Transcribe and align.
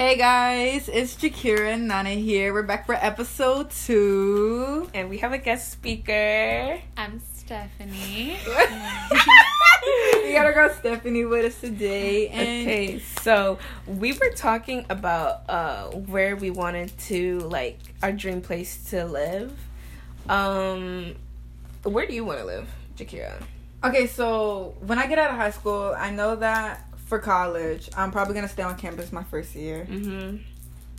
Hey 0.00 0.16
guys, 0.16 0.88
it's 0.88 1.14
Jakira 1.14 1.74
and 1.74 1.86
Nana 1.86 2.08
here. 2.08 2.54
We're 2.54 2.62
back 2.62 2.86
for 2.86 2.94
episode 2.94 3.70
two. 3.70 4.88
And 4.94 5.10
we 5.10 5.18
have 5.18 5.34
a 5.34 5.36
guest 5.36 5.70
speaker. 5.70 6.80
I'm 6.96 7.20
Stephanie. 7.34 8.38
we 10.24 10.32
got 10.32 10.46
our 10.46 10.54
girl 10.54 10.70
Stephanie 10.70 11.26
with 11.26 11.44
us 11.44 11.60
today. 11.60 12.28
And 12.28 12.66
Okay, 12.66 12.98
so 13.20 13.58
we 13.86 14.14
were 14.14 14.30
talking 14.34 14.86
about 14.88 15.42
uh 15.50 15.88
where 15.90 16.34
we 16.34 16.48
wanted 16.48 16.96
to 17.00 17.40
like 17.40 17.78
our 18.02 18.10
dream 18.10 18.40
place 18.40 18.82
to 18.84 19.04
live. 19.04 19.52
Um 20.30 21.14
where 21.82 22.06
do 22.06 22.14
you 22.14 22.24
want 22.24 22.38
to 22.38 22.46
live, 22.46 22.68
Jakira? 22.96 23.34
Okay, 23.84 24.06
so 24.06 24.76
when 24.80 24.98
I 24.98 25.06
get 25.06 25.18
out 25.18 25.32
of 25.32 25.36
high 25.36 25.50
school, 25.50 25.94
I 25.94 26.10
know 26.10 26.36
that 26.36 26.89
for 27.10 27.18
college, 27.18 27.90
I'm 27.96 28.10
probably 28.10 28.32
gonna 28.34 28.48
stay 28.48 28.62
on 28.62 28.76
campus 28.78 29.12
my 29.12 29.24
first 29.24 29.54
year 29.54 29.86
Mm-hmm. 29.90 30.36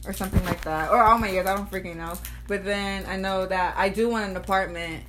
or 0.07 0.13
something 0.13 0.43
like 0.45 0.61
that, 0.65 0.91
or 0.91 1.01
all 1.01 1.17
my 1.17 1.29
years. 1.29 1.47
I 1.47 1.55
don't 1.55 1.71
freaking 1.71 1.95
know. 1.95 2.13
But 2.47 2.63
then 2.63 3.05
I 3.07 3.15
know 3.15 3.47
that 3.47 3.73
I 3.77 3.89
do 3.89 4.07
want 4.09 4.29
an 4.29 4.37
apartment. 4.37 5.03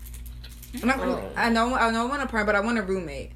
I'm 0.81 0.89
not- 0.89 1.01
Oh. 1.01 1.23
I 1.37 1.51
know 1.51 1.75
I 1.75 1.91
know 1.91 2.03
I 2.07 2.09
want 2.09 2.23
an 2.23 2.29
apartment, 2.29 2.47
but 2.47 2.57
I 2.57 2.61
want 2.61 2.79
a 2.79 2.83
roommate. 2.83 3.33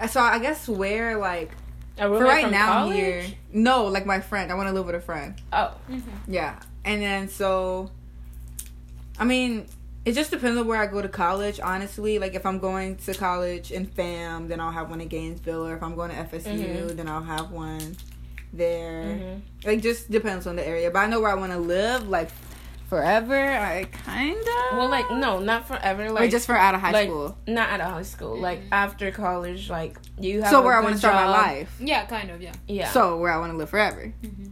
Uh, 0.00 0.08
So 0.08 0.20
I 0.20 0.38
guess 0.40 0.66
where 0.68 1.16
like 1.18 1.52
for 1.96 2.08
right 2.24 2.50
now 2.50 2.72
college? 2.84 2.96
here, 2.96 3.24
no, 3.52 3.84
like 3.86 4.06
my 4.06 4.20
friend. 4.20 4.50
I 4.50 4.54
want 4.54 4.68
to 4.68 4.72
live 4.72 4.86
with 4.86 4.94
a 4.96 5.00
friend. 5.00 5.34
Oh. 5.52 5.74
Yeah, 6.26 6.58
and 6.84 7.02
then 7.02 7.28
so, 7.28 7.90
I 9.18 9.24
mean, 9.24 9.66
it 10.04 10.12
just 10.12 10.30
depends 10.30 10.58
on 10.58 10.66
where 10.66 10.80
I 10.80 10.86
go 10.86 11.02
to 11.02 11.08
college. 11.08 11.60
Honestly, 11.60 12.18
like 12.18 12.34
if 12.34 12.46
I'm 12.46 12.58
going 12.58 12.96
to 12.96 13.14
college 13.14 13.70
in 13.70 13.86
FAM, 13.86 14.48
then 14.48 14.60
I'll 14.60 14.72
have 14.72 14.88
one 14.90 15.00
in 15.00 15.08
Gainesville, 15.08 15.66
or 15.66 15.74
if 15.76 15.82
I'm 15.82 15.94
going 15.94 16.10
to 16.10 16.16
FSU, 16.16 16.90
Mhm. 16.90 16.96
then 16.96 17.08
I'll 17.08 17.22
have 17.22 17.50
one 17.50 17.96
there. 18.52 19.04
Mhm. 19.04 19.40
Like 19.64 19.82
just 19.82 20.10
depends 20.10 20.46
on 20.46 20.56
the 20.56 20.66
area, 20.66 20.90
but 20.90 21.00
I 21.00 21.06
know 21.06 21.20
where 21.20 21.30
I 21.30 21.34
want 21.34 21.52
to 21.52 21.58
live, 21.58 22.08
like 22.08 22.30
forever. 22.88 23.36
I 23.38 23.84
kind 24.04 24.36
of 24.36 24.76
Well, 24.78 24.88
like 24.88 25.08
no, 25.12 25.38
not 25.38 25.68
forever. 25.68 26.10
Like 26.10 26.24
or 26.28 26.30
just 26.30 26.46
for 26.46 26.56
out 26.56 26.74
of 26.74 26.80
high 26.80 26.90
like, 26.90 27.08
school. 27.08 27.36
Not 27.46 27.68
out 27.70 27.80
of 27.80 27.90
high 27.92 28.02
school. 28.02 28.36
Like 28.38 28.62
after 28.72 29.12
college, 29.12 29.70
like 29.70 29.96
you 30.18 30.42
have. 30.42 30.50
So 30.50 30.60
a 30.60 30.62
where 30.64 30.74
I 30.76 30.80
want 30.80 30.94
to 30.94 30.98
start 30.98 31.14
my 31.14 31.28
life. 31.28 31.76
yeah, 31.78 32.04
kind 32.06 32.30
of, 32.30 32.42
yeah. 32.42 32.52
Yeah. 32.66 32.90
So 32.90 33.16
where 33.18 33.30
I 33.32 33.38
want 33.38 33.52
to 33.52 33.58
live 33.58 33.70
forever. 33.70 34.12
Mm-hmm. 34.24 34.46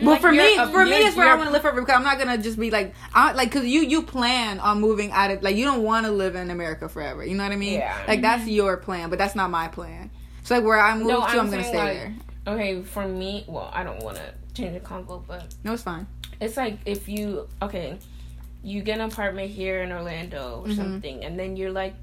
Well, 0.00 0.10
Like, 0.12 0.20
for 0.20 0.30
me, 0.32 0.56
a- 0.56 0.66
for 0.68 0.84
me, 0.84 0.90
you're- 0.90 1.04
it's 1.06 1.16
where 1.16 1.28
I 1.28 1.34
want 1.34 1.48
to 1.48 1.52
live 1.52 1.62
forever 1.62 1.80
because 1.80 1.96
I'm 1.96 2.04
not 2.04 2.18
gonna 2.18 2.38
just 2.38 2.58
be 2.58 2.70
like, 2.70 2.94
I 3.14 3.32
like, 3.32 3.50
cause 3.50 3.64
you 3.64 3.80
you 3.80 4.02
plan 4.02 4.60
on 4.60 4.80
moving 4.80 5.10
out 5.12 5.30
of 5.30 5.42
like 5.42 5.56
you 5.56 5.64
don't 5.64 5.82
want 5.82 6.06
to 6.06 6.12
live 6.12 6.34
in 6.36 6.50
America 6.50 6.88
forever. 6.88 7.24
You 7.24 7.34
know 7.36 7.42
what 7.44 7.52
I 7.52 7.56
mean? 7.56 7.74
Yeah. 7.74 7.96
Like 8.06 8.20
that's 8.22 8.46
your 8.46 8.76
plan, 8.76 9.10
but 9.10 9.18
that's 9.18 9.34
not 9.34 9.50
my 9.50 9.68
plan. 9.68 10.10
So 10.44 10.54
like 10.56 10.64
where 10.64 10.80
I 10.80 10.96
move 10.96 11.08
No, 11.08 11.16
to, 11.20 11.26
I'm 11.26 11.40
I'm, 11.40 11.50
gonna 11.50 11.64
stay 11.64 11.76
like- 11.78 11.92
there. 11.94 12.14
Okay, 12.54 12.82
for 12.82 13.06
me, 13.06 13.44
well, 13.46 13.70
I 13.74 13.82
don't 13.84 14.02
want 14.02 14.16
to 14.16 14.32
change 14.54 14.74
the 14.74 14.80
convo, 14.80 15.22
but 15.26 15.54
No, 15.64 15.74
it's 15.74 15.82
fine. 15.82 16.06
it's 16.40 16.56
like 16.56 16.78
if 16.86 17.08
you 17.08 17.46
okay 17.60 17.98
you 18.62 18.82
get 18.82 18.98
an 18.98 19.04
apartment 19.10 19.50
here 19.50 19.82
in 19.82 19.92
orlando 19.92 20.62
or 20.64 20.68
Mhm. 20.68 20.76
something 20.76 21.24
and 21.24 21.38
then 21.38 21.56
you're 21.56 21.70
like 21.70 21.94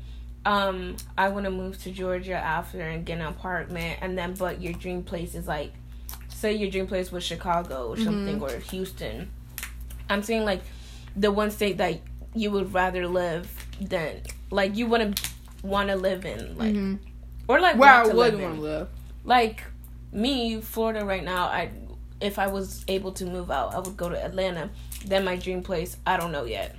um 0.46 0.96
i 1.18 1.28
want 1.28 1.44
to 1.46 1.52
move 1.52 1.82
to 1.84 1.92
georgia 1.92 2.34
after 2.36 2.80
and 2.82 3.06
get 3.06 3.20
an 3.20 3.26
apartment 3.26 3.98
and 4.02 4.18
then 4.18 4.34
but 4.36 4.62
your 4.62 4.72
dream 4.74 5.04
place 5.04 5.36
is 5.36 5.48
like 5.48 5.74
say 6.46 6.54
your 6.54 6.70
dream 6.70 6.86
place 6.88 7.12
was 7.12 7.24
chicago 7.24 7.88
or 7.92 7.98
something 7.98 8.42
or 8.42 8.52
houston 8.72 9.30
i'm 10.10 10.22
saying 10.22 10.46
like 10.46 10.62
the 11.16 11.32
one 11.32 11.50
state 11.50 11.78
that 11.78 12.00
you 12.36 12.52
would 12.52 12.74
rather 12.74 13.08
live 13.08 13.48
than 13.82 14.22
like 14.52 14.76
you 14.76 14.86
wouldn't 14.86 15.20
want 15.64 15.90
to 15.90 15.96
live 15.96 16.24
in 16.26 16.56
like 16.58 16.74
Mhm. 16.74 17.00
or 17.48 17.60
like 17.60 17.78
Where 17.78 17.90
I 17.90 18.04
would 18.06 18.16
live 18.16 18.40
want 18.40 18.56
to 18.56 18.62
live. 18.62 18.88
like 19.24 19.64
me 20.12 20.62
florida 20.62 21.04
right 21.06 21.24
now 21.24 21.46
i 21.48 21.72
if 22.22 22.38
i 22.40 22.48
was 22.48 22.86
able 22.88 23.12
to 23.14 23.26
move 23.26 23.50
out 23.50 23.74
i 23.74 23.80
would 23.80 23.98
go 23.98 24.08
to 24.10 24.18
atlanta. 24.24 24.70
Then 25.06 25.24
my 25.26 25.36
dream 25.36 25.62
place 25.64 25.98
i 26.06 26.18
don't 26.18 26.32
know 26.32 26.46
yet 26.46 26.76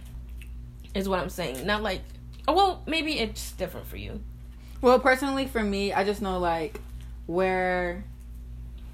is 0.94 1.08
what 1.08 1.18
i'm 1.20 1.28
saying. 1.28 1.66
Not 1.66 1.82
like 1.82 2.02
oh, 2.48 2.54
well 2.54 2.82
maybe 2.86 3.18
it's 3.18 3.52
different 3.52 3.86
for 3.86 3.96
you. 3.96 4.20
Well, 4.80 4.98
personally, 5.00 5.46
for 5.46 5.62
me, 5.62 5.92
I 5.92 6.04
just 6.04 6.20
know 6.22 6.38
like 6.38 6.80
where 7.26 8.04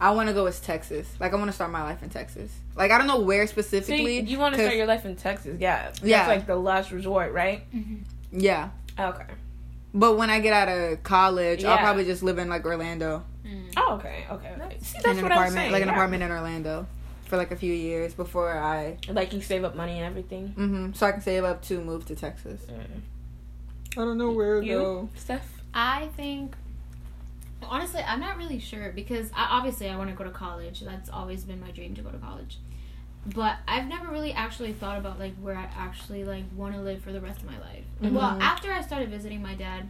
I 0.02 0.10
want 0.10 0.28
to 0.28 0.34
go 0.34 0.46
is 0.46 0.58
Texas. 0.60 1.06
Like 1.20 1.32
I 1.32 1.36
want 1.36 1.48
to 1.48 1.52
start 1.54 1.70
my 1.70 1.82
life 1.82 2.02
in 2.02 2.10
Texas. 2.10 2.50
Like 2.76 2.90
I 2.90 2.98
don't 2.98 3.06
know 3.06 3.20
where 3.20 3.46
See, 3.46 3.52
specifically. 3.52 4.20
you 4.20 4.38
want 4.38 4.54
to 4.56 4.60
start 4.60 4.76
your 4.76 4.86
life 4.86 5.04
in 5.06 5.14
texas 5.16 5.60
yeah 5.60 5.84
that's 5.86 6.02
Yeah. 6.02 6.26
like 6.26 6.46
the 6.46 6.56
last 6.56 6.90
resort 6.90 7.32
right 7.32 7.62
Yeah, 8.32 8.70
okay 8.98 9.26
but 9.94 10.16
when 10.16 10.30
I 10.30 10.40
get 10.40 10.54
out 10.54 10.68
of 10.68 11.02
college, 11.02 11.64
I'll 11.64 11.76
probably 11.78 12.04
just 12.06 12.22
live 12.22 12.38
in 12.38 12.48
like 12.48 12.64
Orlando. 12.64 13.22
oh 13.76 13.94
okay 13.96 14.24
okay, 14.30 14.52
okay. 14.58 14.76
See, 14.80 14.96
in 14.96 15.02
that's 15.02 15.18
an 15.18 15.22
what 15.24 15.32
i'm 15.32 15.38
apartment, 15.38 15.52
saying 15.54 15.72
like 15.72 15.82
an 15.82 15.88
yeah. 15.88 15.94
apartment 15.94 16.22
in 16.22 16.30
Orlando, 16.30 16.86
for 17.26 17.36
like 17.36 17.50
a 17.50 17.56
few 17.56 17.72
years 17.74 18.14
before 18.14 18.56
I, 18.58 18.96
like 19.08 19.32
you 19.34 19.42
save 19.42 19.64
up 19.64 19.76
money 19.76 19.98
and 19.98 20.04
everything 20.06 20.48
hmm 20.48 20.92
so 20.94 21.06
I 21.06 21.12
can 21.12 21.20
save 21.20 21.44
up 21.44 21.62
to 21.64 21.80
move 21.80 22.06
to 22.06 22.16
Texas. 22.16 22.62
Mm. 22.62 23.00
I 23.92 24.04
don't 24.06 24.16
know 24.18 24.30
where 24.30 24.62
you 24.62 25.10
steph 25.14 25.46
I 25.74 26.08
think, 26.16 26.54
honestly, 27.68 28.00
I'm 28.02 28.20
not 28.20 28.36
really 28.36 28.58
sure 28.58 28.92
because 28.92 29.30
I, 29.34 29.48
obviously 29.50 29.88
I 29.88 29.96
want 29.96 30.10
to 30.10 30.16
go 30.16 30.24
to 30.24 30.30
college. 30.30 30.80
That's 30.80 31.08
always 31.10 31.44
been 31.44 31.60
my 31.60 31.70
dream 31.70 31.94
to 31.94 32.02
go 32.02 32.10
to 32.10 32.18
college. 32.18 32.58
But 33.34 33.58
I've 33.68 33.86
never 33.86 34.10
really 34.10 34.32
actually 34.32 34.72
thought 34.72 34.98
about 34.98 35.18
like 35.18 35.34
where 35.36 35.56
I 35.56 35.68
actually 35.76 36.24
like 36.24 36.44
want 36.56 36.74
to 36.74 36.80
live 36.80 37.02
for 37.02 37.12
the 37.12 37.20
rest 37.20 37.40
of 37.40 37.46
my 37.46 37.58
life. 37.60 37.84
Well, 38.00 38.32
Mhm. 38.32 38.40
after 38.40 38.72
I 38.72 38.80
started 38.80 39.10
visiting 39.10 39.40
my 39.42 39.54
dad 39.54 39.88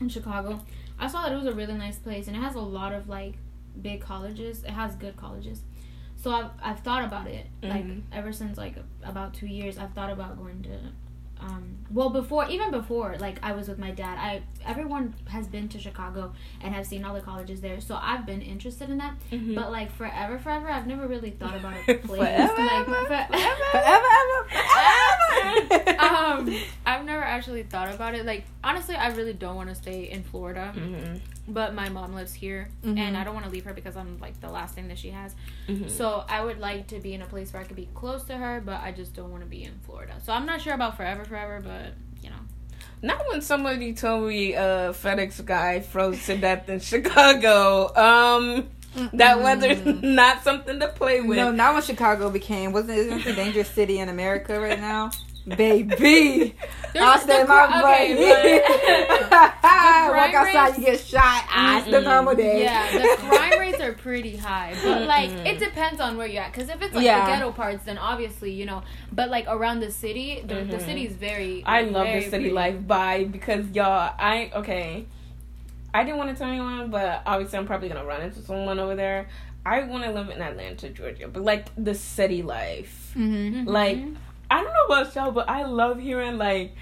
in 0.00 0.08
Chicago, 0.08 0.60
I 0.98 1.06
saw 1.08 1.22
that 1.22 1.32
it 1.32 1.36
was 1.36 1.46
a 1.46 1.52
really 1.54 1.74
nice 1.74 1.98
place 1.98 2.26
and 2.28 2.36
it 2.36 2.40
has 2.40 2.54
a 2.54 2.60
lot 2.60 2.92
of 2.92 3.08
like 3.08 3.34
big 3.80 4.00
colleges. 4.02 4.62
It 4.64 4.70
has 4.70 4.94
good 4.96 5.16
colleges. 5.16 5.62
So 6.16 6.30
I've, 6.32 6.50
I've 6.62 6.80
thought 6.80 7.04
about 7.04 7.26
it 7.28 7.46
like 7.62 7.84
Mhm. 7.84 8.02
ever 8.12 8.32
since 8.32 8.56
like 8.58 8.76
about 9.02 9.34
two 9.34 9.46
years. 9.46 9.78
I've 9.78 9.92
thought 9.92 10.10
about 10.10 10.36
going 10.38 10.62
to 10.64 10.78
um, 11.44 11.62
well 11.90 12.08
before 12.10 12.46
even 12.48 12.70
before 12.70 13.16
like 13.18 13.38
i 13.42 13.52
was 13.52 13.68
with 13.68 13.78
my 13.78 13.90
dad 13.90 14.16
i 14.18 14.42
everyone 14.66 15.14
has 15.28 15.46
been 15.46 15.68
to 15.68 15.78
chicago 15.78 16.32
and 16.62 16.74
have 16.74 16.86
seen 16.86 17.04
all 17.04 17.12
the 17.14 17.20
colleges 17.20 17.60
there 17.60 17.80
so 17.80 17.98
i've 18.00 18.24
been 18.24 18.40
interested 18.40 18.88
in 18.88 18.96
that 18.98 19.14
Mhm. 19.30 19.54
but 19.54 19.70
like 19.70 19.90
forever 19.92 20.38
forever 20.38 20.68
i've 20.70 20.86
never 20.86 21.06
really 21.06 21.30
thought 21.30 21.54
about 21.56 21.74
a 21.76 21.94
place 22.08 22.18
Forever, 22.18 22.62
like 22.62 22.88
ever, 22.88 22.94
for- 22.94 23.26
Forever, 23.36 23.70
ever, 23.74 24.40
forever. 25.84 26.00
um 26.00 26.56
i've 26.86 27.04
never 27.04 27.22
actually 27.22 27.62
thought 27.64 27.92
about 27.94 28.14
it 28.14 28.24
like 28.24 28.44
honestly 28.62 28.94
i 28.96 29.08
really 29.08 29.34
don't 29.34 29.56
want 29.56 29.68
to 29.68 29.74
stay 29.74 30.04
in 30.10 30.22
florida 30.22 30.72
Mhm. 30.74 31.20
But 31.46 31.74
my 31.74 31.88
mom 31.88 32.14
lives 32.14 32.32
here 32.32 32.68
Mhm. 32.84 32.98
and 32.98 33.16
i 33.16 33.24
don't 33.24 33.34
want 33.34 33.44
to 33.46 33.52
leave 33.52 33.64
her 33.64 33.74
because 33.74 33.96
i'm 33.96 34.18
like 34.20 34.40
the 34.40 34.48
last 34.50 34.74
thing 34.74 34.88
that 34.88 34.98
she 34.98 35.10
has 35.10 35.34
Mhm. 35.68 35.90
so 35.90 36.24
I 36.28 36.42
would 36.44 36.58
like 36.58 36.86
to 36.88 36.98
be 37.00 37.14
in 37.14 37.22
a 37.22 37.26
place 37.26 37.52
where 37.52 37.62
I 37.62 37.64
could 37.64 37.76
be 37.76 37.88
close 37.94 38.24
to 38.24 38.36
her, 38.36 38.60
but 38.64 38.80
I 38.82 38.92
just 38.92 39.14
don't 39.14 39.30
want 39.30 39.42
to 39.42 39.48
be 39.48 39.64
in 39.64 39.72
Florida. 39.86 40.12
So 40.22 40.32
I'm 40.32 40.44
not 40.44 40.60
sure 40.60 40.74
about 40.74 40.96
forever, 40.96 41.24
forever, 41.24 41.60
but 41.64 41.94
you 42.22 42.28
know. 42.30 42.36
Not 43.02 43.22
when 43.30 43.40
somebody 43.40 43.92
told 43.94 44.28
me 44.28 44.52
a 44.54 44.92
FedEx 44.92 45.44
guy 45.44 45.80
froze 45.80 46.24
to 46.26 46.36
death 46.36 46.68
in 46.68 46.80
Chicago. 46.90 47.94
Um, 47.96 48.68
that 49.14 49.40
weather's 49.42 49.84
not 50.02 50.42
something 50.44 50.80
to 50.80 50.88
play 50.88 51.20
with. 51.22 51.36
No, 51.38 51.50
not 51.50 51.72
when 51.74 51.82
Chicago 51.82 52.28
became 52.30 52.72
wasn't 52.72 52.98
isn't 52.98 53.20
it 53.20 53.24
the 53.24 53.32
dangerous 53.32 53.68
city 53.70 53.98
in 53.98 54.08
America 54.10 54.60
right 54.60 54.80
now? 54.80 55.10
Baby, 55.46 56.54
I'll 56.98 57.18
stay 57.18 57.44
my 57.44 57.66
cri- 57.66 57.82
butt. 57.82 58.00
okay, 58.24 58.62
Walk 59.30 60.34
outside, 60.34 60.66
rates- 60.68 60.78
you 60.78 60.84
get 60.86 61.00
shot. 61.00 61.44
Ah, 61.50 61.78
it's 61.82 61.90
the 61.90 62.00
normal 62.00 62.34
day. 62.34 62.62
Yeah, 62.62 62.90
the 62.92 63.16
crime 63.18 63.58
rates 63.60 63.80
are 63.80 63.92
pretty 63.92 64.36
high, 64.36 64.74
but 64.82 65.02
like 65.02 65.30
Mm-mm. 65.30 65.46
it 65.46 65.58
depends 65.58 66.00
on 66.00 66.16
where 66.16 66.26
you're 66.26 66.42
at. 66.42 66.52
Because 66.52 66.68
if 66.70 66.80
it's 66.80 66.94
like 66.94 67.04
Yeah. 67.04 67.26
the 67.26 67.32
ghetto 67.32 67.52
parts, 67.52 67.84
then 67.84 67.98
obviously 67.98 68.52
you 68.52 68.64
know. 68.64 68.82
But 69.12 69.28
like 69.28 69.44
around 69.48 69.80
the 69.80 69.90
city, 69.90 70.40
the, 70.46 70.54
the 70.64 70.76
Mhm. 70.78 70.84
city 70.86 71.06
is 71.06 71.12
very. 71.14 71.62
I 71.66 71.82
love 71.82 72.06
very 72.06 72.20
the 72.24 72.30
city 72.30 72.44
pretty. 72.44 72.50
life 72.54 72.76
vibe 72.76 73.32
because 73.32 73.70
y'all, 73.72 74.14
I 74.18 74.50
okay. 74.54 75.04
I 75.92 76.04
didn't 76.04 76.16
want 76.18 76.30
to 76.30 76.36
tell 76.36 76.48
anyone, 76.48 76.90
but 76.90 77.22
obviously 77.26 77.58
I'm 77.58 77.66
probably 77.66 77.88
gonna 77.88 78.04
run 78.04 78.22
into 78.22 78.40
someone 78.40 78.78
over 78.78 78.94
there. 78.96 79.28
I 79.66 79.82
want 79.84 80.04
to 80.04 80.10
live 80.10 80.28
in 80.30 80.40
Atlanta, 80.42 80.88
Georgia, 80.90 81.28
but 81.28 81.42
like 81.42 81.66
the 81.76 81.94
city 81.94 82.42
life. 82.42 83.12
Mm-hmm. 83.16 83.60
Mhm. 83.60 83.66
Like 83.68 83.98
I 84.50 84.62
don't 84.62 84.72
know 84.72 84.86
about 84.96 85.14
y'all, 85.14 85.32
but 85.32 85.48
I 85.48 85.64
love 85.64 86.00
hearing 86.00 86.38
like 86.38 86.74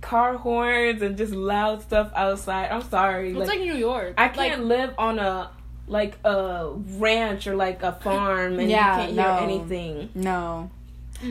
car 0.00 0.36
horns 0.36 1.02
and 1.02 1.16
just 1.16 1.32
loud 1.32 1.82
stuff 1.82 2.10
outside. 2.14 2.70
I'm 2.70 2.82
sorry, 2.82 3.30
it's 3.30 3.48
like, 3.48 3.60
New 3.60 3.74
York. 3.74 4.14
I 4.18 4.28
can't 4.28 4.64
live 4.64 4.94
on 4.98 5.18
a 5.18 5.50
like 5.86 6.18
a 6.24 6.70
ranch 6.98 7.46
or 7.46 7.56
like 7.56 7.82
a 7.82 7.92
farm 7.92 8.58
and 8.58 8.70
Yeah, 8.70 8.92
you 8.92 9.00
can't 9.00 9.12
hear 9.12 9.22
no. 9.22 9.36
anything. 9.38 10.08
No, 10.14 10.70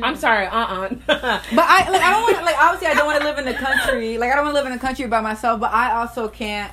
I'm 0.04 0.16
sorry, 0.16 0.46
uh 0.46 0.58
uh 0.58 0.90
but 1.08 1.60
I 1.60 1.90
like 1.90 2.02
I 2.02 2.12
don't 2.12 2.24
want 2.24 2.38
to 2.38 2.44
like 2.44 2.62
obviously 2.62 2.88
I 2.88 2.94
don't 2.94 3.08
want 3.08 3.20
to 3.20 3.26
live 3.26 3.38
in 3.40 3.46
the 3.46 3.54
country. 3.54 4.18
Like 4.18 4.32
I 4.32 4.36
don't 4.36 4.46
want 4.46 4.56
to 4.56 4.62
live 4.62 4.72
in 4.72 4.74
the 4.74 4.86
country 4.86 5.08
by 5.08 5.22
myself. 5.22 5.60
But 5.60 5.74
I 5.74 5.94
also 5.94 6.28
can't 6.28 6.72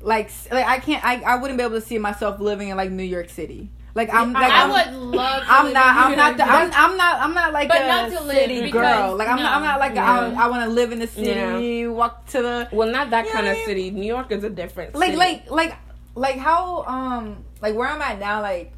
like 0.00 0.30
like 0.52 0.66
I 0.66 0.78
can't 0.78 1.04
I, 1.04 1.20
I 1.22 1.36
wouldn't 1.36 1.58
be 1.58 1.64
able 1.64 1.80
to 1.80 1.86
see 1.86 1.98
myself 1.98 2.38
living 2.40 2.68
in 2.68 2.76
like 2.76 2.90
New 2.90 3.02
York 3.02 3.30
City. 3.30 3.68
Like 3.96 4.12
I'm 4.12 4.32
like 4.34 4.52
I 4.52 4.62
I'm, 4.64 4.70
would 4.70 5.16
love. 5.16 5.42
To 5.42 5.50
I'm 5.50 5.72
not. 5.72 5.96
I'm 5.96 6.16
not. 6.16 6.36
The, 6.36 6.44
I'm, 6.44 6.70
I'm 6.74 6.96
not. 6.98 7.20
I'm 7.22 7.34
not 7.34 7.52
like 7.54 7.68
But 7.68 7.80
a 7.82 7.86
not 7.88 8.10
to 8.12 8.20
live, 8.24 8.36
city 8.36 8.60
because- 8.60 8.72
girl. 8.72 9.16
Like 9.16 9.28
I'm. 9.28 9.36
Not, 9.38 9.52
I'm 9.56 9.62
not 9.62 9.80
like. 9.80 9.96
I, 9.96 10.44
I 10.44 10.46
want 10.48 10.64
to 10.64 10.70
live 10.70 10.92
in 10.92 10.98
the 10.98 11.06
city. 11.06 11.30
Yeah. 11.30 11.86
Walk 11.88 12.26
to 12.26 12.42
the 12.42 12.68
well, 12.72 12.90
not 12.90 13.08
that 13.10 13.26
kind 13.32 13.46
know 13.46 13.52
of 13.52 13.56
what 13.56 13.64
I 13.70 13.74
mean? 13.74 13.84
city. 13.84 13.90
New 13.90 14.06
York 14.06 14.30
is 14.30 14.44
a 14.44 14.50
different 14.50 14.94
like 14.94 15.06
city. 15.14 15.16
like 15.16 15.50
like. 15.50 15.74
like 16.14 16.36
how 16.38 16.84
um 16.84 17.44
like 17.62 17.74
where 17.74 17.88
I'm 17.88 18.00
at 18.02 18.18
now, 18.18 18.42
like 18.42 18.72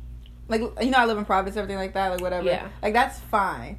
like 0.49 0.61
you 0.81 0.91
know 0.91 0.99
I 0.99 1.06
live 1.06 1.19
in 1.19 1.25
Providence, 1.25 1.56
everything 1.56 1.79
like 1.79 1.94
that, 1.94 2.11
like 2.12 2.21
whatever. 2.21 2.47
Yeah. 2.47 2.69
Like 2.81 2.94
that's 2.94 3.19
fine. 3.19 3.79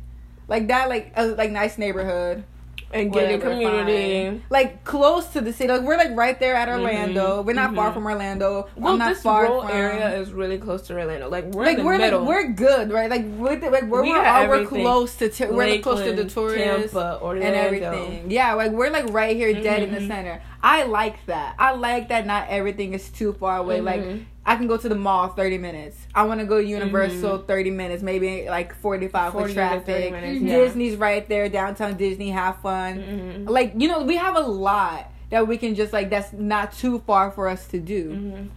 Like 0.49 0.67
that, 0.67 0.89
like 0.89 1.13
a 1.15 1.25
like 1.27 1.51
nice 1.51 1.77
neighborhood. 1.77 2.43
And 2.91 3.13
get 3.13 3.23
whatever, 3.39 3.49
community. 3.51 4.25
fine. 4.29 4.43
Like 4.49 4.83
close 4.83 5.27
to 5.33 5.41
the 5.41 5.53
city. 5.53 5.71
Like 5.71 5.83
we're 5.83 5.97
like 5.97 6.15
right 6.15 6.39
there 6.39 6.55
at 6.55 6.69
Orlando. 6.69 7.41
Mhm, 7.43 7.45
We're 7.45 7.53
not 7.53 7.75
far 7.75 7.91
mhm. 7.91 7.93
from 7.93 8.05
Orlando. 8.07 8.67
Well, 8.75 8.93
I'm 8.93 8.99
not 8.99 9.09
this 9.09 9.21
far 9.21 9.43
rural 9.43 9.61
from 9.61 9.71
area 9.71 10.19
is 10.19 10.31
really 10.33 10.57
close 10.57 10.81
to 10.87 10.93
Orlando. 10.97 11.29
Like 11.29 11.45
we're 11.53 11.65
like 11.65 11.73
in 11.77 11.83
the 11.83 11.85
we're 11.85 11.97
middle. 11.99 12.21
like 12.21 12.27
we're 12.29 12.47
good, 12.53 12.91
right? 12.91 13.09
Like 13.09 13.25
with 13.37 13.61
the, 13.61 13.69
like 13.69 13.87
where 13.89 14.01
We 14.01 14.11
are, 14.13 14.47
we're 14.49 14.65
close 14.65 15.15
to 15.17 15.29
t- 15.29 15.45
we're 15.45 15.67
like, 15.67 15.83
close 15.83 16.03
to 16.03 16.13
the 16.13 16.25
tourists 16.25 16.93
Tampa, 16.93 17.19
Orlando. 17.21 17.45
and 17.45 17.55
everything. 17.55 18.31
Yeah, 18.31 18.53
like 18.53 18.71
we're 18.71 18.89
like 18.89 19.05
right 19.09 19.35
here, 19.35 19.53
dead 19.53 19.83
in 19.83 19.93
the 19.93 19.99
Mhm. 20.01 20.07
center. 20.07 20.41
I 20.63 20.83
like 20.83 21.25
that. 21.27 21.55
I 21.59 21.73
like 21.75 22.09
that. 22.09 22.25
Not 22.25 22.47
everything 22.49 22.93
is 22.93 23.09
too 23.09 23.33
far 23.33 23.57
away. 23.59 23.81
Like 23.81 24.01
Mhm. 24.01 24.23
I 24.49 24.55
can 24.55 24.65
go 24.65 24.77
to 24.77 24.89
the 24.89 24.95
mall 24.95 25.27
thirty 25.27 25.59
minutes. 25.59 25.95
I 26.15 26.23
want 26.23 26.39
to 26.39 26.45
go 26.47 26.59
to 26.59 26.65
Universal 26.67 27.43
thirty 27.43 27.69
minutes, 27.69 28.01
maybe 28.01 28.47
like 28.49 28.73
forty 28.73 29.07
five 29.07 29.31
for 29.31 29.41
40 29.41 29.53
to 29.53 29.59
30 29.59 29.75
traffic. 29.85 30.11
minutes, 30.11 30.41
yeah. 30.41 30.57
Disney's 30.57 30.95
right 30.95 31.29
there, 31.29 31.47
downtown 31.49 31.97
Disney. 31.97 32.31
Have 32.31 32.57
fun. 32.57 32.97
Mhm. 33.45 33.47
Like 33.49 33.73
you 33.77 33.87
know, 33.87 34.01
we 34.01 34.15
have 34.15 34.35
a 34.35 34.39
lot 34.41 35.11
that 35.29 35.47
we 35.47 35.55
can 35.57 35.75
just 35.75 35.93
like. 35.93 36.09
That's 36.09 36.33
not 36.33 36.73
too 36.73 36.97
far 37.05 37.29
for 37.29 37.47
us 37.47 37.67
to 37.67 37.79
do. 37.79 38.09
Mhm. 38.09 38.47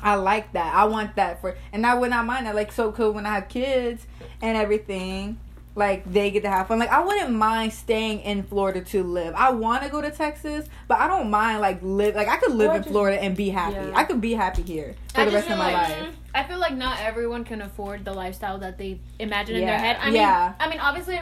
I 0.00 0.14
like 0.14 0.54
that. 0.54 0.74
I 0.74 0.84
want 0.86 1.14
that 1.16 1.42
for, 1.42 1.54
and 1.74 1.86
I 1.86 1.94
would 1.94 2.08
not 2.08 2.24
mind 2.24 2.46
that. 2.46 2.54
Like, 2.54 2.72
so 2.72 2.90
cool 2.90 3.12
when 3.12 3.26
I 3.26 3.34
have 3.34 3.48
kids 3.50 4.06
and 4.40 4.56
everything. 4.56 5.38
Like 5.76 6.10
they 6.10 6.30
get 6.30 6.42
to 6.44 6.48
have 6.50 6.68
fun. 6.68 6.78
Like 6.78 6.90
I 6.92 7.00
wouldn't 7.04 7.32
mind 7.32 7.72
staying 7.72 8.20
in 8.20 8.44
Florida 8.44 8.80
to 8.82 9.02
live. 9.02 9.34
I 9.36 9.50
want 9.50 9.82
to 9.82 9.88
go 9.88 10.00
to 10.00 10.10
Texas, 10.10 10.68
but 10.86 11.00
I 11.00 11.08
don't 11.08 11.30
mind 11.30 11.60
like 11.60 11.80
live. 11.82 12.14
Like 12.14 12.28
I 12.28 12.36
could 12.36 12.52
live 12.52 12.70
Or 12.70 12.76
in 12.76 12.82
just- 12.82 12.90
Florida 12.92 13.20
and 13.20 13.36
be 13.36 13.48
happy. 13.50 13.74
yeah. 13.74 13.90
I 13.92 14.04
could 14.04 14.20
be 14.20 14.34
happy 14.34 14.62
here 14.62 14.94
for 15.12 15.22
I 15.22 15.24
the 15.24 15.32
rest 15.32 15.50
of 15.50 15.58
my 15.58 15.72
like- 15.72 15.88
life. 15.90 16.16
I 16.32 16.44
feel 16.44 16.58
like 16.58 16.74
not 16.76 17.00
everyone 17.00 17.44
can 17.44 17.60
afford 17.62 18.04
the 18.04 18.12
lifestyle 18.12 18.58
that 18.58 18.78
they 18.78 19.00
imagine 19.18 19.56
in 19.56 19.66
their 19.66 19.78
head. 19.78 19.96
I 20.00 20.10
Yeah. 20.10 20.46
mean, 20.48 20.54
I 20.60 20.68
mean, 20.70 20.80
obviously, 20.80 21.20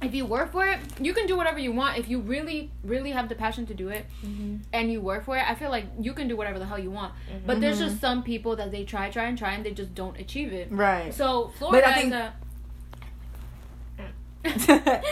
if 0.00 0.14
you 0.14 0.24
work 0.26 0.52
for 0.52 0.64
it, 0.66 0.78
you 1.00 1.12
can 1.12 1.26
do 1.26 1.36
whatever 1.36 1.58
you 1.58 1.72
want. 1.72 1.98
If 1.98 2.08
you 2.08 2.20
really, 2.20 2.70
really 2.84 3.10
have 3.10 3.28
the 3.28 3.34
passion 3.34 3.66
to 3.66 3.74
do 3.74 3.88
it, 3.88 4.06
Mhm. 4.24 4.60
and 4.72 4.92
you 4.92 5.00
work 5.00 5.24
for 5.24 5.36
it, 5.36 5.42
I 5.48 5.54
feel 5.56 5.70
like 5.70 5.86
you 6.00 6.12
can 6.12 6.28
do 6.28 6.36
whatever 6.36 6.58
the 6.60 6.66
hell 6.66 6.78
you 6.78 6.90
want. 6.92 7.12
But 7.46 7.60
there's 7.60 7.78
Mhm. 7.80 7.86
just 7.88 8.00
some 8.00 8.22
people 8.22 8.54
that 8.56 8.70
they 8.70 8.84
try, 8.84 9.10
try, 9.10 9.24
and 9.24 9.36
try, 9.36 9.52
and 9.54 9.64
they 9.64 9.72
just 9.72 9.94
don't 9.94 10.16
achieve 10.18 10.52
it. 10.52 10.68
Right. 10.70 11.12
So 11.14 11.52
Florida 11.58 11.88
I 11.88 11.92
think- 11.94 12.06
is 12.08 12.12
a. 12.20 12.32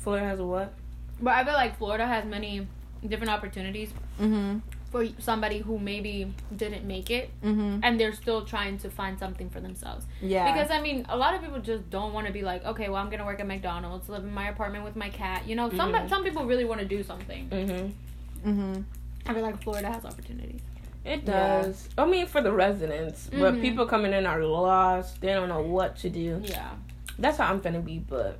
Florida 0.00 0.26
has 0.26 0.38
a 0.40 0.44
what? 0.44 0.72
But 1.20 1.34
I 1.34 1.44
feel 1.44 1.54
like 1.54 1.78
Florida 1.78 2.06
has 2.06 2.24
many 2.24 2.66
different 3.06 3.30
opportunities 3.32 3.92
mhm. 4.20 4.60
for 4.90 5.06
somebody 5.18 5.58
who 5.58 5.78
maybe 5.78 6.32
didn't 6.56 6.84
make 6.86 7.10
it 7.10 7.30
Mhm. 7.42 7.80
and 7.82 7.98
they're 8.00 8.12
still 8.12 8.44
trying 8.44 8.78
to 8.78 8.90
find 8.90 9.18
something 9.18 9.48
for 9.50 9.60
themselves. 9.60 10.06
Yeah. 10.20 10.50
Because 10.52 10.70
I 10.70 10.80
mean, 10.80 11.06
a 11.08 11.16
lot 11.16 11.34
of 11.34 11.42
people 11.42 11.60
just 11.60 11.88
don't 11.90 12.12
want 12.12 12.26
to 12.26 12.32
be 12.32 12.42
like, 12.42 12.64
okay, 12.64 12.88
well, 12.88 13.00
I'm 13.02 13.10
gonna 13.10 13.24
work 13.24 13.40
at 13.40 13.46
McDonald's, 13.46 14.08
live 14.08 14.24
in 14.24 14.32
my 14.34 14.48
apartment 14.48 14.84
with 14.84 14.96
my 14.96 15.10
cat. 15.10 15.46
You 15.46 15.56
know, 15.56 15.70
some 15.70 15.92
Mhm. 15.92 16.08
some 16.08 16.24
people 16.24 16.44
really 16.44 16.64
want 16.64 16.80
to 16.80 16.86
do 16.86 17.02
something. 17.02 17.48
Mm-hmm. 17.50 18.50
mhm. 18.50 18.84
I 19.26 19.32
feel 19.32 19.42
like 19.42 19.62
Florida 19.62 19.90
has 19.90 20.04
opportunities. 20.04 20.60
It 21.04 21.22
Yeah. 21.24 21.62
does. 21.62 21.88
I 21.98 22.04
mean, 22.06 22.26
for 22.26 22.40
the 22.42 22.52
residents, 22.52 23.28
but 23.30 23.54
Mhm. 23.54 23.60
people 23.62 23.86
coming 23.86 24.12
in 24.12 24.26
are 24.26 24.42
lost. 24.44 25.20
They 25.20 25.32
don't 25.32 25.48
know 25.48 25.62
what 25.62 25.96
to 25.98 26.10
do. 26.10 26.40
Yeah. 26.44 26.70
That's 27.18 27.38
how 27.38 27.50
I'm 27.50 27.60
gonna 27.60 27.80
be. 27.80 27.98
But 27.98 28.38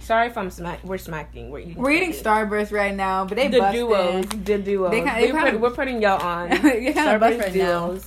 sorry 0.00 0.28
if 0.28 0.36
I'm 0.38 0.50
smack. 0.50 0.82
We're 0.84 0.98
smacking. 0.98 1.50
We're 1.50 1.60
eating. 1.60 1.82
We're 1.82 1.90
eating. 1.92 2.12
Starburst 2.12 2.72
right 2.72 2.94
now, 2.94 3.24
but 3.24 3.36
they 3.36 3.48
the 3.48 3.58
busted. 3.58 3.80
duos. 3.80 4.26
The 4.44 4.58
duos. 4.58 4.90
They 4.90 4.98
kinda- 4.98 5.20
they 5.20 5.32
we're, 5.32 5.50
put, 5.50 5.60
we're 5.60 5.70
putting 5.70 6.02
y'all 6.02 6.20
on. 6.20 6.50
Starburst 6.50 7.40
right 7.40 7.54
now. 7.54 7.98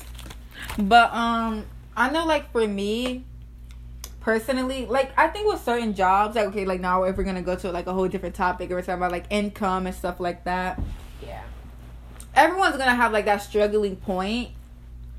But 0.77 1.13
um, 1.13 1.65
I 1.95 2.09
know 2.11 2.25
like 2.25 2.51
for 2.51 2.67
me, 2.67 3.23
personally, 4.21 4.85
like 4.85 5.11
I 5.17 5.27
think 5.27 5.47
with 5.51 5.63
certain 5.63 5.93
jobs, 5.93 6.35
like 6.35 6.47
okay, 6.47 6.65
like 6.65 6.81
now 6.81 7.03
if 7.03 7.17
we're 7.17 7.23
gonna 7.23 7.41
go 7.41 7.55
to 7.55 7.71
like 7.71 7.87
a 7.87 7.93
whole 7.93 8.07
different 8.07 8.35
topic, 8.35 8.69
and 8.69 8.75
we're 8.75 8.81
talking 8.81 8.95
about 8.95 9.11
like 9.11 9.25
income 9.29 9.87
and 9.87 9.95
stuff 9.95 10.19
like 10.19 10.43
that. 10.43 10.79
Yeah. 11.25 11.43
Everyone's 12.35 12.77
gonna 12.77 12.93
have 12.95 13.11
like 13.11 13.25
that 13.25 13.41
struggling 13.41 13.95
point. 13.95 14.51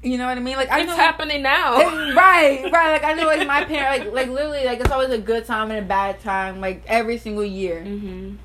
You 0.03 0.17
know 0.17 0.27
what 0.27 0.39
I 0.39 0.41
mean? 0.41 0.56
Like 0.56 0.71
I 0.71 0.81
It's 0.81 0.89
know, 0.89 0.97
happening 0.97 1.43
now. 1.43 1.77
right, 2.15 2.62
right. 2.73 2.93
Like 2.93 3.05
I 3.05 3.15
know, 3.15 3.27
like 3.27 3.47
my 3.47 3.65
parents, 3.65 4.06
like 4.06 4.15
like 4.15 4.29
literally, 4.35 4.65
like 4.65 4.81
it's 4.81 4.91
always 4.91 5.11
a 5.11 5.19
good 5.19 5.45
time 5.45 5.71
and 5.71 5.85
a 5.85 5.89
bad 5.89 6.21
time, 6.21 6.61
like 6.61 6.85
every 6.87 7.19
single 7.19 7.45
year. 7.45 7.83
mm-hmm. 7.85 8.37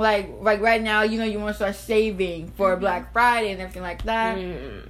Like 0.00 0.30
like 0.40 0.60
right 0.60 0.80
now, 0.82 1.02
you 1.02 1.18
know, 1.18 1.24
you 1.24 1.38
want 1.38 1.50
to 1.50 1.54
start 1.56 1.74
saving 1.76 2.50
for 2.56 2.74
Mhm. 2.76 2.80
Black 2.80 3.12
Friday 3.12 3.50
and 3.52 3.60
everything 3.60 3.82
like 3.82 4.02
that. 4.04 4.36
Mm. 4.38 4.88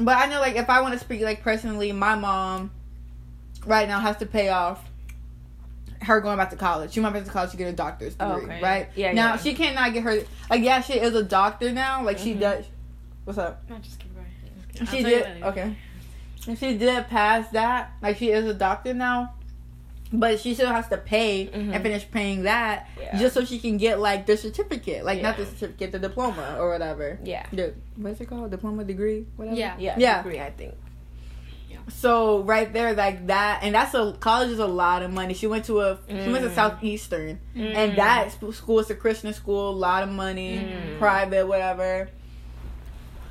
But 0.00 0.16
I 0.18 0.26
know, 0.26 0.40
like, 0.40 0.56
if 0.56 0.68
I 0.68 0.80
want 0.82 0.92
to 0.92 0.98
speak, 0.98 1.22
like, 1.22 1.40
personally, 1.42 1.90
my 1.92 2.14
mom 2.16 2.70
right 3.64 3.88
now 3.88 3.98
has 4.00 4.18
to 4.18 4.26
pay 4.26 4.50
off 4.50 4.84
her 6.02 6.20
going 6.20 6.36
back 6.36 6.50
to 6.50 6.56
college. 6.56 6.92
She 6.92 7.00
went 7.00 7.14
back 7.14 7.24
to 7.24 7.30
college 7.30 7.52
to 7.52 7.56
get 7.56 7.68
a 7.68 7.72
doctor's 7.72 8.14
degree, 8.14 8.32
Oh, 8.34 8.36
okay. 8.44 8.60
right? 8.62 8.88
Yeah, 8.94 9.12
Now, 9.12 9.28
yeah. 9.30 9.36
she 9.38 9.54
cannot 9.54 9.94
get 9.94 10.02
her, 10.02 10.18
like, 10.50 10.62
yeah, 10.62 10.82
she 10.82 10.94
is 10.94 11.14
a 11.14 11.22
doctor 11.22 11.72
now. 11.72 12.02
Like, 12.04 12.18
she 12.18 12.34
Mhm. 12.34 12.40
does. 12.40 12.64
What's 13.24 13.38
up? 13.38 13.62
No, 14.80 14.86
just 14.86 14.92
keep 14.92 15.02
going. 15.06 15.24
She 15.24 15.32
did, 15.34 15.42
okay. 15.42 15.76
And 16.48 16.58
she 16.58 16.78
did 16.78 17.06
pass 17.08 17.48
that. 17.50 17.92
Like, 18.02 18.18
she 18.18 18.30
is 18.30 18.46
a 18.46 18.54
doctor 18.54 18.94
now. 18.94 19.32
But 20.12 20.38
she 20.38 20.54
still 20.54 20.68
has 20.68 20.86
to 20.90 20.96
pay 20.98 21.46
Mhm. 21.48 21.74
and 21.74 21.82
finish 21.82 22.08
paying 22.08 22.44
that 22.44 22.88
Yeah. 23.00 23.18
just 23.18 23.34
so 23.34 23.44
she 23.44 23.58
can 23.58 23.76
get, 23.76 23.98
like, 23.98 24.24
the 24.26 24.36
certificate. 24.36 25.04
Like, 25.04 25.20
not 25.20 25.36
the 25.36 25.42
Yeah. 25.42 25.48
certificate, 25.50 25.90
the 25.92 25.98
diploma 25.98 26.56
or 26.60 26.70
whatever. 26.70 27.18
Yeah. 27.24 27.44
The, 27.52 27.74
what's 27.96 28.20
it 28.20 28.26
called? 28.26 28.52
Diploma, 28.52 28.84
degree? 28.84 29.26
Whatever? 29.34 29.56
Yeah. 29.56 29.74
Yeah. 29.78 29.96
Yeah. 29.98 30.22
Degree, 30.22 30.40
I 30.40 30.50
think. 30.50 30.74
So 31.88 32.42
right 32.42 32.72
there, 32.72 32.94
like 32.94 33.28
that, 33.28 33.60
and 33.62 33.74
that's 33.74 33.94
a 33.94 34.12
college 34.18 34.50
is 34.50 34.58
a 34.58 34.66
lot 34.66 35.02
of 35.02 35.12
money. 35.12 35.34
She 35.34 35.46
went 35.46 35.64
to 35.66 35.80
a 35.82 35.98
she 36.08 36.14
went 36.30 36.42
to 36.44 36.50
Mm. 36.50 36.54
Southeastern, 36.54 37.38
Mm. 37.54 37.74
and 37.76 37.96
that 37.98 38.32
school 38.52 38.80
is 38.80 38.90
a 38.90 38.94
Christian 38.96 39.32
school, 39.32 39.70
a 39.70 39.76
lot 39.76 40.02
of 40.02 40.08
money, 40.08 40.58
Mm. 40.58 40.98
private, 40.98 41.46
whatever. 41.46 42.08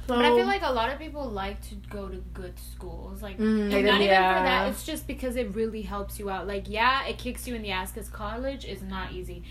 So, 0.08 0.16
But 0.16 0.26
I 0.26 0.36
feel 0.36 0.46
like 0.46 0.62
a 0.62 0.72
lot 0.72 0.92
of 0.92 1.00
people 1.00 1.28
like 1.28 1.60
to 1.70 1.76
go 1.90 2.08
to 2.08 2.18
good 2.34 2.54
schools, 2.60 3.24
like, 3.24 3.38
Mm, 3.40 3.72
they 3.72 3.78
and 3.80 3.88
not 3.88 3.96
even 4.02 4.08
yeah. 4.08 4.38
for 4.38 4.44
that. 4.46 4.70
It's 4.70 4.84
just 4.84 5.08
because 5.08 5.36
it 5.36 5.56
really 5.56 5.82
helps 5.82 6.20
you 6.20 6.30
out. 6.30 6.46
Like, 6.48 6.70
yeah, 6.70 7.06
it 7.08 7.18
kicks 7.18 7.48
you 7.48 7.56
in 7.56 7.64
the 7.64 7.72
ass 7.72 7.92
because 7.92 8.08
college 8.10 8.66
is 8.66 8.84
not 8.84 9.14
easy, 9.14 9.42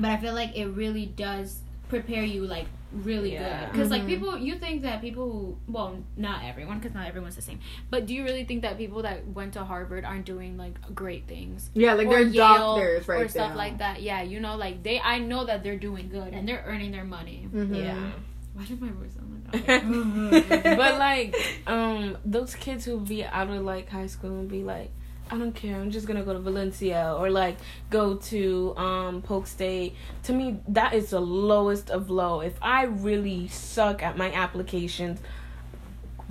but 0.00 0.08
I 0.10 0.16
feel 0.16 0.32
like 0.32 0.56
it 0.56 0.66
really 0.68 1.04
does 1.06 1.60
prepare 1.90 2.24
you 2.24 2.46
like 2.46 2.66
really 2.92 3.34
Yeah. 3.34 3.66
good. 3.66 3.72
Because 3.72 3.90
like 3.90 4.02
Mhm. 4.04 4.06
people, 4.06 4.38
you 4.38 4.56
think 4.58 4.80
that 4.82 5.02
people, 5.02 5.30
who, 5.30 5.56
well, 5.72 5.98
not 6.16 6.42
everyone, 6.42 6.78
because 6.78 6.94
not 6.94 7.06
everyone's 7.06 7.36
the 7.36 7.42
same. 7.42 7.60
But 7.90 8.06
do 8.06 8.14
you 8.14 8.24
really 8.24 8.44
think 8.44 8.62
that 8.62 8.78
people 8.78 9.02
that 9.02 9.26
went 9.28 9.52
to 9.54 9.64
Harvard 9.64 10.04
aren't 10.06 10.24
doing 10.24 10.56
like 10.56 10.80
great 10.94 11.26
things? 11.28 11.68
yeah, 11.74 11.92
like 11.92 12.06
or 12.06 12.10
they're 12.10 12.22
Yale 12.22 12.76
doctors 12.76 13.06
right 13.08 13.22
or 13.26 13.28
stuff 13.28 13.50
now. 13.50 13.56
like 13.56 13.78
that. 13.78 14.00
Yeah, 14.00 14.22
you 14.22 14.40
know, 14.40 14.56
like 14.56 14.82
they. 14.82 14.98
I 15.00 15.18
know 15.18 15.44
that 15.44 15.62
they're 15.62 15.76
doing 15.78 16.08
good 16.08 16.32
and 16.32 16.48
they're 16.48 16.64
earning 16.66 16.92
their 16.92 17.04
money. 17.04 17.46
Mhm. 17.52 17.76
Yeah. 17.76 18.10
Why 18.56 18.64
did 18.64 18.80
my 18.80 18.88
voice 18.88 19.12
sound 19.14 19.50
like 19.52 19.66
that? 19.66 20.76
but 20.78 20.98
like, 20.98 21.36
um, 21.66 22.16
those 22.24 22.54
kids 22.54 22.86
who 22.86 22.98
be 22.98 23.22
out 23.22 23.50
of 23.50 23.62
like 23.62 23.90
high 23.90 24.06
school 24.06 24.30
and 24.30 24.48
be 24.48 24.62
like, 24.62 24.90
I 25.30 25.36
don't 25.36 25.54
care, 25.54 25.78
I'm 25.78 25.90
just 25.90 26.06
gonna 26.06 26.22
go 26.22 26.32
to 26.32 26.38
Valencia 26.38 27.14
or 27.18 27.28
like 27.30 27.58
go 27.90 28.16
to 28.16 28.74
um 28.78 29.20
Polk 29.20 29.46
State. 29.46 29.94
To 30.22 30.32
me, 30.32 30.58
that 30.68 30.94
is 30.94 31.10
the 31.10 31.20
lowest 31.20 31.90
of 31.90 32.08
low. 32.08 32.40
If 32.40 32.54
I 32.62 32.84
really 32.84 33.48
suck 33.48 34.02
at 34.02 34.16
my 34.16 34.32
applications, 34.32 35.20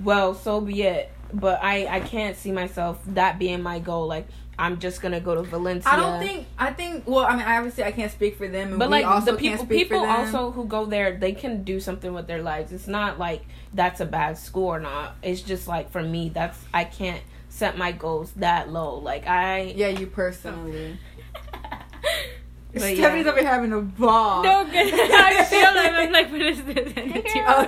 well, 0.02 0.34
so 0.34 0.60
be 0.60 0.82
it. 0.82 1.12
But 1.32 1.60
I 1.62 1.86
I 1.86 2.00
can't 2.00 2.36
see 2.36 2.52
myself 2.52 3.00
that 3.08 3.38
being 3.38 3.62
my 3.62 3.78
goal. 3.78 4.06
Like 4.06 4.26
I'm 4.58 4.78
just 4.78 5.02
gonna 5.02 5.20
go 5.20 5.34
to 5.34 5.42
Valencia. 5.42 5.90
I 5.90 5.96
don't 5.96 6.20
think 6.20 6.46
I 6.58 6.72
think. 6.72 7.04
Well, 7.06 7.24
I 7.24 7.36
mean, 7.36 7.44
I 7.44 7.58
obviously, 7.58 7.84
I 7.84 7.92
can't 7.92 8.10
speak 8.10 8.36
for 8.36 8.48
them, 8.48 8.70
and 8.70 8.78
But 8.78 8.90
like 8.90 9.24
the 9.24 9.34
people, 9.34 9.66
people 9.66 10.04
also 10.04 10.50
who 10.50 10.64
go 10.64 10.86
there, 10.86 11.16
they 11.16 11.32
can 11.32 11.62
do 11.62 11.78
something 11.78 12.14
with 12.14 12.26
their 12.26 12.42
lives. 12.42 12.72
It's 12.72 12.86
not 12.86 13.18
like 13.18 13.44
that's 13.74 14.00
a 14.00 14.06
bad 14.06 14.38
school 14.38 14.66
or 14.66 14.80
not. 14.80 15.16
It's 15.22 15.42
just 15.42 15.68
like 15.68 15.90
for 15.90 16.02
me, 16.02 16.30
that's 16.30 16.58
I 16.72 16.84
can't 16.84 17.22
set 17.50 17.76
my 17.76 17.92
goals 17.92 18.32
that 18.36 18.70
low. 18.70 18.96
Like 18.96 19.26
I, 19.26 19.74
Yeah, 19.76 19.88
you 19.88 20.06
personally. 20.06 20.98
But 22.72 22.82
Stephanie's 22.82 23.24
yeah. 23.24 23.30
over 23.30 23.40
here 23.40 23.48
having 23.48 23.72
a 23.72 23.80
ball. 23.80 24.42
No, 24.42 24.64
good. 24.66 24.74
I 24.94 25.44
feel 25.44 25.62
like 25.62 25.92
I'm 25.92 26.12
like, 26.12 26.30
what 26.30 26.42
is 26.42 26.62
this? 26.62 26.92
Oh, 27.36 27.66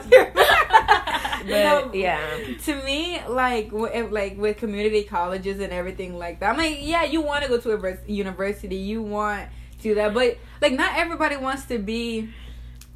but 1.49 1.95
yeah, 1.95 2.21
to 2.65 2.83
me, 2.85 3.21
like, 3.29 3.71
w- 3.71 4.09
like 4.09 4.37
with 4.39 4.57
community 4.57 5.05
colleges 5.05 5.61
and 5.61 5.73
everything 5.73 6.17
like 6.19 6.41
that, 6.41 6.51
I'm 6.51 6.57
like, 6.57 6.79
yeah, 6.81 7.05
you 7.05 7.21
want 7.21 7.43
to 7.45 7.49
go 7.49 7.59
to 7.59 7.71
a 7.71 7.77
vers- 7.77 8.07
university, 8.07 8.77
you 8.77 9.03
want 9.03 9.49
to 9.79 9.83
do 9.83 9.95
that, 9.97 10.15
but 10.15 10.39
like, 10.61 10.73
not 10.73 10.97
everybody 10.97 11.37
wants 11.37 11.67
to 11.67 11.79
be 11.79 12.31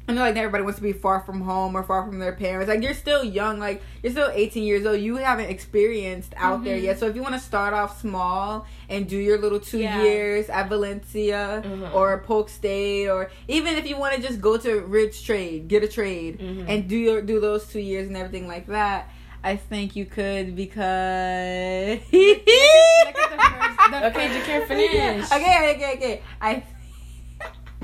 I 0.05 0.11
know 0.11 0.21
like 0.21 0.35
everybody 0.35 0.63
wants 0.63 0.79
to 0.79 0.83
be 0.83 0.91
far 0.91 1.21
from 1.21 1.39
home 1.41 1.77
or 1.77 1.83
far 1.83 2.05
from 2.05 2.19
their 2.19 2.33
parents. 2.33 2.67
Like 2.67 2.83
you're 2.83 2.93
still 2.93 3.23
young, 3.23 3.57
like 3.57 3.81
you're 4.01 4.11
still 4.11 4.29
18 4.33 4.63
years 4.63 4.85
old. 4.85 4.99
You 4.99 5.15
haven't 5.15 5.49
experienced 5.49 6.33
out 6.35 6.57
mm-hmm. 6.57 6.65
there 6.65 6.77
yet. 6.77 6.99
So 6.99 7.07
if 7.07 7.15
you 7.15 7.21
want 7.21 7.35
to 7.35 7.39
start 7.39 7.73
off 7.73 8.01
small 8.01 8.65
and 8.89 9.07
do 9.07 9.15
your 9.17 9.37
little 9.37 9.61
two 9.61 9.79
yeah. 9.79 10.03
years 10.03 10.49
at 10.49 10.67
Valencia 10.67 11.63
mm-hmm. 11.65 11.95
or 11.95 12.17
Polk 12.19 12.49
State, 12.49 13.07
or 13.07 13.31
even 13.47 13.75
if 13.75 13.87
you 13.87 13.97
want 13.97 14.13
to 14.15 14.21
just 14.21 14.41
go 14.41 14.57
to 14.57 14.81
Ridge 14.81 15.25
Trade, 15.25 15.69
get 15.69 15.83
a 15.83 15.87
trade, 15.87 16.37
mm-hmm. 16.37 16.65
and 16.67 16.89
do 16.89 16.97
your 16.97 17.21
do 17.21 17.39
those 17.39 17.65
two 17.67 17.79
years 17.79 18.07
and 18.07 18.17
everything 18.17 18.45
like 18.45 18.67
that. 18.67 19.09
I 19.41 19.55
think 19.55 19.95
you 19.95 20.05
could 20.05 20.53
because. 20.55 21.99
look, 22.11 22.45
look, 22.45 23.17
at 23.17 23.31
the 23.31 23.37
first, 23.37 23.91
the 23.91 24.05
okay, 24.07 24.37
you 24.37 24.43
can't 24.43 24.67
finish. 24.67 25.31
Okay, 25.31 25.75
okay, 25.75 25.93
okay. 25.95 26.21
I 26.41 26.63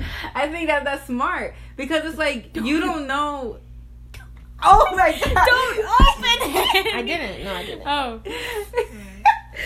I 0.34 0.48
think 0.48 0.68
that 0.68 0.84
that's 0.84 1.06
smart 1.06 1.54
because 1.80 2.04
it's 2.04 2.18
like 2.18 2.52
don't. 2.52 2.66
you 2.66 2.80
don't 2.80 3.06
know. 3.06 3.58
Oh 4.62 4.94
my 4.94 5.10
god! 5.12 5.46
Don't 5.46 5.78
open 5.78 6.84
it. 6.84 6.94
I 6.94 7.00
didn't. 7.00 7.44
No, 7.44 7.54
I 7.54 7.64
didn't. 7.64 7.86
Oh. 7.86 8.20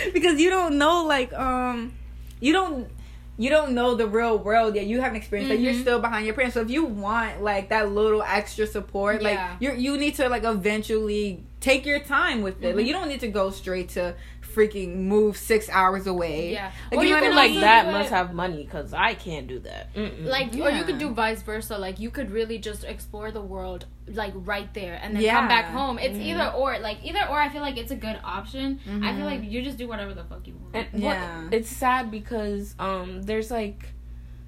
because 0.13 0.41
you 0.41 0.51
don't 0.51 0.79
know, 0.79 1.05
like, 1.05 1.33
um, 1.33 1.95
you 2.39 2.53
don't 2.53 2.89
you 3.37 3.51
don't 3.51 3.73
know 3.73 3.97
the 3.97 4.07
real 4.07 4.39
world 4.39 4.77
yet. 4.77 4.87
You 4.87 5.01
haven't 5.01 5.17
experienced 5.17 5.53
mm-hmm. 5.53 5.65
like 5.65 5.75
you're 5.75 5.83
still 5.83 5.99
behind 5.99 6.27
your 6.27 6.35
parents. 6.37 6.55
So 6.55 6.61
if 6.61 6.71
you 6.71 6.85
want 6.85 7.43
like 7.43 7.71
that 7.71 7.91
little 7.91 8.23
extra 8.23 8.67
support, 8.69 9.21
yeah. 9.21 9.29
like 9.29 9.61
you 9.61 9.73
you 9.73 9.99
need 9.99 10.15
to 10.17 10.29
like 10.29 10.45
eventually 10.45 11.43
take 11.59 11.85
your 11.85 11.99
time 11.99 12.43
with 12.43 12.63
it. 12.63 12.69
Mm-hmm. 12.69 12.79
Like 12.79 12.87
you 12.87 12.93
don't 12.93 13.09
need 13.09 13.21
to 13.21 13.29
go 13.29 13.51
straight 13.51 13.89
to 13.91 14.15
freaking 14.55 14.97
move 14.97 15.37
six 15.37 15.69
hours 15.69 16.07
away. 16.07 16.53
Yeah. 16.53 16.73
Like, 16.91 17.01
or 17.01 17.05
you, 17.05 17.17
you 17.17 17.35
like 17.35 17.55
that 17.61 17.87
must 17.93 18.11
have 18.11 18.35
money 18.35 18.65
because 18.65 18.93
I 18.93 19.15
can't 19.15 19.47
do 19.47 19.59
that. 19.61 19.95
Mm-mm. 19.95 20.27
Like, 20.27 20.55
yeah. 20.55 20.67
or 20.67 20.71
you 20.71 20.85
could 20.85 20.99
do 20.99 21.11
vice 21.11 21.43
versa. 21.43 21.79
Like, 21.79 21.99
you 21.99 22.11
could 22.11 22.31
really 22.31 22.59
just 22.59 22.85
explore 22.85 23.31
the 23.31 23.43
world 23.43 23.87
like 24.07 24.33
right 24.35 24.73
there 24.75 24.99
and 25.03 25.17
then 25.17 25.23
yeah. 25.23 25.39
come 25.39 25.49
back 25.49 25.67
home. 25.67 25.99
It's 25.99 26.15
mm-hmm. 26.15 26.41
either 26.41 26.53
or. 26.57 26.79
Like 26.79 26.99
either 27.05 27.27
or. 27.29 27.41
I 27.41 27.49
feel 27.49 27.63
like 27.63 27.77
it's 27.77 27.91
a 27.91 27.97
good 27.97 28.19
option. 28.23 28.81
Mm-hmm. 28.87 29.05
I 29.05 29.17
feel 29.17 29.25
like 29.25 29.43
you 29.43 29.63
just 29.63 29.79
do 29.79 29.89
whatever 29.89 30.15
the 30.15 30.25
fuck 30.25 30.47
you 30.47 30.55
want. 30.55 30.75
And, 30.77 31.03
yeah. 31.03 31.45
What, 31.45 31.55
it's 31.55 31.69
sad 31.69 32.11
because 32.11 32.75
um 32.79 33.23
there's 33.23 33.51
like 33.51 33.89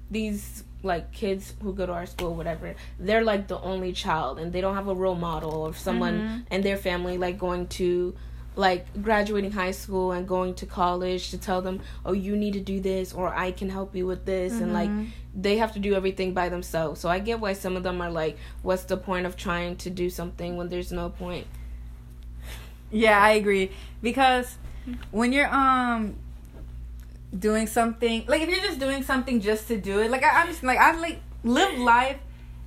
these 0.09 0.63
like 0.83 1.11
kids 1.11 1.53
who 1.61 1.73
go 1.73 1.85
to 1.85 1.91
our 1.91 2.05
school 2.05 2.35
whatever 2.35 2.75
they're 2.99 3.23
like 3.23 3.47
the 3.47 3.59
only 3.59 3.91
child 3.91 4.39
and 4.39 4.53
they 4.53 4.61
don't 4.61 4.75
have 4.75 4.87
a 4.87 4.93
role 4.93 5.15
model 5.15 5.65
of 5.65 5.77
someone 5.77 6.19
mm-hmm. 6.19 6.39
and 6.51 6.63
their 6.63 6.77
family 6.77 7.17
like 7.17 7.37
going 7.37 7.67
to 7.67 8.15
like 8.57 9.01
graduating 9.01 9.51
high 9.51 9.71
school 9.71 10.11
and 10.11 10.27
going 10.27 10.55
to 10.55 10.65
college 10.65 11.29
to 11.29 11.37
tell 11.37 11.61
them, 11.61 11.79
oh, 12.05 12.13
you 12.13 12.35
need 12.35 12.53
to 12.53 12.59
do 12.59 12.79
this 12.79 13.13
or 13.13 13.33
I 13.33 13.51
can 13.51 13.69
help 13.69 13.95
you 13.95 14.05
with 14.05 14.25
this. 14.25 14.53
Mm-hmm. 14.53 14.63
And 14.63 14.73
like 14.73 14.89
mm-hmm. 14.89 15.05
they 15.35 15.57
have 15.57 15.73
to 15.73 15.79
do 15.79 15.93
everything 15.93 16.33
by 16.33 16.49
themselves. 16.49 16.99
So 16.99 17.07
I 17.07 17.19
get 17.19 17.39
why 17.39 17.53
some 17.53 17.77
of 17.77 17.83
them 17.83 18.01
are 18.01 18.11
like, 18.11 18.37
what's 18.63 18.83
the 18.83 18.97
point 18.97 19.25
of 19.25 19.37
trying 19.37 19.75
to 19.77 19.89
do 19.89 20.09
something 20.09 20.57
when 20.57 20.69
there's 20.69 20.91
no 20.91 21.09
point? 21.09 21.47
Yeah, 22.91 23.21
I 23.21 23.31
agree. 23.31 23.71
Because 24.01 24.57
when 25.11 25.31
you're, 25.31 25.53
um, 25.53 26.15
doing 27.37 27.67
something 27.67 28.23
like 28.27 28.41
if 28.41 28.47
you're 28.47 28.61
just 28.61 28.79
doing 28.79 29.03
something 29.03 29.41
just 29.41 29.67
to 29.67 29.77
do 29.77 29.99
it 29.99 30.09
like 30.09 30.23
I, 30.23 30.41
i'm 30.41 30.47
just 30.47 30.63
like 30.63 30.79
i 30.79 30.97
like 30.97 31.19
live 31.43 31.77
life 31.77 32.17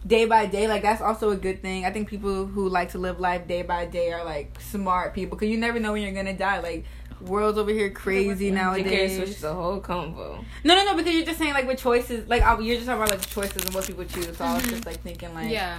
day 0.06 0.24
by 0.24 0.46
day 0.46 0.66
like 0.66 0.82
that's 0.82 1.02
also 1.02 1.30
a 1.30 1.36
good 1.36 1.60
thing. 1.62 1.84
I 1.84 1.90
think 1.90 2.08
people 2.08 2.46
who 2.46 2.68
like 2.68 2.90
to 2.92 2.98
live 2.98 3.20
life 3.20 3.46
day 3.46 3.62
by 3.62 3.86
day 3.86 4.12
are 4.12 4.24
like 4.24 4.58
smart 4.60 5.14
people 5.14 5.36
because 5.36 5.50
you 5.50 5.58
never 5.58 5.78
know 5.78 5.92
when 5.92 6.02
you're 6.02 6.12
gonna 6.12 6.36
die. 6.36 6.60
Like 6.60 6.84
world's 7.20 7.58
over 7.58 7.70
here 7.70 7.90
crazy 7.90 8.50
nowadays. 8.50 9.16
switch 9.16 9.40
the 9.40 9.52
whole 9.52 9.80
combo. 9.80 10.44
No 10.64 10.74
no 10.74 10.84
no 10.84 10.96
because 10.96 11.14
you're 11.14 11.26
just 11.26 11.38
saying 11.38 11.52
like 11.52 11.66
with 11.66 11.78
choices 11.78 12.28
like 12.28 12.42
you're 12.62 12.76
just 12.76 12.86
talking 12.86 13.02
about 13.02 13.10
like 13.10 13.26
choices 13.26 13.64
and 13.64 13.74
what 13.74 13.86
people 13.86 14.04
choose. 14.04 14.26
So 14.26 14.32
mm-hmm. 14.32 14.42
i 14.44 14.54
was 14.54 14.66
just 14.66 14.86
like 14.86 15.00
thinking 15.00 15.34
like 15.34 15.50
yeah. 15.50 15.78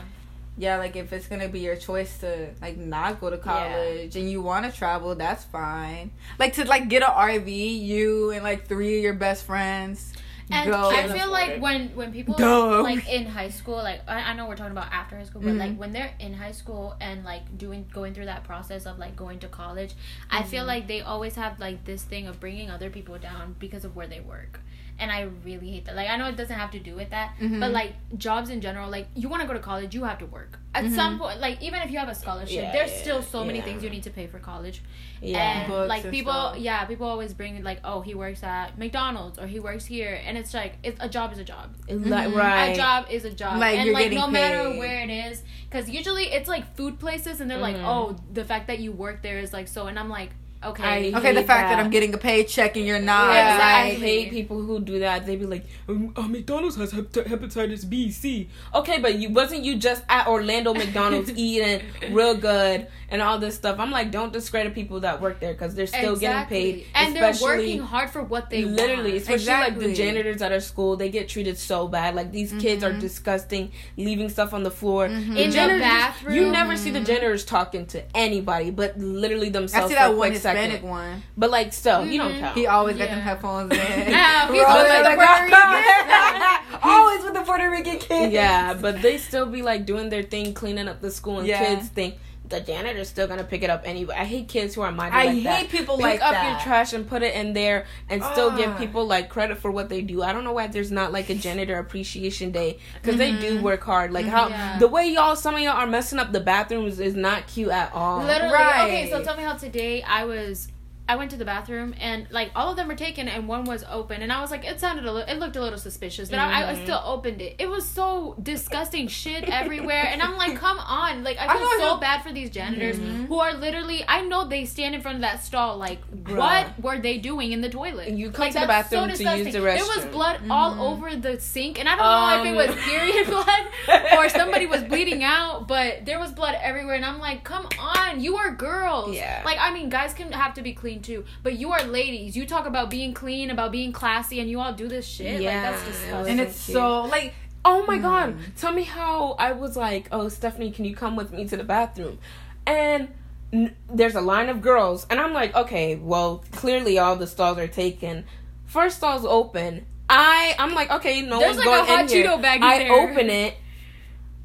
yeah 0.57 0.77
like 0.77 0.95
if 0.95 1.11
it's 1.13 1.27
gonna 1.27 1.47
be 1.47 1.59
your 1.59 1.75
choice 1.75 2.19
to 2.19 2.49
like 2.61 2.77
not 2.77 3.19
go 3.19 3.29
to 3.31 3.37
college 3.37 4.15
yeah. 4.15 4.21
and 4.21 4.29
you 4.29 4.41
want 4.41 4.71
to 4.71 4.77
travel 4.77 5.15
that's 5.15 5.43
fine. 5.45 6.11
Like 6.37 6.53
to 6.53 6.65
like 6.65 6.89
get 6.89 7.01
an 7.01 7.09
rv 7.09 7.79
you 7.81 8.31
and 8.31 8.43
like 8.43 8.67
three 8.67 8.97
of 8.97 9.03
your 9.03 9.13
best 9.13 9.45
friends 9.45 10.13
and 10.51 10.71
Go. 10.71 10.89
I 10.89 11.07
feel 11.07 11.31
like 11.31 11.61
when 11.61 11.89
when 11.89 12.11
people 12.11 12.35
Duh. 12.35 12.81
like 12.81 13.07
in 13.07 13.25
high 13.25 13.49
school, 13.49 13.77
like 13.77 14.01
I, 14.07 14.31
I, 14.31 14.33
know 14.33 14.47
we're 14.47 14.55
talking 14.55 14.71
about 14.71 14.91
after 14.91 15.17
high 15.17 15.23
school, 15.23 15.41
but 15.41 15.49
mm-hmm. 15.49 15.59
like 15.59 15.75
when 15.77 15.91
they're 15.91 16.13
in 16.19 16.33
high 16.33 16.51
school 16.51 16.95
and 16.99 17.23
like 17.23 17.57
doing 17.57 17.85
going 17.93 18.13
through 18.13 18.25
that 18.25 18.43
process 18.43 18.85
of 18.85 18.99
like 18.99 19.15
going 19.15 19.39
to 19.39 19.47
college, 19.47 19.91
mm-hmm. 19.91 20.37
I 20.37 20.43
feel 20.43 20.61
mm-hmm. 20.61 20.67
like 20.67 20.87
they 20.87 21.01
always 21.01 21.35
have 21.35 21.59
like 21.59 21.85
this 21.85 22.03
thing 22.03 22.27
of 22.27 22.39
bringing 22.39 22.69
other 22.69 22.89
people 22.89 23.17
down 23.17 23.55
because 23.59 23.85
of 23.85 23.95
where 23.95 24.07
they 24.07 24.19
work 24.19 24.59
and 24.99 25.11
I 25.11 25.29
really 25.43 25.69
hate 25.69 25.85
that. 25.85 25.95
Like 25.95 26.09
I 26.09 26.17
know 26.17 26.27
it 26.27 26.35
doesn't 26.35 26.55
have 26.55 26.71
to 26.71 26.79
do 26.79 26.95
with 26.95 27.09
that, 27.09 27.35
mm-hmm. 27.39 27.59
but 27.59 27.71
like 27.71 27.93
jobs 28.17 28.49
in 28.49 28.61
general, 28.61 28.89
like 28.89 29.07
you 29.15 29.29
want 29.29 29.41
to 29.41 29.47
go 29.47 29.53
to 29.53 29.59
college, 29.59 29.93
you 29.93 30.03
have 30.03 30.19
to 30.19 30.25
work. 30.25 30.59
At 30.73 30.85
mm-hmm. 30.85 30.95
some 30.95 31.19
point, 31.19 31.39
like 31.39 31.61
even 31.61 31.81
if 31.81 31.91
you 31.91 31.99
have 31.99 32.07
a 32.07 32.15
scholarship, 32.15 32.55
yeah, 32.55 32.71
there's 32.71 32.91
yeah, 32.91 33.01
still 33.01 33.21
so 33.21 33.41
yeah. 33.41 33.47
many 33.47 33.61
things 33.61 33.83
you 33.83 33.89
need 33.89 34.03
to 34.03 34.09
pay 34.09 34.27
for 34.27 34.39
college. 34.39 34.81
Yeah, 35.21 35.63
and 35.63 35.87
like 35.87 36.03
and 36.03 36.13
people, 36.13 36.31
stuff. 36.31 36.57
yeah, 36.57 36.85
people 36.85 37.07
always 37.07 37.33
bring 37.33 37.61
like, 37.63 37.79
oh, 37.83 38.01
he 38.01 38.15
works 38.15 38.43
at 38.43 38.77
McDonald's 38.77 39.37
or 39.37 39.47
he 39.47 39.59
works 39.59 39.85
here, 39.85 40.21
and 40.25 40.37
it's 40.37 40.53
like 40.53 40.75
it's 40.83 40.97
a 41.01 41.09
job 41.09 41.33
is 41.33 41.39
a 41.39 41.43
job. 41.43 41.75
Mm-hmm. 41.87 42.35
Right, 42.35 42.67
a 42.67 42.75
job 42.75 43.07
is 43.09 43.25
a 43.25 43.31
job, 43.31 43.59
like, 43.59 43.79
and 43.79 43.91
like 43.91 44.11
no 44.11 44.25
paid. 44.25 44.31
matter 44.31 44.69
where 44.77 45.01
it 45.01 45.09
is, 45.09 45.43
because 45.69 45.89
usually 45.89 46.25
it's 46.25 46.47
like 46.47 46.75
food 46.75 46.99
places, 46.99 47.41
and 47.41 47.51
they're 47.51 47.57
like, 47.57 47.75
mm-hmm. 47.75 47.85
oh, 47.85 48.15
the 48.31 48.45
fact 48.45 48.67
that 48.67 48.79
you 48.79 48.91
work 48.91 49.21
there 49.21 49.39
is 49.39 49.51
like 49.51 49.67
so, 49.67 49.87
and 49.87 49.99
I'm 49.99 50.09
like 50.09 50.31
Okay. 50.63 51.11
I 51.11 51.17
okay, 51.17 51.33
the 51.33 51.43
fact 51.43 51.69
that. 51.69 51.77
that. 51.77 51.79
I'm 51.79 51.89
getting 51.89 52.13
a 52.13 52.17
paycheck 52.19 52.77
and 52.77 52.85
you're 52.85 52.99
not. 52.99 53.33
Yeah, 53.33 53.55
exactly. 53.55 53.95
I 53.95 53.99
hate 53.99 54.29
people 54.29 54.61
who 54.61 54.79
do 54.79 54.99
that. 54.99 55.25
They 55.25 55.35
be 55.35 55.47
like, 55.47 55.65
um, 55.89 56.13
uh, 56.15 56.21
McDonald's 56.23 56.75
has 56.75 56.93
hepatitis 56.93 57.89
B, 57.89 58.11
C. 58.11 58.47
Okay, 58.75 58.99
but 58.99 59.15
you 59.15 59.29
wasn't 59.29 59.63
you 59.63 59.77
just 59.77 60.03
at 60.07 60.27
Orlando 60.27 60.73
McDonald's 60.73 61.31
eating 61.35 61.81
real 62.11 62.35
good 62.35 62.87
and 63.09 63.21
all 63.21 63.39
this 63.39 63.55
stuff. 63.55 63.79
I'm 63.79 63.89
like, 63.89 64.11
don't 64.11 64.31
discredit 64.31 64.75
people 64.75 64.99
that 64.99 65.19
work 65.19 65.39
there 65.39 65.53
because 65.53 65.73
they're 65.73 65.87
still 65.87 66.13
exactly. 66.13 66.57
getting 66.57 66.83
paid, 66.83 66.87
and 66.93 67.15
they're 67.15 67.33
working 67.41 67.79
hard 67.79 68.11
for 68.11 68.21
what 68.21 68.51
they 68.51 68.63
literally. 68.63 69.11
Want. 69.11 69.21
Especially 69.21 69.33
exactly. 69.33 69.87
like 69.87 69.89
the 69.89 69.95
janitors 69.95 70.41
at 70.43 70.51
our 70.51 70.59
school, 70.59 70.95
they 70.95 71.09
get 71.09 71.27
treated 71.27 71.57
so 71.57 71.87
bad. 71.87 72.13
Like 72.13 72.31
these 72.31 72.51
mm-hmm. 72.51 72.59
kids 72.59 72.83
are 72.83 72.91
mm-hmm. 72.91 72.99
disgusting, 72.99 73.71
leaving 73.97 74.29
stuff 74.29 74.53
on 74.53 74.61
the 74.61 74.71
floor 74.71 75.07
mm-hmm. 75.07 75.35
in 75.35 75.49
the 75.49 75.55
bathroom. 75.55 76.35
You 76.35 76.51
never 76.51 76.77
see 76.77 76.91
the 76.91 76.99
mm-hmm. 76.99 77.05
janitors 77.07 77.45
talking 77.45 77.87
to 77.87 78.03
anybody, 78.15 78.69
but 78.69 78.97
literally 78.97 79.49
themselves. 79.49 79.85
I 79.85 79.89
see 79.89 79.95
that 79.95 80.15
one 80.15 80.35
Hispanic 80.55 80.83
one. 80.83 81.23
But 81.37 81.51
like, 81.51 81.73
still, 81.73 81.99
mm-hmm. 81.99 82.11
you 82.11 82.17
don't 82.19 82.33
mm-hmm. 82.33 82.59
He 82.59 82.67
always 82.67 82.97
yeah. 82.97 83.05
got 83.05 83.11
them 83.11 83.21
headphones 83.21 83.71
in. 83.71 83.77
yeah, 83.79 84.51
he's 84.51 84.63
always 84.63 84.91
with 84.91 85.03
the 85.03 85.15
Puerto 85.15 85.43
Rican. 85.43 86.79
always 86.83 87.23
with 87.23 87.33
the 87.33 87.41
Puerto 87.41 87.69
Rican 87.69 87.99
kids. 87.99 88.33
Yeah, 88.33 88.73
but 88.73 89.01
they 89.01 89.17
still 89.17 89.45
be 89.45 89.61
like 89.61 89.85
doing 89.85 90.09
their 90.09 90.23
thing, 90.23 90.53
cleaning 90.53 90.87
up 90.87 91.01
the 91.01 91.11
school, 91.11 91.39
and 91.39 91.47
yeah. 91.47 91.63
kids 91.63 91.89
think 91.89 92.15
the 92.51 92.59
janitor's 92.59 93.09
still 93.09 93.27
gonna 93.27 93.43
pick 93.43 93.63
it 93.63 93.69
up 93.69 93.81
anyway. 93.85 94.15
I 94.15 94.25
hate 94.25 94.47
kids 94.47 94.75
who 94.75 94.81
are 94.81 94.91
minded 94.91 95.17
I 95.17 95.25
like 95.25 95.43
that. 95.43 95.53
I 95.53 95.55
hate 95.61 95.69
people 95.69 95.97
pick 95.97 96.03
like 96.03 96.21
up 96.21 96.31
that. 96.31 96.51
your 96.51 96.59
trash 96.61 96.93
and 96.93 97.07
put 97.07 97.23
it 97.23 97.33
in 97.33 97.53
there 97.53 97.85
and 98.09 98.23
still 98.23 98.51
uh. 98.51 98.57
give 98.57 98.77
people 98.77 99.07
like 99.07 99.29
credit 99.29 99.57
for 99.57 99.71
what 99.71 99.89
they 99.89 100.01
do. 100.01 100.21
I 100.21 100.33
don't 100.33 100.43
know 100.43 100.53
why 100.53 100.67
there's 100.67 100.91
not 100.91 101.11
like 101.11 101.29
a 101.29 101.35
janitor 101.35 101.79
appreciation 101.79 102.51
day 102.51 102.77
because 103.01 103.19
mm-hmm. 103.19 103.35
they 103.35 103.41
do 103.41 103.55
mm-hmm. 103.55 103.63
work 103.63 103.83
hard. 103.83 104.11
Like 104.11 104.25
how 104.25 104.49
yeah. 104.49 104.77
the 104.77 104.87
way 104.87 105.07
y'all 105.07 105.35
some 105.35 105.55
of 105.55 105.61
y'all 105.61 105.71
are 105.71 105.87
messing 105.87 106.19
up 106.19 106.31
the 106.31 106.41
bathrooms 106.41 106.99
is 106.99 107.15
not 107.15 107.47
cute 107.47 107.69
at 107.69 107.91
all. 107.93 108.23
Literally. 108.23 108.53
Right. 108.53 108.85
Okay, 108.85 109.09
so 109.09 109.23
tell 109.23 109.35
me 109.35 109.43
how 109.43 109.55
today 109.55 110.03
I 110.03 110.25
was 110.25 110.67
I 111.11 111.15
went 111.17 111.29
to 111.31 111.35
the 111.35 111.43
bathroom 111.43 111.93
and 111.99 112.25
like 112.31 112.51
all 112.55 112.69
of 112.69 112.77
them 112.77 112.87
were 112.87 112.95
taken 112.95 113.27
and 113.27 113.45
one 113.45 113.65
was 113.65 113.83
open 113.91 114.21
and 114.21 114.31
I 114.31 114.39
was 114.39 114.49
like 114.49 114.63
it 114.63 114.79
sounded 114.79 115.03
a 115.03 115.11
little 115.11 115.27
it 115.27 115.39
looked 115.39 115.57
a 115.57 115.61
little 115.61 115.77
suspicious 115.77 116.29
but 116.29 116.39
mm-hmm. 116.39 116.55
I, 116.55 116.69
I, 116.69 116.73
mm-hmm. 116.73 116.83
still 116.85 117.01
opened 117.03 117.41
it. 117.41 117.57
It 117.59 117.69
was 117.69 117.85
so 117.85 118.37
disgusting 118.41 119.09
shit 119.09 119.43
everywhere 119.43 120.07
and 120.07 120.21
I'm 120.21 120.37
like 120.37 120.55
come 120.55 120.79
on 120.79 121.25
like 121.25 121.37
I 121.37 121.57
feel 121.57 121.67
I 121.67 121.79
so 121.81 121.97
bad 121.97 122.23
for 122.23 122.31
these 122.31 122.49
janitors 122.49 122.97
mm-hmm. 122.97 123.25
who 123.25 123.39
are 123.39 123.53
literally 123.53 124.05
I 124.07 124.21
know 124.21 124.47
they 124.47 124.63
stand 124.63 124.95
in 124.95 125.01
front 125.01 125.15
of 125.15 125.21
that 125.23 125.43
stall 125.43 125.75
like 125.75 125.99
Bruh. 126.09 126.37
what 126.37 126.81
were 126.81 126.97
they 126.97 127.17
doing 127.17 127.51
in 127.51 127.59
the 127.59 127.69
toilet? 127.69 128.11
You 128.11 128.31
come 128.31 128.45
like, 128.45 128.53
to 128.53 128.61
the 128.61 128.67
bathroom 128.67 129.13
so 129.13 129.21
to 129.25 129.37
use 129.37 129.51
the 129.53 129.59
restroom. 129.59 129.75
There 129.75 130.03
was 130.03 130.05
blood 130.13 130.37
mm-hmm. 130.37 130.51
all 130.51 130.93
over 130.93 131.13
the 131.17 131.41
sink 131.41 131.77
and 131.77 131.89
I 131.89 131.97
don't 131.97 132.05
um, 132.05 132.55
know 132.55 132.61
if 132.61 132.69
it 132.69 132.69
was 132.69 132.77
um. 132.77 132.89
period 132.89 133.27
blood 133.89 134.17
or 134.17 134.29
somebody 134.29 134.65
was 134.65 134.81
bleeding 134.83 135.25
out 135.25 135.67
but 135.67 136.05
there 136.05 136.19
was 136.19 136.31
blood 136.31 136.55
everywhere 136.61 136.95
and 136.95 137.03
I'm 137.03 137.19
like 137.19 137.43
come 137.43 137.67
on 137.77 138.21
you 138.21 138.37
are 138.37 138.53
girls. 138.53 139.13
Yeah. 139.13 139.41
Like 139.43 139.57
I 139.59 139.73
mean 139.73 139.89
guys 139.89 140.13
can 140.13 140.31
have 140.31 140.53
to 140.53 140.61
be 140.61 140.71
clean 140.71 141.00
too. 141.01 141.25
But 141.43 141.57
you 141.57 141.71
are 141.71 141.83
ladies. 141.83 142.35
You 142.35 142.45
talk 142.45 142.65
about 142.65 142.89
being 142.89 143.13
clean, 143.13 143.49
about 143.49 143.71
being 143.71 143.91
classy, 143.91 144.39
and 144.39 144.49
you 144.49 144.59
all 144.59 144.73
do 144.73 144.87
this 144.87 145.05
shit. 145.07 145.41
Yeah, 145.41 145.71
like 145.71 145.71
that's 145.71 145.85
disgusting. 145.85 146.31
And 146.31 146.41
it's 146.41 146.55
so 146.55 147.03
like 147.03 147.33
Oh 147.63 147.85
my 147.85 147.97
mm. 147.97 148.01
god. 148.01 148.35
Tell 148.57 148.71
me 148.71 148.83
how 148.83 149.33
I 149.33 149.51
was 149.51 149.77
like, 149.77 150.07
"Oh, 150.11 150.29
Stephanie, 150.29 150.71
can 150.71 150.85
you 150.85 150.95
come 150.95 151.15
with 151.15 151.31
me 151.31 151.47
to 151.47 151.57
the 151.57 151.63
bathroom?" 151.63 152.17
And 152.65 153.09
n- 153.53 153.75
there's 153.89 154.15
a 154.15 154.21
line 154.21 154.49
of 154.49 154.61
girls, 154.61 155.05
and 155.09 155.19
I'm 155.19 155.33
like, 155.33 155.55
"Okay, 155.55 155.95
well, 155.95 156.43
clearly 156.51 156.97
all 156.97 157.15
the 157.15 157.27
stalls 157.27 157.57
are 157.59 157.67
taken. 157.67 158.25
First 158.65 158.97
stall's 158.97 159.25
open. 159.25 159.85
I 160.09 160.55
I'm 160.57 160.73
like, 160.73 160.91
"Okay, 160.91 161.21
no 161.21 161.39
there's 161.39 161.57
one's 161.57 161.67
like 161.67 161.87
going 161.87 161.99
in 161.99 162.07
here." 162.07 162.31
I 162.63 162.79
there. 162.79 162.91
open 162.91 163.29
it. 163.29 163.55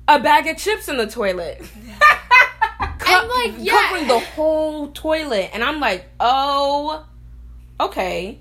A 0.08 0.20
bag 0.20 0.46
of 0.46 0.56
chips 0.56 0.88
in 0.88 0.98
the 0.98 1.06
toilet. 1.06 1.60
and 3.06 3.28
like 3.28 3.54
yeah. 3.58 3.72
covering 3.72 4.08
the 4.08 4.18
whole 4.18 4.88
toilet, 4.88 5.50
and 5.52 5.62
I'm 5.62 5.80
like, 5.80 6.08
oh, 6.20 7.06
okay, 7.80 8.40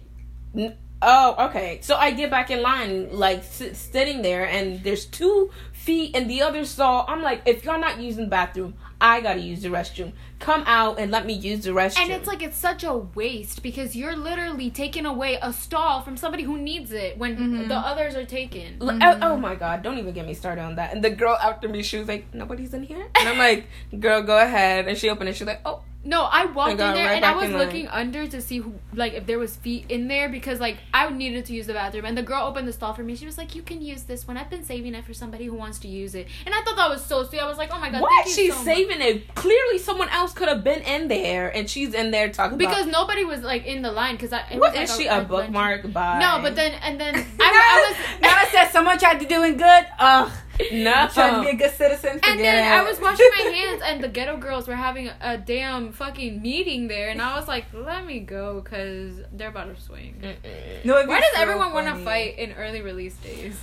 oh, 1.02 1.48
okay. 1.50 1.80
So 1.82 1.96
I 1.96 2.12
get 2.12 2.30
back 2.30 2.52
in 2.52 2.62
line, 2.62 3.10
like 3.12 3.44
sitting 3.44 4.22
there, 4.22 4.48
and 4.48 4.84
there's 4.84 5.06
two 5.06 5.52
feet 5.86 6.16
in 6.16 6.28
the 6.28 6.42
other 6.42 6.66
stall. 6.66 7.06
I'm 7.08 7.22
like, 7.22 7.44
if 7.46 7.64
y'all 7.64 7.80
not 7.80 8.00
using 8.00 8.24
the 8.26 8.30
bathroom, 8.30 8.74
I 9.00 9.22
gotta 9.22 9.40
use 9.42 9.62
the 9.62 9.70
restroom. 9.70 10.14
Come 10.40 10.64
out 10.66 11.00
and 11.00 11.12
let 11.12 11.26
me 11.26 11.34
use 11.34 11.64
the 11.66 11.72
restroom. 11.72 12.04
And 12.04 12.12
it's 12.12 12.28
like 12.28 12.42
it's 12.42 12.58
such 12.58 12.84
a 12.84 12.94
waste 12.94 13.62
because 13.62 13.96
you're 13.96 14.16
literally 14.16 14.70
taking 14.72 15.06
away 15.06 15.38
a 15.42 15.54
stall 15.54 16.02
from 16.02 16.18
somebody 16.18 16.44
who 16.44 16.58
needs 16.58 16.92
it 16.92 17.18
when 17.18 17.38
Mhm. 17.38 17.68
the 17.68 17.76
others 17.78 18.16
are 18.16 18.26
taken. 18.26 18.78
L- 18.82 18.98
oh, 19.02 19.20
oh 19.22 19.38
my 19.38 19.56
god, 19.56 19.84
don't 19.84 19.98
even 20.00 20.14
get 20.14 20.26
me 20.26 20.34
started 20.34 20.62
on 20.62 20.76
that. 20.76 20.94
And 20.94 21.04
the 21.04 21.12
girl 21.12 21.38
after 21.42 21.70
me, 21.70 21.84
she 21.84 21.98
was 21.98 22.08
like, 22.08 22.34
nobody's 22.34 22.74
in 22.74 22.84
here? 22.84 23.06
And 23.16 23.30
I'm 23.30 23.38
like, 23.38 23.68
girl, 24.00 24.24
go 24.24 24.38
ahead. 24.40 24.88
And 24.88 24.98
she 24.98 25.10
opened 25.10 25.30
it. 25.30 25.36
She's 25.36 25.48
like, 25.48 25.62
oh. 25.66 25.82
No, 26.08 26.22
I 26.22 26.46
walked 26.46 26.68
I 26.80 26.90
in 26.90 26.94
there 26.94 27.08
right 27.08 27.16
and 27.16 27.26
I 27.26 27.34
was 27.36 27.46
in 27.46 27.54
line. 27.54 27.66
looking 27.66 27.88
under 27.88 28.28
to 28.28 28.40
see 28.40 28.60
who, 28.60 28.76
like, 28.94 29.14
if 29.14 29.26
there 29.26 29.40
was 29.40 29.56
feet 29.56 29.86
in 29.90 30.08
there 30.08 30.30
because, 30.30 30.60
like, 30.60 30.78
I 30.94 31.10
needed 31.10 31.46
to 31.46 31.54
use 31.54 31.66
the 31.66 31.74
bathroom. 31.74 32.06
And 32.06 32.16
the 32.16 32.22
girl 32.22 32.46
opened 32.46 32.68
the 32.68 32.74
stall 32.74 32.94
for 32.94 33.02
me. 33.02 33.16
She 33.16 33.26
was 33.26 33.40
like, 33.40 33.56
"You 33.56 33.64
can 33.64 33.82
use 33.82 34.04
this 34.04 34.28
one. 34.28 34.38
I've 34.38 34.52
been 34.52 34.64
saving 34.64 34.94
it 34.94 35.04
for 35.04 35.16
somebody 35.16 35.46
who 35.46 35.56
wants 35.56 35.75
to 35.80 35.88
use 35.88 36.16
it." 36.16 36.28
And 36.46 36.54
I 36.56 36.62
thought 36.64 36.76
that 36.78 36.90
was 36.90 37.04
so 37.06 37.24
sweet. 37.24 37.40
I 37.40 37.48
was 37.48 37.58
like, 37.58 37.70
"Oh 37.74 37.80
my 37.80 37.90
god, 37.90 38.02
What? 38.02 38.12
thank 38.26 38.28
you 38.38 38.44
She's 38.46 38.54
so 38.54 38.60
much." 38.64 38.76
saving 38.76 39.02
it. 39.02 39.36
Clearly, 39.36 39.78
someone 39.80 40.10
else 40.10 40.34
could 40.34 40.48
have 40.50 40.64
been 40.64 40.82
in 40.82 41.08
there, 41.08 41.50
and 41.56 41.70
she's 41.70 41.94
in 41.94 42.12
there 42.12 42.30
talking 42.30 42.58
because 42.58 42.84
about. 42.88 42.92
nobody 42.92 43.26
was 43.26 43.42
like 43.42 43.66
in 43.66 43.82
the 43.82 43.92
line 43.92 44.16
because 44.16 44.34
I. 44.34 44.44
What 44.58 44.74
was, 44.74 44.82
is 44.82 44.90
like, 44.92 45.00
she 45.00 45.08
a- 45.08 45.22
a 45.22 45.24
bookmark 45.24 45.92
by? 45.94 46.20
No, 46.20 46.40
but 46.42 46.56
then 46.56 46.74
and 46.82 47.00
then 47.00 47.16
I, 47.40 47.42
I 47.42 47.90
was 47.90 48.22
Nana 48.22 48.50
said 48.52 48.72
someone 48.72 48.98
tried 48.98 49.20
to 49.20 49.26
doing 49.26 49.58
good. 49.58 49.86
Ugh. 50.00 50.32
No. 50.72 51.08
Trying 51.14 51.36
to 51.36 51.42
be 51.42 51.56
a 51.56 51.60
good 51.60 51.76
citizen. 51.76 52.20
And 52.24 52.40
then 52.40 52.64
it. 52.64 52.72
I 52.72 52.84
was 52.84 53.00
washing 53.00 53.30
my 53.38 53.44
hands, 53.52 53.82
and 53.86 54.04
the 54.04 54.08
ghetto 54.08 54.38
girls 54.38 54.68
were 54.68 54.76
having 54.76 55.08
a, 55.10 55.16
a 55.22 55.38
damn 55.38 55.92
fucking 55.92 56.42
meeting 56.42 56.88
there, 56.88 57.10
and 57.10 57.22
I 57.22 57.38
was 57.38 57.48
like, 57.48 57.66
"Let 57.74 58.06
me 58.06 58.20
go," 58.20 58.62
because 58.62 59.20
they're 59.34 59.50
about 59.50 59.76
to 59.76 59.82
swing. 59.82 60.22
Mm-mm. 60.22 60.86
No, 60.86 61.06
Why 61.06 61.20
does 61.20 61.34
so 61.36 61.42
everyone 61.42 61.74
want 61.74 61.88
to 61.88 62.04
fight 62.04 62.38
in 62.38 62.54
early 62.54 62.82
release 62.82 63.16
days? 63.18 63.58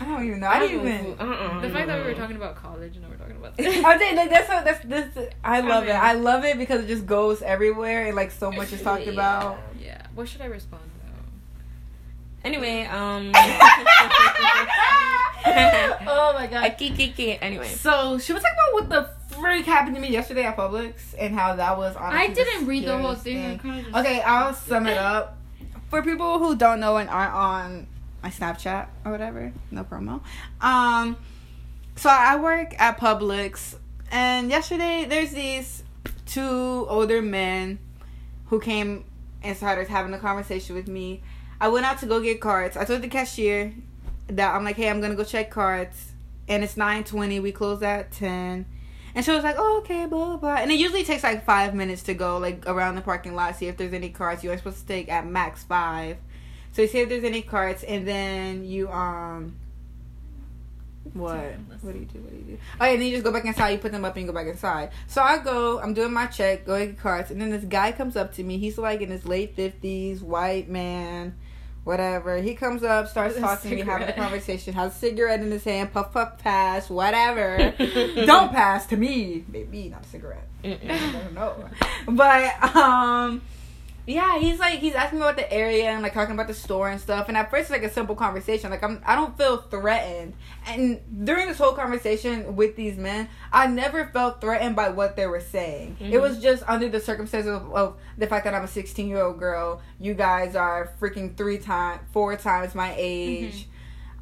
I 0.00 0.04
don't 0.04 0.26
even 0.26 0.40
know. 0.40 0.48
I 0.48 0.58
don't 0.60 0.72
even. 0.86 1.16
Uh-uh. 1.18 1.60
the 1.60 1.70
fact 1.70 1.86
that 1.88 1.98
we 2.04 2.10
were 2.10 2.16
talking 2.18 2.36
about 2.36 2.56
college 2.56 2.94
and 2.96 3.02
now 3.04 3.08
we're 3.10 3.16
talking 3.16 3.36
about 3.36 3.54
I 3.58 3.98
think 3.98 4.16
like, 4.16 4.30
that's 4.30 4.48
what 4.48 4.64
that's 4.64 4.84
this. 4.84 5.28
I 5.44 5.60
love 5.60 5.84
mean- 5.84 5.92
it. 5.94 5.98
I 5.98 6.12
love 6.14 6.44
it 6.44 6.58
because 6.58 6.84
it 6.84 6.88
just 6.88 7.06
goes 7.06 7.42
everywhere 7.42 8.06
and 8.06 8.14
like 8.16 8.30
so 8.30 8.50
much 8.52 8.72
is 8.72 8.82
talked 8.82 9.06
Yeah. 9.06 9.12
about. 9.12 9.58
yeah. 9.80 10.06
What 10.14 10.28
should 10.28 10.40
I 10.40 10.46
respond 10.46 10.82
though? 10.84 10.95
Anyway, 12.46 12.84
um. 12.84 13.32
oh 16.06 16.32
my 16.34 16.46
god. 16.48 16.76
keep, 16.78 16.94
keep, 16.96 17.16
keep. 17.16 17.42
Anyway. 17.42 17.66
So 17.66 18.18
should 18.18 18.36
we 18.36 18.40
talk 18.40 18.52
about 18.52 18.72
what 18.72 18.88
the 18.88 19.34
freak 19.36 19.66
happened 19.66 19.96
to 19.96 20.00
me 20.00 20.10
yesterday 20.10 20.44
at 20.44 20.56
Publix 20.56 20.94
and 21.18 21.34
how 21.34 21.56
that 21.56 21.76
was 21.76 21.96
honestly 21.96 22.20
I 22.30 22.32
didn't 22.32 22.60
the 22.60 22.66
read 22.66 22.84
the 22.86 22.98
whole 22.98 23.16
scariest 23.16 23.62
thing. 23.62 23.72
I 23.72 23.74
kinda 23.76 23.82
just- 23.90 23.96
Okay, 23.96 24.20
I'll 24.22 24.54
sum 24.54 24.86
it 24.86 24.96
up. 24.96 25.36
For 25.90 26.02
people 26.02 26.38
who 26.38 26.54
don't 26.56 26.78
know 26.78 26.96
and 26.98 27.10
aren't 27.10 27.34
on 27.34 27.86
my 28.22 28.30
Snapchat 28.30 28.86
or 29.04 29.10
whatever, 29.10 29.52
no 29.72 29.82
promo. 29.84 30.20
Um, 30.60 31.16
so 31.96 32.08
I 32.10 32.36
work 32.36 32.74
at 32.80 32.98
Publix, 32.98 33.76
and 34.12 34.50
yesterday 34.50 35.04
there's 35.08 35.32
these 35.32 35.82
two 36.26 36.86
older 36.88 37.22
men 37.22 37.78
who 38.46 38.60
came 38.60 39.04
and 39.42 39.56
started 39.56 39.88
having 39.88 40.12
a 40.14 40.18
conversation 40.18 40.74
with 40.76 40.86
me. 40.88 41.22
I 41.60 41.68
went 41.68 41.86
out 41.86 41.98
to 42.00 42.06
go 42.06 42.20
get 42.20 42.40
cards. 42.40 42.76
I 42.76 42.84
told 42.84 43.02
the 43.02 43.08
cashier 43.08 43.74
that 44.28 44.54
I'm 44.54 44.64
like, 44.64 44.76
hey, 44.76 44.90
I'm 44.90 45.00
gonna 45.00 45.14
go 45.14 45.24
check 45.24 45.50
cards, 45.50 46.12
and 46.48 46.62
it's 46.62 46.76
nine 46.76 47.04
twenty. 47.04 47.40
We 47.40 47.52
close 47.52 47.82
at 47.82 48.12
ten. 48.12 48.66
And 49.14 49.24
she 49.24 49.30
was 49.30 49.44
like, 49.44 49.56
"Oh, 49.58 49.78
okay, 49.78 50.04
blah 50.04 50.36
blah." 50.36 50.56
And 50.56 50.70
it 50.70 50.78
usually 50.78 51.02
takes 51.02 51.22
like 51.22 51.46
five 51.46 51.74
minutes 51.74 52.02
to 52.02 52.12
go 52.12 52.36
like 52.36 52.66
around 52.66 52.96
the 52.96 53.00
parking 53.00 53.34
lot, 53.34 53.56
see 53.56 53.66
if 53.66 53.78
there's 53.78 53.94
any 53.94 54.10
cards. 54.10 54.44
You're 54.44 54.58
supposed 54.58 54.80
to 54.80 54.86
take 54.86 55.08
at 55.08 55.26
max 55.26 55.64
five. 55.64 56.18
So 56.72 56.82
you 56.82 56.88
see 56.88 56.98
if 56.98 57.08
there's 57.08 57.24
any 57.24 57.40
cards, 57.40 57.82
and 57.82 58.06
then 58.06 58.66
you 58.66 58.90
um. 58.90 59.56
What? 61.14 61.54
What 61.80 61.94
do 61.94 61.98
you 61.98 62.04
do? 62.04 62.18
What 62.18 62.30
do 62.30 62.36
you 62.36 62.42
do? 62.42 62.58
Oh, 62.78 62.84
yeah, 62.84 62.90
and 62.90 63.00
then 63.00 63.08
you 63.08 63.14
just 63.14 63.24
go 63.24 63.32
back 63.32 63.46
inside. 63.46 63.70
You 63.70 63.78
put 63.78 63.92
them 63.92 64.04
up 64.04 64.14
and 64.16 64.26
you 64.26 64.30
go 64.30 64.34
back 64.34 64.48
inside. 64.48 64.90
So 65.06 65.22
I 65.22 65.38
go. 65.38 65.80
I'm 65.80 65.94
doing 65.94 66.12
my 66.12 66.26
check, 66.26 66.66
go 66.66 66.78
get 66.84 66.98
carts, 66.98 67.30
and 67.30 67.40
then 67.40 67.48
this 67.48 67.64
guy 67.64 67.92
comes 67.92 68.16
up 68.16 68.34
to 68.34 68.42
me. 68.42 68.58
He's 68.58 68.76
like 68.76 69.00
in 69.00 69.08
his 69.08 69.24
late 69.24 69.56
fifties, 69.56 70.20
white 70.20 70.68
man, 70.68 71.34
whatever. 71.86 72.38
He 72.42 72.54
comes 72.54 72.82
up, 72.82 73.08
starts 73.08 73.38
talking 73.38 73.70
to 73.70 73.76
me, 73.76 73.82
having 73.82 74.08
a 74.08 74.12
conversation, 74.12 74.74
has 74.74 74.92
a 74.92 74.98
cigarette 74.98 75.40
in 75.40 75.50
his 75.50 75.62
hand, 75.64 75.92
puff 75.92 76.12
puff 76.12 76.36
pass, 76.38 76.90
whatever. 76.90 77.72
Don't 78.26 78.52
pass 78.52 78.86
to 78.88 78.96
me, 78.96 79.44
baby, 79.50 79.88
not 79.88 80.04
a 80.04 80.08
cigarette. 80.08 80.48
I 80.64 80.68
Mm-mm. 80.68 81.12
don't 81.12 81.34
know. 81.34 81.64
But 82.08 82.76
um 82.76 83.40
yeah, 84.06 84.38
he's 84.38 84.58
like 84.60 84.78
he's 84.78 84.94
asking 84.94 85.18
me 85.18 85.24
about 85.24 85.36
the 85.36 85.52
area 85.52 85.90
and 85.90 86.02
like 86.02 86.14
talking 86.14 86.34
about 86.34 86.46
the 86.46 86.54
store 86.54 86.88
and 86.88 87.00
stuff. 87.00 87.28
And 87.28 87.36
at 87.36 87.50
first 87.50 87.62
it's 87.62 87.70
like 87.70 87.82
a 87.82 87.92
simple 87.92 88.14
conversation. 88.14 88.70
Like 88.70 88.82
I'm 88.84 89.02
I 89.04 89.14
don't 89.16 89.36
feel 89.36 89.56
threatened. 89.58 90.34
And 90.66 91.00
during 91.24 91.48
this 91.48 91.58
whole 91.58 91.72
conversation 91.72 92.54
with 92.56 92.76
these 92.76 92.96
men, 92.96 93.28
I 93.52 93.66
never 93.66 94.06
felt 94.06 94.40
threatened 94.40 94.76
by 94.76 94.90
what 94.90 95.16
they 95.16 95.26
were 95.26 95.40
saying. 95.40 95.96
It 96.00 96.12
Mhm. 96.14 96.20
was 96.22 96.40
just 96.40 96.62
under 96.68 96.88
the 96.88 97.00
circumstances 97.00 97.50
of, 97.52 97.72
of 97.74 97.96
the 98.16 98.26
fact 98.26 98.44
that 98.44 98.54
I'm 98.54 98.64
a 98.64 98.68
16 98.68 99.08
year 99.08 99.22
old 99.22 99.38
girl. 99.38 99.80
You 99.98 100.14
guys 100.14 100.54
are 100.54 100.92
freaking 101.00 101.36
three 101.36 101.58
times, 101.58 102.00
four 102.12 102.36
times 102.36 102.74
my 102.74 102.94
age. 102.96 103.68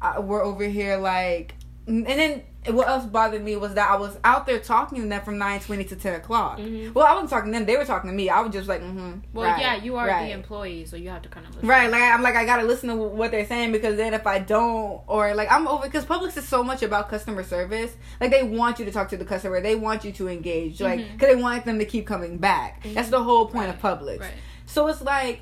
Uh, 0.01 0.21
we're 0.21 0.43
over 0.43 0.63
here 0.65 0.97
like, 0.97 1.55
and 1.87 2.05
then 2.05 2.43
what 2.67 2.87
else 2.87 3.05
bothered 3.05 3.43
me 3.43 3.55
was 3.55 3.73
that 3.75 3.89
I 3.89 3.95
was 3.95 4.17
out 4.23 4.45
there 4.45 4.59
talking 4.59 5.01
to 5.01 5.07
them 5.07 5.21
from 5.21 5.37
9:20 5.37 5.87
to 5.89 5.95
10 5.95 6.15
o'clock. 6.15 6.59
Mhm. 6.59 6.93
Well, 6.93 7.05
I 7.05 7.13
wasn't 7.13 7.29
talking 7.29 7.51
to 7.51 7.59
them; 7.59 7.65
they 7.65 7.77
were 7.77 7.85
talking 7.85 8.09
to 8.09 8.15
me. 8.15 8.29
I 8.29 8.41
was 8.41 8.51
just 8.51 8.67
like, 8.67 8.81
mm-hmm. 8.81 9.19
Well, 9.33 9.45
right, 9.45 9.61
yeah, 9.61 9.75
you 9.75 9.97
are 9.97 10.07
right. 10.07 10.27
the 10.27 10.31
employee, 10.31 10.85
so 10.85 10.95
you 10.95 11.09
have 11.09 11.21
to 11.23 11.29
kind 11.29 11.45
of 11.45 11.53
listen. 11.53 11.67
Right, 11.67 11.89
like 11.89 12.01
I'm 12.01 12.21
like 12.21 12.35
I 12.35 12.45
gotta 12.45 12.63
listen 12.63 12.89
to 12.89 12.95
what 12.95 13.31
they're 13.31 13.45
saying 13.45 13.71
because 13.71 13.97
then 13.97 14.13
if 14.13 14.25
I 14.25 14.39
don't 14.39 15.01
or 15.07 15.33
like 15.35 15.51
I'm 15.51 15.67
over 15.67 15.83
because 15.83 16.05
Publix 16.05 16.37
is 16.37 16.47
so 16.47 16.63
much 16.63 16.83
about 16.83 17.09
customer 17.09 17.43
service. 17.43 17.95
Like 18.19 18.31
they 18.31 18.43
want 18.43 18.79
you 18.79 18.85
to 18.85 18.91
talk 18.91 19.09
to 19.09 19.17
the 19.17 19.25
customer, 19.25 19.61
they 19.61 19.75
want 19.75 20.03
you 20.03 20.11
to 20.13 20.27
engage, 20.27 20.81
like 20.81 20.99
because 21.13 21.35
they 21.35 21.41
want 21.41 21.65
them 21.65 21.79
to 21.79 21.85
keep 21.85 22.07
coming 22.07 22.37
back. 22.37 22.83
That's 22.93 23.09
the 23.09 23.23
whole 23.23 23.47
point 23.47 23.69
of 23.69 23.79
Publix. 23.79 24.21
Right. 24.21 24.33
So 24.65 24.87
it's 24.87 25.01
like 25.01 25.41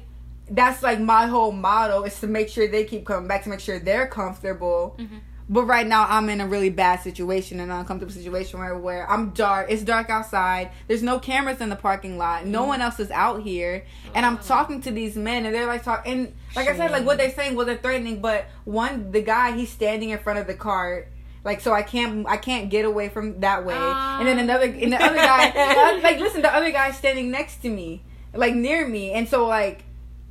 that's 0.50 0.84
like 0.84 1.00
my 1.00 1.28
whole 1.28 1.52
motto 1.52 2.04
is 2.04 2.20
to 2.20 2.28
make 2.28 2.50
sure 2.50 2.68
they 2.68 2.84
keep 2.84 3.06
coming 3.06 3.28
back 3.28 3.44
to 3.44 3.50
make 3.50 3.60
sure 3.60 3.80
they're 3.80 4.08
comfortable. 4.08 4.98
But 5.54 5.66
right 5.66 5.86
now 5.86 6.08
I'm 6.10 6.30
in 6.30 6.42
a 6.42 6.48
really 6.48 6.72
bad 6.72 7.02
situation, 7.02 7.60
an 7.60 7.70
uncomfortable 7.70 8.12
situation 8.12 8.60
where 8.60 8.76
where 8.76 9.08
I'm 9.08 9.30
dark. 9.30 9.70
It's 9.70 9.84
dark 9.84 10.10
outside. 10.10 10.72
There's 10.88 11.04
no 11.04 11.20
cameras 11.20 11.62
in 11.62 11.70
the 11.70 11.76
parking 11.76 12.18
lot. 12.18 12.48
No 12.48 12.62
mm-hmm. 12.62 12.70
one 12.70 12.82
else 12.82 13.00
is 13.00 13.12
out 13.12 13.44
here, 13.44 13.86
and 14.16 14.26
I'm 14.26 14.39
talking 14.39 14.82
to 14.82 14.89
these 14.89 15.16
men, 15.16 15.46
and 15.46 15.54
they're 15.54 15.68
like 15.68 15.84
talking. 15.84 16.34
Like 16.56 16.68
I 16.68 16.76
said, 16.76 16.89
like 16.89 17.06
what 17.06 17.20
they're 17.20 17.30
saying 17.30 17.56
wasn't 17.56 17.84
threatening, 17.84 18.20
but 18.20 18.48
one 18.63 19.12
the 19.12 19.22
guy 19.22 19.52
he's 19.52 19.70
standing 19.70 20.10
in 20.10 20.18
front 20.18 20.39
of 20.39 20.48
the 20.48 20.56
cart. 20.56 21.10
Like 21.44 21.62
so, 21.62 21.72
I 21.72 21.84
can't 21.84 22.28
I 22.28 22.38
can't 22.38 22.72
get 22.72 22.84
away 22.84 23.10
from 23.10 23.42
that 23.42 23.63
way, 23.63 23.76
and 23.76 24.28
then 24.28 24.39
another 24.39 24.66
and 24.66 24.92
the 24.92 25.04
other 25.04 25.16
guy 25.16 25.54
ah. 25.56 25.74
the 25.74 25.80
other- 25.80 26.02
like 26.02 26.18
listen, 26.18 26.42
the 26.42 26.52
other 26.52 26.72
guy 26.72 26.89
standing 26.89 27.30
next 27.30 27.58
to 27.58 27.70
me, 27.70 28.02
like 28.34 28.56
near 28.56 28.88
me, 28.88 29.12
and 29.12 29.30
so 29.30 29.46
like 29.46 29.84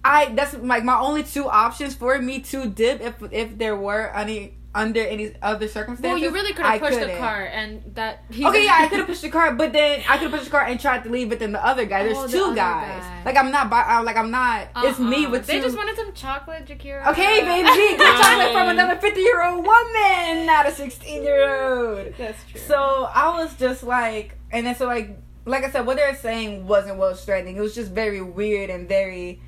I 0.04 0.34
that's 0.34 0.54
like 0.54 0.82
my 0.82 0.98
only 0.98 1.22
two 1.22 1.48
options 1.48 1.94
for 1.94 2.18
me 2.18 2.40
to 2.40 2.66
dip 2.66 3.00
if 3.00 3.22
if 3.30 3.56
there 3.56 3.76
were 3.76 4.10
any 4.16 4.56
under 4.74 5.00
any 5.02 5.34
other 5.42 5.68
circumstances. 5.68 6.02
Well, 6.12 6.18
you 6.18 6.30
really 6.30 6.54
could 6.54 6.64
have 6.64 6.80
pushed 6.80 6.94
the 6.94 7.00
couldn't. 7.00 7.18
car, 7.18 7.44
and 7.44 7.82
that. 7.94 8.24
Okay, 8.30 8.64
yeah, 8.64 8.78
I 8.80 8.88
could 8.90 8.98
have 8.98 9.06
pushed 9.06 9.20
the 9.22 9.28
car, 9.28 9.52
but 9.54 9.72
then 9.74 10.00
I 10.08 10.16
could 10.16 10.30
have 10.30 10.32
pushed 10.32 10.44
the 10.46 10.50
car 10.50 10.64
and 10.64 10.80
tried 10.80 11.04
to 11.04 11.10
leave. 11.10 11.28
But 11.28 11.40
then 11.40 11.52
the 11.52 11.64
other 11.64 11.84
guy, 11.84 12.04
there's 12.04 12.16
Oh, 12.16 12.26
the 12.26 12.32
two 12.32 12.54
guys. 12.54 13.02
guy. 13.02 13.22
Like 13.24 13.36
I'm 13.36 13.50
not, 13.50 13.68
by, 13.68 13.82
I'm 13.82 14.04
like 14.06 14.16
I'm 14.16 14.30
not. 14.30 14.68
It's 14.78 14.98
me 14.98 15.26
Uh-uh. 15.26 15.30
with 15.32 15.46
They 15.46 15.58
two. 15.58 15.62
just 15.64 15.76
wanted 15.76 15.96
some 15.96 16.12
chocolate, 16.14 16.64
Jakira. 16.66 17.06
okay, 17.08 17.40
uh-huh. 17.42 17.76
baby, 17.76 17.96
get 17.98 18.20
chocolate 18.22 18.52
from 18.52 18.68
another 18.76 18.98
50 18.98 19.20
year 19.20 19.44
old 19.44 19.64
woman, 19.64 20.46
not 20.46 20.66
a 20.66 20.72
16 20.72 21.22
year 21.22 21.62
old. 21.64 22.14
That's 22.16 22.42
true. 22.50 22.60
So 22.60 23.08
I 23.12 23.38
was 23.38 23.54
just 23.56 23.82
like, 23.82 24.36
and 24.50 24.66
then 24.66 24.74
so 24.74 24.86
like, 24.86 25.18
like 25.44 25.64
I 25.64 25.70
said, 25.70 25.84
what 25.86 25.96
they 25.98 26.06
were 26.08 26.16
saying 26.16 26.66
wasn't 26.66 26.96
well 26.98 27.12
threatening. 27.14 27.56
It 27.56 27.60
was 27.60 27.74
just 27.74 27.90
very 27.90 28.22
weird 28.22 28.70
and 28.70 28.88
very, 28.88 29.40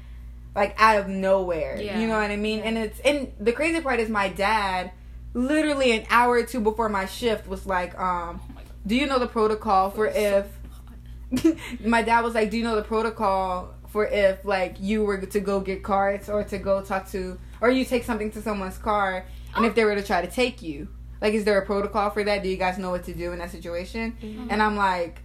like 0.55 0.75
out 0.79 0.99
of 0.99 1.09
nowhere. 1.09 1.81
Yeah. 1.81 1.99
You 1.99 2.07
know 2.09 2.19
what 2.21 2.31
I 2.31 2.37
mean? 2.37 2.61
And 2.61 2.77
it's 2.77 3.01
and 3.01 3.33
the 3.41 3.53
crazy 3.53 3.81
part 3.81 4.01
is 4.01 4.09
my 4.09 4.29
dad, 4.29 4.93
literally 5.35 5.93
an 5.93 6.07
hour 6.11 6.35
or 6.37 6.43
two 6.45 6.61
before 6.61 6.89
my 6.89 7.07
shift, 7.07 7.47
was 7.47 7.67
like, 7.67 7.99
um, 7.99 8.41
do 8.87 8.95
you 8.95 9.07
know 9.07 9.19
the 9.19 9.27
protocol 9.27 9.91
for 9.91 10.07
if? 10.07 10.47
my 11.85 12.03
dad 12.03 12.23
was 12.23 12.35
like, 12.35 12.51
do 12.51 12.57
you 12.57 12.65
know 12.65 12.77
the 12.77 12.83
protocol 12.83 13.75
for 13.89 14.07
if 14.07 14.45
like 14.45 14.77
you 14.81 15.05
were 15.05 15.19
to 15.19 15.41
go 15.41 15.61
get 15.61 15.83
cards 15.83 16.29
or 16.29 16.43
to 16.45 16.59
go 16.59 16.83
talk 16.83 17.09
to 17.11 17.39
or 17.61 17.71
you 17.71 17.85
take 17.85 18.05
something 18.05 18.31
to 18.33 18.43
someone's 18.43 18.77
car 18.79 19.25
and 19.55 19.65
if 19.65 19.75
they 19.75 19.85
were 19.85 19.95
to 19.95 20.03
try 20.03 20.21
to 20.25 20.31
take 20.31 20.63
you? 20.63 20.89
Like 21.21 21.35
is 21.35 21.45
there 21.45 21.59
a 21.59 21.65
protocol 21.67 22.11
for 22.11 22.23
that? 22.25 22.43
Do 22.43 22.49
you 22.49 22.57
guys 22.57 22.77
know 22.79 22.91
what 22.91 23.05
to 23.05 23.15
do 23.15 23.33
in 23.33 23.39
that 23.39 23.51
situation? 23.51 24.17
Mhm. 24.23 24.49
and 24.51 24.63
i'm 24.63 24.77
like 24.77 25.21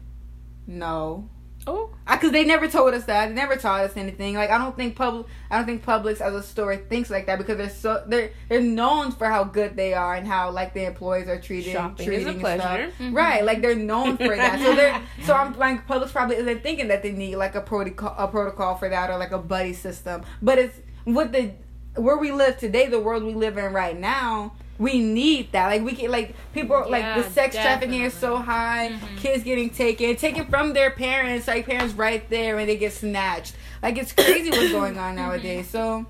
no 0.68 1.28
Oh. 1.70 1.90
because 2.10 2.32
they 2.32 2.44
never 2.44 2.68
told 2.68 2.94
us 2.96 3.06
that 3.06 3.28
they 3.28 3.34
never 3.36 3.56
taught 3.56 3.82
us 3.82 3.96
anything 3.96 4.34
like 4.36 4.50
i 4.50 4.58
don't 4.58 4.76
think 4.76 4.98
Publix 4.98 5.26
i 5.52 5.58
don't 5.58 5.66
think 5.66 5.86
publix 5.86 6.20
as 6.20 6.34
a 6.34 6.42
store 6.42 6.76
thinks 6.76 7.10
like 7.10 7.28
that 7.28 7.38
because 7.38 7.58
they're 7.58 7.70
so 7.70 8.04
they're 8.08 8.32
they're 8.50 8.62
known 8.62 9.12
for 9.12 9.28
how 9.28 9.44
good 9.44 9.76
they 9.76 9.94
are 9.94 10.16
and 10.16 10.28
how 10.28 10.50
like 10.50 10.74
the 10.74 10.86
employees 10.86 11.28
are 11.28 11.40
treated 11.40 11.74
Shopping 11.74 12.06
treating 12.08 12.28
is 12.28 12.36
a 12.36 12.40
pleasure. 12.40 12.92
Mhm. 13.00 13.14
right 13.14 13.46
like 13.46 13.62
they're 13.62 13.76
known 13.76 14.18
for 14.18 14.36
that 14.36 14.60
so 14.60 14.76
they're 14.76 15.00
so 15.26 15.34
i'm 15.34 15.58
like 15.60 15.86
publix 15.88 16.12
probably 16.12 16.38
isn't 16.38 16.64
thinking 16.64 16.88
that 16.88 17.04
they 17.04 17.12
need 17.12 17.36
like 17.36 17.54
a 17.56 17.62
protocol 17.62 18.16
a 18.18 18.28
protocol 18.28 18.76
for 18.76 18.90
that 18.90 19.10
or 19.12 19.18
like 19.18 19.32
a 19.32 19.38
buddy 19.38 19.74
system 19.74 20.24
but 20.42 20.58
it's 20.58 20.78
what 21.04 21.32
the 21.32 21.52
where 21.96 22.18
we 22.18 22.32
live 22.32 22.58
today 22.58 22.88
the 22.88 23.00
world 23.00 23.24
we 23.24 23.34
live 23.34 23.58
in 23.58 23.72
right 23.74 23.98
now 24.00 24.54
we 24.80 24.98
need 25.00 25.52
that. 25.52 25.68
Like 25.68 25.84
we 25.84 25.94
can 25.94 26.10
like 26.10 26.34
people 26.54 26.86
like 26.90 27.04
the 27.16 27.24
sex 27.30 27.54
trafficking 27.56 28.02
is 28.02 28.14
so 28.14 28.38
definitely. 28.38 28.46
high. 28.54 28.90
Mhm. 28.94 29.18
Kids 29.18 29.44
getting 29.44 29.70
taken, 29.70 30.16
taken 30.16 30.46
from 30.48 30.74
their 30.74 30.90
parents, 30.90 31.48
like 31.48 31.66
parents 31.68 31.94
right 31.94 32.28
there 32.30 32.58
and 32.58 32.68
they 32.68 32.78
get 32.78 32.94
snatched. 32.94 33.54
Like 33.84 33.98
it's 33.98 34.14
crazy 34.14 34.50
what's 34.50 34.72
going 34.72 34.98
on 34.98 35.16
nowadays. 35.18 35.68
So 35.70 36.06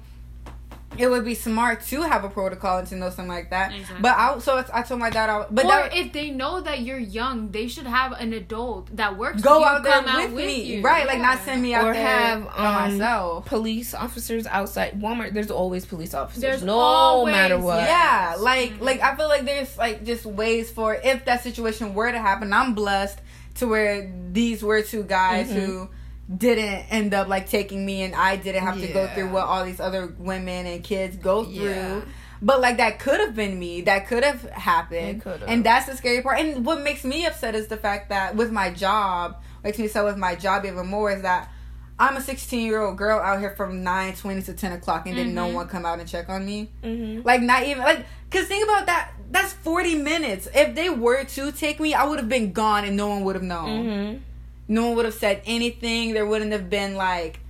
it 0.97 1.07
would 1.07 1.23
be 1.23 1.35
smart 1.35 1.81
to 1.85 2.01
have 2.01 2.23
a 2.23 2.29
protocol 2.29 2.79
and 2.79 2.87
to 2.87 2.95
know 2.95 3.09
something 3.09 3.27
like 3.27 3.51
that. 3.51 3.71
Exactly. 3.73 4.01
But 4.01 4.17
I 4.17 4.39
so 4.39 4.57
it's, 4.57 4.69
I 4.71 4.81
told 4.81 4.99
my 4.99 5.09
dad, 5.09 5.29
I, 5.29 5.45
but 5.49 5.65
or 5.65 5.67
that, 5.67 5.95
if 5.95 6.11
they 6.13 6.31
know 6.31 6.61
that 6.61 6.81
you're 6.81 6.97
young, 6.97 7.51
they 7.51 7.67
should 7.67 7.85
have 7.85 8.11
an 8.13 8.33
adult 8.33 8.95
that 8.95 9.15
works. 9.17 9.41
go 9.41 9.59
with 9.59 9.61
you, 9.61 9.65
out 9.67 9.83
there 9.83 9.93
come 9.93 10.07
out 10.07 10.31
with, 10.31 10.45
me, 10.45 10.63
you. 10.77 10.81
right? 10.81 11.05
Like 11.05 11.19
not 11.19 11.39
send 11.45 11.61
me 11.61 11.73
out 11.75 11.85
Or 11.87 11.93
there 11.93 12.05
have, 12.07 12.45
by 12.45 12.85
um, 12.87 12.91
myself. 12.99 13.45
Police 13.45 13.93
officers 13.93 14.47
outside 14.47 14.99
Walmart. 14.99 15.33
There's 15.33 15.51
always 15.51 15.85
police 15.85 16.13
officers. 16.13 16.41
There's 16.41 16.63
no 16.63 16.77
always, 16.79 17.33
matter 17.33 17.59
what. 17.59 17.83
Yeah, 17.83 18.35
like 18.39 18.71
Mhm. 18.73 18.81
like 18.81 19.01
I 19.01 19.15
feel 19.15 19.27
like 19.27 19.45
there's 19.45 19.77
like 19.77 20.03
just 20.03 20.25
ways 20.25 20.71
for 20.71 20.95
if 20.95 21.23
that 21.25 21.43
situation 21.43 21.93
were 21.93 22.11
to 22.11 22.19
happen. 22.19 22.51
I'm 22.51 22.73
blessed 22.73 23.19
to 23.55 23.67
where 23.67 24.11
these 24.31 24.63
were 24.63 24.81
two 24.81 25.03
guys 25.03 25.49
Mhm. 25.49 25.53
who 25.65 25.89
didn't 26.35 26.85
end 26.91 27.13
up 27.13 27.27
like 27.27 27.49
taking 27.49 27.85
me 27.85 28.03
and 28.03 28.13
I 28.15 28.35
didn't 28.35 28.63
have 28.63 28.79
to 28.79 28.87
go 28.87 29.07
through 29.07 29.29
what 29.29 29.45
all 29.47 29.65
these 29.65 29.79
other 29.79 30.13
women 30.17 30.65
and 30.67 30.83
kids 30.83 31.17
go 31.17 31.43
through. 31.43 31.53
Yeah. 31.71 32.01
But 32.41 32.61
like 32.61 32.77
that 32.77 32.99
could 32.99 33.19
have 33.19 33.35
been 33.35 33.57
me. 33.59 33.81
That 33.81 34.07
could 34.07 34.23
have 34.23 34.43
happened. 34.51 35.23
And 35.47 35.63
that's 35.65 35.87
the 35.87 35.97
scary 35.97 36.21
part. 36.21 36.39
And 36.39 36.65
what 36.65 36.81
makes 36.81 37.03
me 37.03 37.25
upset 37.25 37.55
is 37.55 37.67
the 37.67 37.77
fact 37.77 38.09
that 38.09 38.35
with 38.35 38.51
my 38.51 38.69
job, 38.71 39.41
makes 39.63 39.77
me 39.79 39.85
upset 39.85 40.05
with 40.05 40.17
my 40.17 40.35
job 40.35 40.65
even 40.65 40.87
more 40.87 41.11
is 41.11 41.23
that 41.23 41.51
I'm 41.99 42.15
a 42.15 42.21
16 42.21 42.65
year 42.65 42.81
old 42.81 42.97
girl 42.97 43.19
out 43.19 43.39
here 43.39 43.53
from 43.57 43.83
9 43.83 44.15
20 44.15 44.41
to 44.43 44.53
10 44.53 44.71
o'clock 44.73 45.05
and 45.07 45.17
then 45.17 45.33
no 45.33 45.47
Mhm. 45.49 45.53
one 45.53 45.67
come 45.67 45.85
out 45.85 45.99
and 45.99 46.07
check 46.07 46.29
on 46.29 46.45
me. 46.45 46.69
Mm-hmm. 46.81 47.23
Like 47.27 47.41
not 47.41 47.63
even 47.63 47.83
like 47.83 48.05
cause 48.31 48.45
think 48.45 48.63
about 48.63 48.85
that. 48.85 49.11
That's 49.31 49.51
forty 49.53 49.95
minutes. 49.95 50.47
If 50.55 50.75
they 50.75 50.89
were 50.89 51.23
to 51.23 51.51
take 51.51 51.79
me, 51.79 51.93
I 51.93 52.05
would 52.05 52.19
have 52.19 52.29
been 52.29 52.51
gone 52.53 52.85
and 52.85 52.95
no 52.95 53.07
one 53.09 53.23
would 53.25 53.35
have 53.35 53.43
known. 53.43 53.85
Mm-hmm. 53.85 54.23
No 54.69 54.87
one 54.87 54.95
would 54.97 55.05
have 55.05 55.13
said 55.15 55.41
anything. 55.45 56.13
There 56.13 56.25
wouldn't 56.25 56.51
have 56.53 56.69
been 56.69 56.95
like 56.95 57.41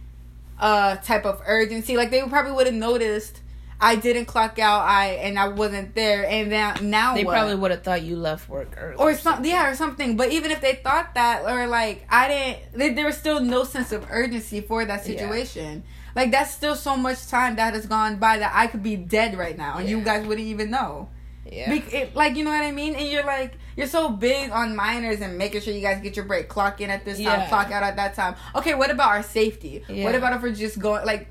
a 0.59 0.97
type 1.03 1.25
of 1.25 1.41
urgency. 1.45 1.95
Like 1.97 2.09
they 2.11 2.21
probably 2.23 2.53
would 2.53 2.65
have 2.65 2.75
noticed 2.75 3.41
I 3.81 3.95
didn't 3.95 4.25
clock 4.25 4.57
out. 4.59 4.81
I 4.81 5.11
and 5.23 5.37
I 5.37 5.49
wasn't 5.49 5.95
there. 5.95 6.25
And 6.25 6.49
now 6.49 6.73
now 6.81 7.13
They 7.15 7.23
what? 7.23 7.33
probably 7.33 7.55
would 7.55 7.71
have 7.71 7.83
thought 7.83 8.01
you 8.01 8.15
left 8.17 8.49
work 8.49 8.73
early. 8.77 8.95
or 8.95 9.13
some 9.15 9.43
yeah 9.45 9.69
or 9.69 9.75
something. 9.75 10.17
But 10.17 10.31
even 10.31 10.49
if 10.51 10.59
they 10.61 10.75
thought 10.75 11.13
that 11.15 11.43
or 11.45 11.67
like 11.67 12.05
I 12.09 12.27
didn't, 12.27 12.57
they, 12.73 12.89
there 12.93 13.05
was 13.05 13.17
still 13.17 13.39
no 13.39 13.63
sense 13.63 13.91
of 13.91 14.05
urgency 14.09 14.61
for 14.61 14.83
that 14.85 15.05
Yeah. 15.07 15.17
situation. 15.19 15.83
Like 16.15 16.31
that's 16.31 16.51
still 16.51 16.75
so 16.75 16.97
much 16.97 17.27
time 17.27 17.55
that 17.57 17.73
has 17.73 17.85
gone 17.85 18.15
by 18.17 18.39
that 18.39 18.51
I 18.55 18.67
could 18.67 18.81
be 18.83 18.95
dead 18.97 19.37
right 19.37 19.57
now 19.57 19.77
and 19.77 19.87
you 19.87 20.01
guys 20.01 20.25
wouldn't 20.25 20.47
even 20.47 20.71
know. 20.71 21.09
Yeah. 21.51 21.69
Be- 21.71 21.95
it, 21.95 22.15
like 22.15 22.35
you 22.35 22.43
know 22.43 22.51
what 22.51 22.61
I 22.63 22.71
mean, 22.71 22.95
and 22.95 23.07
you're 23.07 23.25
like 23.25 23.53
you're 23.75 23.87
so 23.87 24.09
big 24.09 24.51
on 24.51 24.75
minors 24.75 25.21
and 25.21 25.37
making 25.37 25.61
sure 25.61 25.73
you 25.73 25.81
guys 25.81 26.01
get 26.01 26.15
your 26.15 26.25
break, 26.25 26.47
clock 26.49 26.81
in 26.81 26.89
at 26.89 27.05
this 27.05 27.17
time, 27.17 27.25
Yeah. 27.25 27.47
clock 27.49 27.71
out 27.71 27.81
at 27.83 27.95
that 27.95 28.13
time. 28.13 28.35
Okay, 28.55 28.75
what 28.75 28.91
about 28.91 29.09
our 29.09 29.23
safety? 29.23 29.83
Yeah. 29.87 30.03
What 30.03 30.15
about 30.15 30.33
if 30.33 30.41
we're 30.41 30.51
just 30.53 30.79
going 30.79 31.05
like, 31.05 31.27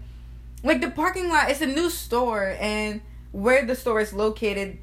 like 0.65 0.81
the 0.81 0.91
parking 0.91 1.29
lot? 1.29 1.51
It's 1.51 1.61
a 1.61 1.67
new 1.67 1.91
store, 1.91 2.57
and 2.59 3.01
where 3.33 3.65
the 3.67 3.75
store 3.77 4.01
is 4.01 4.13
located, 4.13 4.79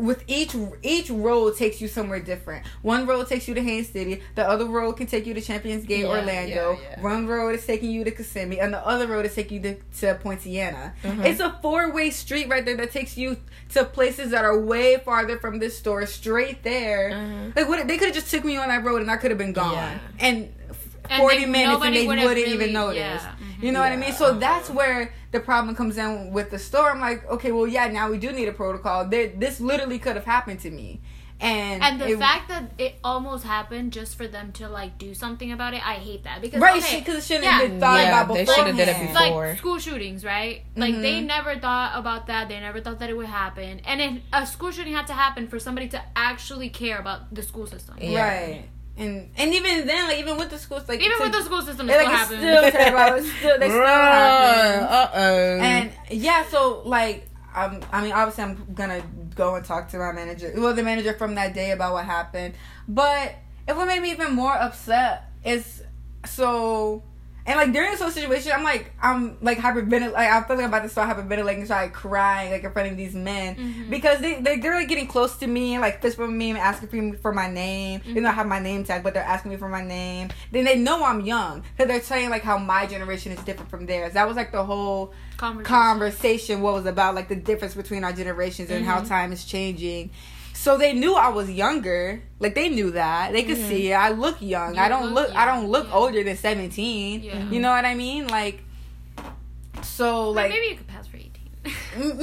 with 0.00 0.24
each 0.26 0.54
each 0.82 1.10
road 1.10 1.56
takes 1.56 1.80
you 1.80 1.88
somewhere 1.88 2.20
different. 2.20 2.66
One 2.82 3.06
road 3.06 3.28
takes 3.28 3.46
you 3.46 3.54
to 3.54 3.62
Haines 3.62 3.88
City. 3.90 4.22
The 4.34 4.48
other 4.48 4.64
road 4.66 4.92
can 4.94 5.06
take 5.06 5.26
you 5.26 5.34
to 5.34 5.40
Champions 5.40 5.84
Gate, 5.84 6.00
Yeah, 6.00 6.08
Orlando. 6.08 6.78
yeah, 6.80 6.90
yeah. 6.96 7.00
One 7.00 7.26
road 7.26 7.54
is 7.54 7.66
taking 7.66 7.90
you 7.90 8.02
to 8.04 8.10
Kissimmee, 8.10 8.58
and 8.60 8.72
the 8.72 8.84
other 8.86 9.06
road 9.06 9.26
is 9.26 9.34
taking 9.34 9.62
you 9.62 9.74
to, 9.74 10.00
to 10.00 10.14
Poinciana. 10.22 10.94
Mhm. 11.04 11.24
It's 11.24 11.40
a 11.40 11.58
four 11.62 11.92
way 11.92 12.10
street 12.10 12.48
right 12.48 12.64
there 12.64 12.76
that 12.76 12.90
takes 12.92 13.16
you 13.16 13.36
to 13.74 13.84
places 13.84 14.30
that 14.30 14.44
are 14.44 14.58
way 14.58 14.96
farther 15.04 15.38
from 15.38 15.58
this 15.58 15.76
store, 15.78 16.06
straight 16.06 16.62
there. 16.62 17.10
Mhm. 17.12 17.56
Like 17.56 17.68
what? 17.68 17.86
They 17.86 17.98
could 17.98 18.06
have 18.08 18.14
just 18.14 18.30
took 18.30 18.44
me 18.44 18.56
on 18.56 18.68
that 18.68 18.82
road, 18.84 19.02
and 19.02 19.10
I 19.10 19.16
could 19.16 19.30
have 19.30 19.38
been 19.38 19.52
gone. 19.52 20.00
And 20.18 20.52
And 21.08 21.18
forty 21.20 21.40
they- 21.40 21.46
minutes, 21.46 21.84
and 21.84 21.94
they 21.96 22.06
would 22.06 22.18
wouldn't 22.18 22.38
have 22.38 22.54
even 22.54 22.72
notice. 22.72 23.22
mhm. 23.22 23.62
You 23.62 23.72
know 23.72 23.80
what 23.80 23.90
I 23.92 23.96
mean? 23.96 24.12
So 24.12 24.38
that's 24.38 24.70
where 24.70 25.12
the 25.32 25.40
problem 25.40 25.74
comes 25.76 25.96
in 25.96 26.32
with 26.32 26.50
the 26.50 26.58
store. 26.58 26.90
I'm 26.90 27.00
like, 27.00 27.28
okay, 27.30 27.52
well, 27.52 27.66
yeah, 27.66 27.86
now 27.88 28.10
we 28.10 28.18
do 28.18 28.32
need 28.32 28.48
a 28.48 28.52
protocol. 28.52 29.06
There, 29.08 29.28
this 29.28 29.60
literally 29.60 29.98
could 29.98 30.16
have 30.16 30.24
happened 30.24 30.60
to 30.60 30.70
me, 30.70 31.00
and 31.40 31.82
And 31.82 32.00
the 32.00 32.08
it- 32.12 32.18
fact 32.18 32.48
that 32.48 32.72
it 32.78 32.96
almost 33.04 33.44
happened 33.44 33.92
just 33.92 34.16
for 34.16 34.26
them 34.28 34.52
to 34.52 34.68
like 34.68 34.98
do 34.98 35.14
something 35.14 35.52
about 35.52 35.72
it, 35.74 35.86
I 35.86 35.94
hate 35.94 36.24
that 36.24 36.40
because 36.42 36.60
right, 36.60 36.82
okay, 36.82 36.98
because 36.98 37.16
it 37.18 37.24
shouldn't 37.24 37.44
yeah. 37.44 37.52
have 37.60 37.68
been 37.70 37.80
thought 37.80 38.00
Yeah, 38.00 38.22
about 38.22 38.34
they 38.34 38.40
before. 38.44 38.54
shoulda 38.56 38.72
did 38.72 38.88
it 38.88 39.00
before. 39.00 39.46
like 39.46 39.58
school 39.58 39.78
shootings, 39.78 40.24
right? 40.24 40.62
Like 40.76 40.94
Mhm. 40.96 41.02
they 41.02 41.20
never 41.20 41.56
thought 41.58 41.92
about 41.94 42.26
that. 42.26 42.48
They 42.48 42.58
never 42.60 42.80
thought 42.80 42.98
that 42.98 43.08
it 43.08 43.16
would 43.16 43.26
happen. 43.26 43.80
And 43.86 44.00
if 44.02 44.22
a 44.32 44.46
school 44.46 44.70
shooting 44.72 44.94
had 44.94 45.06
to 45.06 45.14
happen 45.14 45.48
for 45.48 45.58
somebody 45.58 45.88
to 45.88 46.02
actually 46.16 46.68
care 46.70 46.98
about 46.98 47.32
the 47.34 47.42
school 47.42 47.66
system. 47.66 47.94
Yeah. 48.00 48.22
Right. 48.28 48.64
And 49.00 49.30
and 49.36 49.54
even 49.54 49.86
then, 49.86 50.08
like 50.08 50.18
even 50.18 50.36
with 50.36 50.50
the 50.50 50.58
school, 50.58 50.80
like 50.86 51.00
Even 51.00 51.16
to- 51.16 51.24
with 51.24 51.32
the 51.32 51.42
school 51.42 51.62
system, 51.62 51.88
it 51.88 51.96
like 51.96 52.26
still 52.26 52.38
it's 52.38 52.40
happens. 52.40 52.40
still 52.40 52.70
terrible. 52.70 53.24
Still 53.38 53.58
they 53.58 53.68
still 53.68 53.86
happen. 53.86 54.84
Uh 54.84 55.10
oh. 55.14 55.58
And 55.70 55.92
yeah, 56.10 56.44
so 56.50 56.82
like, 56.84 57.28
um, 57.54 57.80
I 57.90 58.02
mean, 58.02 58.12
obviously, 58.12 58.44
I'm 58.44 58.66
gonna 58.74 59.02
go 59.34 59.54
and 59.56 59.64
talk 59.64 59.88
to 59.90 59.98
my 59.98 60.12
manager, 60.12 60.52
well, 60.56 60.74
the 60.74 60.82
manager 60.82 61.14
from 61.14 61.34
that 61.36 61.54
day 61.54 61.70
about 61.70 61.94
what 61.94 62.04
happened. 62.04 62.54
But 62.86 63.36
if 63.66 63.74
what 63.76 63.86
made 63.86 64.02
me 64.02 64.10
even 64.12 64.34
more 64.34 64.52
upset 64.54 65.30
is 65.44 65.82
so. 66.26 67.02
And 67.50 67.58
like 67.58 67.72
during 67.72 67.90
this 67.90 68.00
whole 68.00 68.12
situation, 68.12 68.52
I'm 68.54 68.62
like 68.62 68.92
I'm 69.02 69.36
like 69.42 69.58
hyperventilating. 69.58 70.12
Like 70.12 70.30
I 70.30 70.40
feel 70.44 70.54
like 70.56 70.64
I'm 70.64 70.70
about 70.72 70.82
to 70.84 70.88
start 70.88 71.08
hyperventilating 71.16 71.56
and 71.56 71.66
start 71.66 71.92
crying 71.92 72.52
like 72.52 72.62
in 72.62 72.70
front 72.70 72.92
of 72.92 72.96
these 72.96 73.12
men 73.14 73.56
Mhm. 73.56 73.90
because 73.90 74.20
they 74.20 74.40
they 74.40 74.58
they're 74.58 74.74
like 74.76 74.86
getting 74.88 75.08
close 75.08 75.36
to 75.38 75.48
me 75.48 75.74
and 75.74 75.82
like 75.82 76.00
fist 76.00 76.16
bumping 76.16 76.38
me 76.38 76.50
and 76.50 76.58
asking 76.60 76.88
for 76.88 76.96
me 76.96 77.12
for 77.16 77.32
my 77.32 77.50
name. 77.50 78.02
You 78.04 78.20
know, 78.20 78.28
I 78.28 78.32
have 78.32 78.46
my 78.46 78.60
name 78.60 78.84
tag, 78.84 79.02
but 79.02 79.14
they're 79.14 79.24
asking 79.24 79.50
me 79.50 79.56
for 79.56 79.68
my 79.68 79.82
name. 79.82 80.28
Then 80.52 80.64
they 80.64 80.76
know 80.78 81.04
I'm 81.04 81.22
young 81.22 81.64
because 81.76 81.88
they're 81.88 82.02
saying 82.02 82.30
like 82.30 82.42
how 82.42 82.56
my 82.56 82.86
generation 82.86 83.32
is 83.32 83.40
different 83.42 83.68
from 83.68 83.84
theirs. 83.86 84.12
That 84.12 84.28
was 84.28 84.36
like 84.36 84.52
the 84.52 84.62
whole 84.64 85.12
Conversation. 85.36 85.64
conversation 85.74 86.60
what 86.62 86.74
was 86.74 86.86
about 86.86 87.14
like 87.16 87.28
the 87.28 87.34
difference 87.36 87.74
between 87.74 88.04
our 88.04 88.12
generations 88.12 88.70
and 88.70 88.84
how 88.84 89.00
Mhm. 89.00 89.08
time 89.08 89.32
is 89.32 89.44
changing 89.44 90.10
so 90.64 90.76
they 90.76 90.92
knew 90.92 91.14
i 91.16 91.28
was 91.28 91.48
younger 91.50 92.22
like 92.38 92.54
they 92.54 92.68
knew 92.68 92.90
that 92.92 93.32
they 93.32 93.42
could 93.48 93.56
Mhm. 93.56 93.68
see 93.68 93.82
it 93.92 93.94
i 94.06 94.10
look 94.10 94.36
young 94.40 94.74
You 94.76 94.80
i 94.84 94.88
don't 94.92 95.14
look 95.16 95.28
look, 95.28 95.36
i 95.36 95.44
don't 95.50 95.68
look 95.74 95.86
yeah. 95.88 95.94
older 96.00 96.22
than 96.22 96.36
17 96.36 97.22
Yeah. 97.22 97.48
you 97.52 97.60
know 97.64 97.70
what 97.76 97.84
i 97.84 97.94
mean 97.94 98.26
like 98.28 98.58
so 99.82 100.34
But 100.34 100.36
like 100.44 100.50
maybe 100.50 100.66
you 100.72 100.76
could 100.76 100.86
pass 100.88 101.06
for 101.06 101.16
18. 101.16 101.30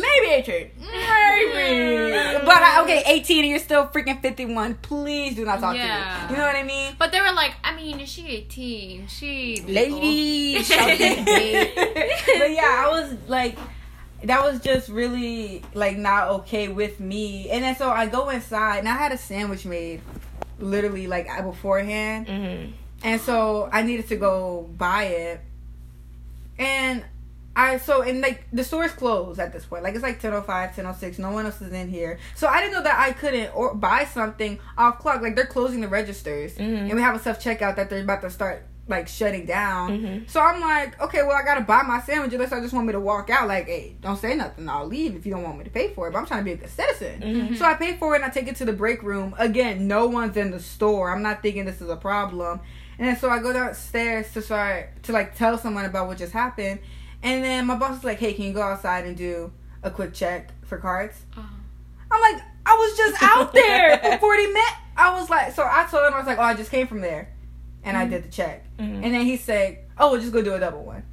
maybe 0.06 0.28
18 0.41 0.71
maybe 1.54 2.45
but 2.45 2.62
I, 2.69 2.82
okay 2.84 3.04
18 3.06 3.39
and 3.43 3.50
you're 3.50 3.60
still 3.60 3.86
freaking 3.88 4.21
51 4.21 4.76
please 4.82 5.36
do 5.36 5.45
not 5.45 5.60
talk 5.60 5.73
to 5.73 5.80
Yeah. 5.80 6.26
me 6.28 6.32
you 6.32 6.38
know 6.38 6.45
what 6.45 6.56
i 6.56 6.63
mean 6.63 6.93
But 6.97 7.12
they 7.12 7.21
were 7.21 7.34
like, 7.34 7.54
I 7.63 7.76
mean, 7.76 8.00
is 8.00 8.10
she 8.10 8.26
18? 8.28 9.08
She 9.08 9.63
Lady, 9.67 10.62
shout 10.63 10.89
out 10.89 10.97
to 10.97 11.23
Dave. 11.26 11.71
but 11.76 12.52
yeah, 12.60 12.86
I 12.86 12.88
was 12.89 13.15
like, 13.28 13.56
that 14.23 14.43
was 14.43 14.60
just 14.62 14.89
really 14.89 15.62
like 15.73 15.97
not 15.97 16.30
okay 16.30 16.67
with 16.69 16.99
me. 16.99 17.49
And 17.49 17.63
then 17.63 17.75
so 17.75 17.89
I 17.89 18.08
go 18.08 18.30
inside 18.30 18.80
and 18.80 18.89
I 18.89 18.95
had 18.95 19.12
a 19.12 19.17
sandwich 19.17 19.65
made, 19.65 20.01
literally 20.60 21.08
like 21.08 21.27
beforehand, 21.43 22.27
Mhm. 22.27 22.71
and 23.03 23.21
so 23.21 23.69
I 23.71 23.84
needed 23.84 24.08
to 24.10 24.15
go 24.15 24.69
buy 24.77 25.03
it, 25.03 25.41
and. 26.58 27.03
I 27.60 27.80
so 27.80 28.03
and 28.03 28.21
like 28.21 28.43
the 28.53 28.63
store's 28.63 28.91
closed 28.91 29.39
at 29.39 29.51
this 29.51 29.65
point. 29.65 29.82
Like 29.82 29.95
it's 29.95 30.03
like 30.03 30.21
10:05, 30.21 30.75
10:06. 30.75 31.17
No 31.17 31.32
one 31.32 31.47
else 31.47 31.60
is 31.60 31.73
in 31.73 31.89
here. 31.89 32.19
So 32.36 32.45
I 32.47 32.62
didn't 32.62 32.73
know 32.73 32.84
that 32.84 32.99
I 32.99 33.13
couldn't 33.13 33.49
or 33.56 33.73
buy 33.73 34.06
something 34.06 34.60
off 34.77 34.99
clock. 34.99 35.23
Like 35.23 35.36
they're 35.36 35.47
closing 35.47 35.82
the 35.82 35.88
registers, 35.88 36.53
Mhm. 36.53 36.82
and 36.82 36.93
we 36.93 37.01
have 37.01 37.15
a 37.15 37.19
self 37.19 37.43
checkout 37.43 37.75
that 37.77 37.89
they're 37.89 38.03
about 38.03 38.21
to 38.21 38.30
start 38.30 38.62
like 38.88 39.08
shutting 39.08 39.45
down. 39.45 39.89
Mhm. 40.00 40.30
So 40.30 40.39
I'm 40.41 40.62
like, 40.62 41.00
okay, 41.02 41.23
well, 41.23 41.36
I 41.36 41.43
gotta 41.43 41.62
buy 41.62 41.82
my 41.84 42.00
sandwich 42.02 42.34
unless 42.34 42.52
I 42.52 42.60
just 42.62 42.73
want 42.73 42.88
me 42.88 42.93
to 42.93 43.00
walk 43.00 43.30
out. 43.30 43.47
Like, 43.47 43.67
hey, 43.67 43.95
don't 44.02 44.17
say 44.17 44.36
nothing. 44.36 44.69
I'll 44.69 44.86
leave 44.88 45.15
if 45.15 45.26
you 45.26 45.34
don't 45.34 45.43
want 45.43 45.58
me 45.58 45.63
to 45.65 45.69
pay 45.69 45.89
for 45.93 46.08
it. 46.08 46.12
But 46.12 46.19
I'm 46.19 46.26
trying 46.26 46.41
to 46.41 46.45
be 46.45 46.52
a 46.54 46.58
good 46.58 46.69
citizen. 46.69 47.21
Mhm. 47.21 47.58
So 47.58 47.65
I 47.65 47.73
pay 47.73 47.97
for 47.97 48.13
it 48.13 48.17
and 48.17 48.26
I 48.26 48.30
take 48.30 48.47
it 48.47 48.56
to 48.58 48.65
the 48.65 48.73
break 48.73 49.04
room. 49.04 49.36
Again, 49.38 49.88
no 49.88 50.08
one's 50.08 50.38
in 50.38 50.52
the 50.52 50.60
store. 50.60 51.12
I'm 51.12 51.21
not 51.21 51.41
thinking 51.41 51.65
this 51.65 51.82
is 51.82 51.89
a 51.89 51.95
problem. 51.97 52.62
And 53.00 53.08
then 53.08 53.17
so 53.17 53.30
I 53.30 53.39
go 53.39 53.54
downstairs 53.54 54.32
to 54.34 54.41
start 54.41 55.04
to 55.04 55.12
like 55.12 55.36
tell 55.36 55.58
someone 55.58 55.86
about 55.86 56.08
what 56.08 56.17
just 56.17 56.34
happened. 56.34 56.80
And 57.23 57.43
then 57.43 57.65
my 57.65 57.76
boss 57.76 57.97
is 57.97 58.04
like, 58.04 58.19
hey, 58.19 58.34
can 58.34 58.45
you 58.45 58.54
go 58.54 58.62
outside 58.62 59.06
and 59.06 59.17
do 59.17 59.52
a 59.84 59.91
quick 59.91 60.13
check 60.13 60.50
for 60.65 60.78
cards? 60.78 61.15
Uh-huh. 61.38 61.47
I'm 62.10 62.21
like, 62.34 62.41
I 62.65 62.73
was 62.73 62.97
just 62.97 63.21
out 63.23 63.54
there 63.54 63.97
for 63.97 64.17
40 64.17 64.43
minutes. 64.47 64.71
I 64.95 65.19
was 65.19 65.30
like, 65.30 65.54
so 65.54 65.63
I 65.63 65.86
told 65.91 66.06
him, 66.08 66.13
I 66.13 66.17
was 66.17 66.26
like, 66.28 66.38
oh, 66.39 66.41
I 66.43 66.54
just 66.56 66.71
came 66.71 66.88
from 66.88 67.02
there. 67.02 67.30
And 67.88 67.97
I 67.97 68.06
did 68.06 68.23
the 68.23 68.30
check. 68.30 68.65
Mhm. 68.80 69.04
And 69.04 69.13
then 69.13 69.21
he 69.26 69.38
said, 69.38 69.80
"Oh, 69.97 70.12
we'll 70.12 70.21
just 70.21 70.34
go 70.34 70.41
do 70.41 70.54
a 70.54 70.60
double 70.60 70.84
one." 70.84 71.04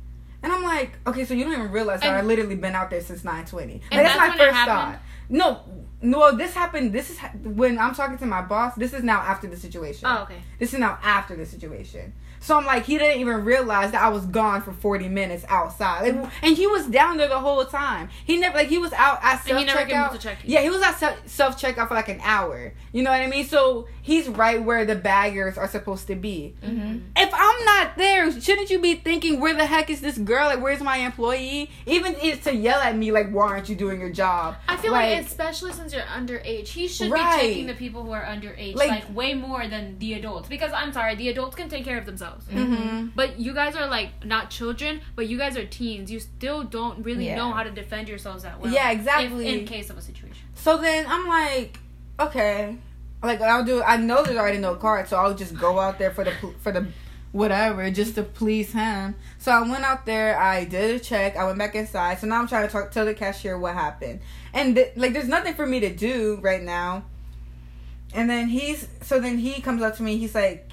And 0.42 0.52
I'm 0.52 0.62
like, 0.62 0.92
"Okay, 1.06 1.24
so 1.24 1.32
you 1.34 1.44
don't 1.44 1.52
even 1.54 1.70
realize 1.70 2.00
that 2.00 2.08
And- 2.08 2.16
I 2.16 2.20
literally 2.22 2.56
been 2.56 2.74
out 2.74 2.90
there 2.90 3.00
since 3.00 3.24
9:20." 3.24 3.74
Like, 3.74 3.82
And 3.92 4.06
that's, 4.06 4.16
that's 4.18 4.38
my 4.38 4.44
first 4.44 4.56
thought. 4.66 4.98
No, 5.28 5.60
No, 6.02 6.36
this 6.36 6.52
happened. 6.52 6.92
This 6.92 7.08
is 7.08 7.18
when 7.42 7.78
I'm 7.78 7.94
talking 7.94 8.18
to 8.18 8.26
my 8.26 8.42
boss. 8.42 8.74
This 8.74 8.92
is 8.92 9.02
now 9.02 9.20
after 9.20 9.46
the 9.46 9.56
situation. 9.56 10.06
Oh, 10.06 10.24
okay. 10.24 10.36
This 10.58 10.74
is 10.74 10.78
now 10.78 10.98
after 11.02 11.34
the 11.34 11.46
situation. 11.46 12.12
So 12.44 12.58
I'm 12.58 12.66
like, 12.66 12.84
he 12.84 12.98
didn't 12.98 13.20
even 13.22 13.42
realize 13.42 13.92
that 13.92 14.02
I 14.02 14.10
was 14.10 14.26
gone 14.26 14.60
for 14.60 14.72
40 14.74 15.08
minutes 15.08 15.46
outside, 15.48 16.14
like, 16.14 16.30
and 16.42 16.54
he 16.54 16.66
was 16.66 16.86
down 16.86 17.16
there 17.16 17.26
the 17.26 17.38
whole 17.38 17.64
time. 17.64 18.10
He 18.26 18.36
never 18.36 18.58
like 18.58 18.68
he 18.68 18.76
was 18.76 18.92
out 18.92 19.18
at 19.22 19.42
self 19.42 19.58
he 19.58 19.64
never 19.64 19.78
came 19.86 19.96
checkout. 19.96 20.12
to 20.12 20.18
check. 20.18 20.38
Yeah, 20.44 20.60
he 20.60 20.68
was 20.68 20.82
at 20.82 20.98
self 21.26 21.58
checkout 21.58 21.88
for 21.88 21.94
like 21.94 22.10
an 22.10 22.20
hour. 22.22 22.74
You 22.92 23.02
know 23.02 23.10
what 23.10 23.22
I 23.22 23.28
mean? 23.28 23.46
So 23.46 23.88
he's 24.02 24.28
right 24.28 24.62
where 24.62 24.84
the 24.84 24.94
baggers 24.94 25.56
are 25.56 25.66
supposed 25.68 26.06
to 26.08 26.16
be. 26.16 26.54
Mm-hmm. 26.62 26.98
If 27.16 27.30
I'm 27.32 27.64
not 27.64 27.96
there, 27.96 28.30
shouldn't 28.38 28.68
you 28.68 28.78
be 28.78 28.94
thinking, 28.96 29.40
where 29.40 29.54
the 29.54 29.64
heck 29.64 29.88
is 29.88 30.02
this 30.02 30.18
girl? 30.18 30.44
Like, 30.48 30.60
where's 30.62 30.82
my 30.82 30.98
employee? 30.98 31.70
Even 31.86 32.14
if 32.20 32.44
to 32.44 32.54
yell 32.54 32.78
at 32.78 32.94
me, 32.94 33.10
like, 33.10 33.30
why 33.30 33.46
aren't 33.48 33.70
you 33.70 33.74
doing 33.74 34.00
your 34.00 34.10
job? 34.10 34.56
I 34.68 34.76
feel 34.76 34.92
like, 34.92 35.24
especially 35.24 35.72
since 35.72 35.94
you're 35.94 36.02
underage, 36.02 36.68
he 36.68 36.88
should 36.88 37.10
Right. 37.10 37.40
be 37.40 37.46
checking 37.48 37.66
the 37.68 37.74
people 37.74 38.02
who 38.04 38.12
are 38.12 38.22
underage 38.22 38.74
Like- 38.76 38.90
like, 38.90 39.16
way 39.16 39.32
more 39.32 39.66
than 39.66 39.98
the 39.98 40.12
adults. 40.12 40.46
Because 40.48 40.72
I'm 40.74 40.92
sorry, 40.92 41.14
the 41.14 41.30
adults 41.30 41.56
can 41.56 41.70
take 41.70 41.84
care 41.86 41.96
of 41.96 42.04
themselves. 42.04 42.33
Hmm 42.42 43.06
But 43.14 43.38
you 43.38 43.54
guys 43.54 43.76
are 43.76 43.86
like 43.86 44.24
not 44.24 44.50
children, 44.50 45.00
but 45.16 45.26
you 45.28 45.38
guys 45.38 45.56
are 45.56 45.64
teens. 45.64 46.10
You 46.10 46.20
still 46.20 46.62
don't 46.64 47.04
really 47.04 47.26
Yeah. 47.26 47.36
know 47.36 47.52
how 47.52 47.62
to 47.62 47.70
defend 47.70 48.08
yourselves 48.08 48.42
that 48.42 48.60
well. 48.60 48.72
Yeah, 48.72 48.90
if- 48.90 48.98
exactly. 48.98 49.60
in 49.60 49.66
case 49.66 49.90
of 49.90 49.98
a 49.98 50.02
situation. 50.02 50.36
So 50.54 50.78
then 50.78 51.06
I'm 51.08 51.26
like, 51.28 51.78
okay, 52.20 52.76
like 53.22 53.40
I'll 53.40 53.64
do. 53.64 53.82
I 53.82 53.96
know 53.96 54.22
there's 54.24 54.36
already 54.38 54.58
no 54.58 54.74
card, 54.76 55.08
so 55.08 55.16
I'll 55.16 55.34
just 55.34 55.54
go 55.56 55.78
out 55.78 55.98
there 55.98 56.10
for 56.10 56.24
the 56.24 56.32
for 56.60 56.72
the 56.72 56.86
whatever, 57.32 57.90
just 57.90 58.14
to 58.14 58.22
please 58.22 58.72
him. 58.72 59.14
So 59.38 59.50
I 59.50 59.60
went 59.62 59.82
out 59.84 60.06
there. 60.06 60.38
I 60.38 60.64
did 60.64 60.94
a 60.94 60.98
check. 61.00 61.36
I 61.36 61.44
went 61.44 61.58
back 61.58 61.74
inside. 61.74 62.18
So 62.20 62.26
now 62.28 62.38
I'm 62.40 62.46
trying 62.46 62.66
to 62.66 62.72
talk 62.72 62.90
tell 62.92 63.04
the 63.04 63.14
cashier 63.14 63.58
what 63.58 63.74
happened, 63.74 64.20
and 64.52 64.76
th- 64.76 64.92
like 64.96 65.12
there's 65.14 65.28
nothing 65.28 65.54
for 65.54 65.66
me 65.66 65.80
to 65.80 65.92
do 65.94 66.38
right 66.42 66.62
now. 66.62 67.04
And 68.14 68.30
then 68.30 68.46
he's 68.48 68.86
so 69.02 69.18
then 69.18 69.38
he 69.38 69.60
comes 69.60 69.82
up 69.82 69.96
to 69.96 70.02
me. 70.02 70.16
He's 70.18 70.34
like. 70.34 70.70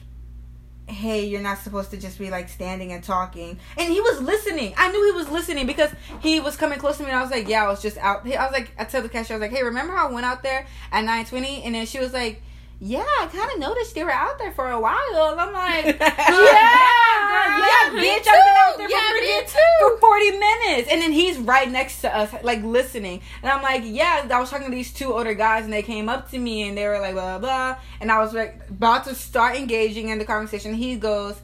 Hey, 0.91 1.25
you're 1.25 1.41
not 1.41 1.58
supposed 1.60 1.89
to 1.91 1.97
just 1.97 2.19
be 2.19 2.30
like 2.30 2.49
standing 2.49 2.91
and 2.91 3.04
talking. 3.04 3.58
And 3.77 3.91
he 3.91 4.01
was 4.01 4.21
listening. 4.21 4.73
I 4.77 4.91
knew 4.91 5.06
he 5.06 5.17
was 5.17 5.30
listening 5.30 5.65
because 5.65 5.89
he 6.21 6.39
was 6.39 6.56
coming 6.58 6.80
close 6.80 6.97
to 6.97 7.04
me 7.04 7.10
and 7.10 7.17
I 7.17 7.21
was 7.21 7.32
like, 7.32 7.47
Yeah, 7.47 7.63
I 7.63 7.67
was 7.67 7.82
just 7.82 7.97
out 7.97 8.25
I 8.25 8.45
was 8.45 8.51
like 8.54 8.71
I 8.77 8.84
told 8.84 9.06
the 9.06 9.10
cashier, 9.10 9.36
I 9.36 9.39
was 9.39 9.49
like, 9.49 9.58
Hey, 9.58 9.63
remember 9.63 9.93
how 9.93 10.10
I 10.10 10.12
went 10.12 10.25
out 10.25 10.43
there 10.43 10.65
at 10.91 11.04
nine 11.04 11.25
twenty? 11.25 11.63
And 11.63 11.75
then 11.75 11.86
she 11.86 11.99
was 11.99 12.13
like, 12.13 12.41
Yeah, 12.83 13.03
I 13.05 13.27
kinda 13.31 13.59
noticed 13.59 13.95
you 13.95 14.05
were 14.05 14.11
out 14.11 14.39
there 14.39 14.51
for 14.51 14.71
a 14.71 14.79
while. 14.79 14.97
And 15.31 15.39
I'm 15.39 15.53
like, 15.53 15.85
Yeah, 15.99 17.59
yeah, 17.61 17.93
me 17.93 18.01
bitch, 18.01 18.17
I've 18.17 18.23
been 18.25 18.57
out 18.57 18.77
there 18.77 18.89
Yeah, 18.89 18.99
for, 18.99 19.17
freaking- 19.23 19.53
too. 19.53 19.77
for 19.79 19.97
40 19.99 20.31
minutes. 20.31 20.89
And 20.91 21.01
then 21.01 21.11
he's 21.11 21.37
right 21.37 21.69
next 21.69 22.01
to 22.01 22.15
us, 22.15 22.33
like 22.43 22.63
listening. 22.63 23.21
And 23.43 23.51
I'm 23.51 23.61
like, 23.61 23.83
yeah, 23.85 24.27
I 24.31 24.39
was 24.39 24.49
talking 24.49 24.65
to 24.67 24.75
these 24.75 24.91
two 24.93 25.13
older 25.13 25.33
guys 25.35 25.63
and 25.65 25.71
they 25.71 25.83
came 25.83 26.09
up 26.09 26.31
to 26.31 26.39
me 26.39 26.67
and 26.67 26.75
they 26.77 26.87
were 26.87 26.99
like, 26.99 27.13
blah, 27.13 27.37
blah, 27.37 27.73
blah. 27.73 27.77
And 27.99 28.11
I 28.11 28.19
was 28.19 28.33
like, 28.33 28.59
about 28.69 29.03
to 29.05 29.13
start 29.15 29.55
engaging 29.57 30.09
in 30.09 30.17
the 30.17 30.25
conversation. 30.25 30.73
He 30.73 30.95
goes, 30.95 31.39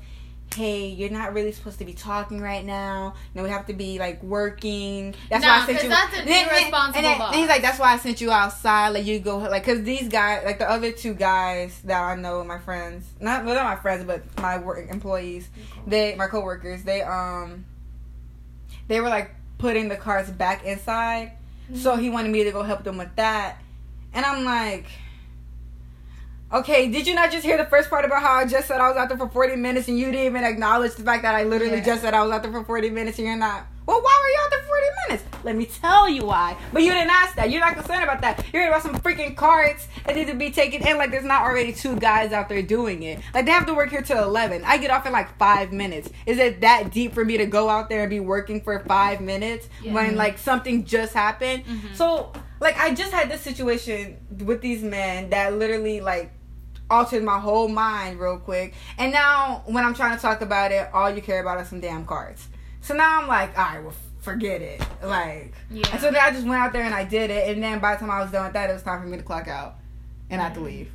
hey, 0.56 0.88
you're 0.88 1.10
not 1.12 1.34
really 1.34 1.52
supposed 1.52 1.78
to 1.80 1.86
be 1.86 1.94
talking 1.94 2.40
right 2.42 2.66
now. 2.66 3.14
You 3.34 3.40
know, 3.40 3.44
we 3.44 3.50
have 3.50 3.68
to 3.68 3.74
be 3.74 4.00
like 4.00 4.24
working. 4.24 5.14
That's 5.30 5.44
why 5.46 5.62
I 5.62 5.66
sent 5.66 5.84
you. 5.84 5.90
that's 5.90 6.14
an 6.14 6.20
And 6.22 6.30
then- 6.30 6.48
irresponsible 6.50 7.06
and 7.08 7.20
boss. 7.20 7.32
and 7.32 7.40
he's 7.42 7.50
like, 7.50 7.62
that's 7.62 7.78
why 7.80 7.94
I 7.94 7.98
sent 7.98 8.22
you 8.22 8.32
outside. 8.32 8.90
Like 8.90 9.06
you 9.06 9.20
go, 9.20 9.38
like, 9.38 9.64
cause 9.66 9.84
these 9.84 10.08
guys, 10.08 10.44
like 10.46 10.58
the 10.60 10.70
other 10.70 10.92
two 10.92 11.14
guys 11.14 11.80
that 11.84 12.02
I 12.02 12.16
know, 12.16 12.44
my 12.44 12.58
friends, 12.60 13.06
not 13.20 13.46
well, 13.46 13.56
not 13.56 13.66
my 13.66 13.76
friends, 13.76 14.04
but 14.06 14.24
my 14.42 14.58
work 14.58 14.90
employees, 14.90 15.48
they, 15.86 16.16
my 16.16 16.28
coworkers, 16.28 16.84
they 16.84 17.02
um, 17.02 17.66
they 18.88 19.00
were 19.02 19.10
like 19.10 19.36
putting 19.58 19.90
the 19.90 19.96
cars 19.98 20.30
back 20.30 20.64
inside. 20.66 21.34
So 21.76 21.98
he 21.98 22.10
wanted 22.10 22.32
me 22.32 22.46
to 22.46 22.52
go 22.52 22.64
help 22.64 22.84
them 22.86 22.98
with 22.98 23.14
that. 23.18 23.58
And 24.14 24.26
I'm 24.26 24.46
like, 24.46 24.86
okay, 26.54 26.88
did 26.90 27.06
you 27.08 27.14
not 27.16 27.32
just 27.32 27.44
hear 27.46 27.58
the 27.58 27.66
first 27.66 27.90
part 27.90 28.06
about 28.06 28.22
how 28.22 28.34
I 28.36 28.46
just 28.46 28.68
said 28.68 28.80
I 28.80 28.88
was 28.88 28.98
out 28.98 29.10
there 29.10 29.18
for 29.18 29.30
40 29.30 29.56
minutes 29.58 29.88
and 29.88 29.98
you 30.00 30.06
didn't 30.12 30.26
even 30.28 30.44
acknowledge 30.44 30.96
the 30.96 31.04
fact 31.04 31.24
that 31.24 31.36
I 31.36 31.44
literally 31.44 31.78
Yeah. 31.78 31.84
just 31.84 32.02
said 32.02 32.14
I 32.14 32.24
was 32.24 32.32
out 32.32 32.44
there 32.44 32.52
for 32.52 32.64
40 32.64 32.90
minutes 32.90 33.18
and 33.20 33.28
you're 33.28 33.36
not? 33.38 33.66
Well, 33.86 34.02
why 34.02 34.22
were 34.22 34.30
you 34.30 34.40
out 34.44 34.50
there 34.52 34.60
for 34.60 34.66
40 34.68 34.86
minutes? 35.08 35.24
Let 35.46 35.56
me 35.56 35.66
tell 35.66 36.10
you 36.10 36.26
why. 36.26 36.58
But 36.74 36.84
you 36.84 36.92
didn't 36.92 37.10
ask 37.10 37.36
that. 37.36 37.50
You're 37.52 37.62
not 37.62 37.76
concerned 37.76 38.04
about 38.04 38.20
that. 38.20 38.44
You're 38.52 38.68
about 38.68 38.82
some 38.82 38.96
freaking 39.00 39.34
carts 39.34 39.88
that 40.06 40.14
need 40.16 40.28
to 40.28 40.34
be 40.34 40.52
taken 40.52 40.86
in 40.86 40.98
like 40.98 41.10
there's 41.12 41.24
not 41.24 41.44
already 41.44 41.72
two 41.72 41.96
guys 41.96 42.34
out 42.34 42.50
there 42.50 42.62
doing 42.62 43.04
it. 43.04 43.20
Like 43.34 43.46
they 43.46 43.52
have 43.52 43.66
to 43.68 43.74
work 43.74 43.90
here 43.90 44.02
till 44.02 44.22
11. 44.22 44.64
I 44.66 44.78
get 44.78 44.92
off 44.92 45.06
in 45.06 45.14
like 45.14 45.38
five 45.38 45.72
minutes. 45.72 46.10
Is 46.26 46.38
it 46.38 46.60
that 46.62 46.92
deep 46.92 47.14
for 47.14 47.24
me 47.24 47.38
to 47.38 47.46
go 47.46 47.70
out 47.70 47.88
there 47.88 48.02
and 48.02 48.10
be 48.10 48.20
working 48.20 48.60
for 48.60 48.78
five 48.88 49.22
minutes 49.22 49.70
Yeah. 49.82 49.94
when 49.94 50.16
like 50.18 50.38
something 50.38 50.84
just 50.84 51.14
happened? 51.14 51.64
Mhm. 51.66 51.96
So 51.96 52.34
like 52.60 52.78
I 52.78 52.94
just 52.94 53.14
had 53.14 53.32
this 53.32 53.40
situation 53.40 54.18
with 54.44 54.60
these 54.60 54.84
men 54.84 55.30
that 55.30 55.54
literally 55.58 56.02
like 56.02 56.32
altered 56.90 57.24
my 57.24 57.40
whole 57.40 57.68
mind 57.68 58.20
real 58.20 58.38
quick. 58.38 58.74
And 58.98 59.12
now 59.12 59.64
when 59.66 59.84
I'm 59.86 59.94
trying 59.94 60.16
to 60.16 60.22
talk 60.22 60.42
about 60.42 60.72
it, 60.72 60.90
all 60.94 61.10
you 61.10 61.22
care 61.22 61.42
about 61.42 61.60
is 61.62 61.68
some 61.68 61.80
damn 61.80 62.06
cards. 62.06 62.48
So 62.82 62.94
now 62.96 63.22
I'm 63.22 63.28
like, 63.28 63.58
all 63.58 63.66
right, 63.66 63.84
well, 63.84 63.94
forget 64.22 64.62
it. 64.62 64.82
Like, 65.04 65.54
Yeah. 65.70 65.88
and 65.92 66.00
so 66.02 66.12
then 66.12 66.22
I 66.22 66.32
just 66.32 66.46
went 66.48 66.62
out 66.62 66.72
there 66.74 66.84
and 66.84 66.94
I 66.96 67.04
did 67.04 67.30
it. 67.30 67.50
And 67.50 67.62
then 67.64 67.80
by 67.80 67.94
the 67.96 68.00
time 68.00 68.12
I 68.12 68.22
was 68.22 68.32
done 68.32 68.46
with 68.46 68.54
that, 68.54 68.70
it 68.70 68.74
was 68.74 68.84
time 68.84 69.02
for 69.02 69.08
me 69.08 69.18
to 69.18 69.24
clock 69.24 69.48
out 69.48 69.76
and 70.30 70.40
I 70.42 70.46
had 70.46 70.54
to 70.56 70.62
leave. 70.62 70.92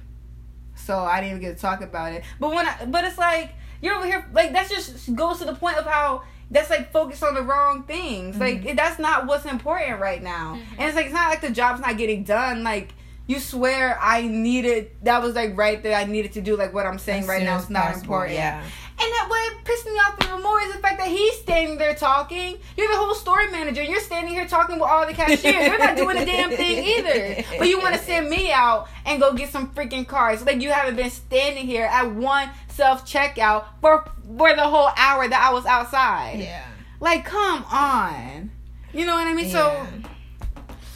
So 0.75 0.99
I 0.99 1.21
didn't 1.21 1.37
even 1.37 1.43
get 1.43 1.57
to 1.57 1.61
talk 1.63 1.81
about 1.83 2.13
it. 2.13 2.25
But 2.41 2.51
when 2.55 2.67
I, 2.67 2.87
but 2.87 3.05
it's 3.05 3.19
like 3.19 3.53
you're 3.81 3.95
over 3.95 4.07
here, 4.07 4.27
like 4.33 4.53
that's 4.53 4.71
just 4.71 5.15
goes 5.15 5.39
to 5.41 5.45
the 5.45 5.55
point 5.55 5.77
of 5.77 5.85
how 5.87 6.23
that's 6.51 6.71
like 6.71 6.91
focused 6.93 7.23
on 7.23 7.35
the 7.35 7.43
wrong 7.43 7.83
things. 7.85 8.37
Like 8.39 8.65
it, 8.65 8.77
that's 8.77 8.99
not 8.99 9.27
what's 9.27 9.45
important 9.45 10.01
right 10.01 10.23
now. 10.23 10.55
Mhm. 10.57 10.63
And 10.79 10.89
it's 10.89 10.97
like 10.97 11.07
it's 11.07 11.15
not 11.15 11.29
like 11.31 11.41
the 11.43 11.51
job's 11.51 11.81
not 11.81 11.97
getting 11.99 12.25
done. 12.25 12.63
Like 12.65 12.95
you 13.33 13.41
swear 13.41 13.99
I 14.01 14.29
needed 14.29 14.91
that 15.03 15.23
was 15.23 15.35
like 15.35 15.57
right 15.57 15.83
there. 15.83 15.97
I 15.97 16.05
needed 16.05 16.33
to 16.35 16.41
do 16.41 16.57
like 16.57 16.73
what 16.75 16.87
I'm 16.87 16.99
saying 16.99 17.23
As 17.23 17.29
right 17.29 17.43
now. 17.43 17.59
It's 17.59 17.71
not 17.71 17.85
possible, 17.85 18.03
important. 18.05 18.35
Yeah. 18.35 18.61
And 18.61 19.11
that 19.13 19.27
what 19.29 19.65
pissed 19.65 19.87
me 19.87 19.93
off 19.93 20.17
even 20.23 20.43
more 20.43 20.61
is 20.61 20.73
the 20.75 20.79
fact 20.79 20.99
that 20.99 21.09
he's 21.09 21.35
standing 21.39 21.79
there 21.79 21.95
talking. 21.95 22.59
You're 22.77 22.89
the 22.89 22.97
whole 22.97 23.15
store 23.15 23.51
manager. 23.51 23.81
and 23.81 23.91
You're 23.91 24.01
standing 24.01 24.33
here 24.35 24.47
talking 24.47 24.79
with 24.79 24.89
all 24.89 25.07
the 25.07 25.15
cashiers. 25.15 25.43
You're 25.67 25.79
not 25.79 25.97
doing 25.97 26.19
a 26.19 26.27
damn 26.27 26.51
thing 26.63 26.85
either. 26.85 27.45
But 27.59 27.69
you 27.69 27.79
want 27.81 27.95
to 27.95 28.01
send 28.01 28.29
me 28.29 28.53
out 28.53 28.89
and 29.07 29.21
go 29.21 29.33
get 29.33 29.51
some 29.51 29.71
freaking 29.75 30.07
cards. 30.07 30.45
Like 30.45 30.61
you 30.61 30.71
haven't 30.71 30.97
been 30.97 31.11
standing 31.11 31.67
here 31.67 31.87
at 31.87 32.13
one 32.13 32.51
self 32.69 33.11
checkout 33.11 33.65
for 33.81 34.05
for 34.37 34.55
the 34.55 34.63
whole 34.63 34.91
hour 34.97 35.27
that 35.27 35.49
I 35.51 35.53
was 35.53 35.67
outside. 35.67 36.41
Yeah. 36.41 36.65
Like, 37.01 37.25
come 37.25 37.65
on. 37.73 38.51
You 38.93 39.07
know 39.07 39.15
what 39.15 39.27
I 39.27 39.35
mean? 39.35 39.47
Yeah. 39.47 39.53
So 39.53 39.87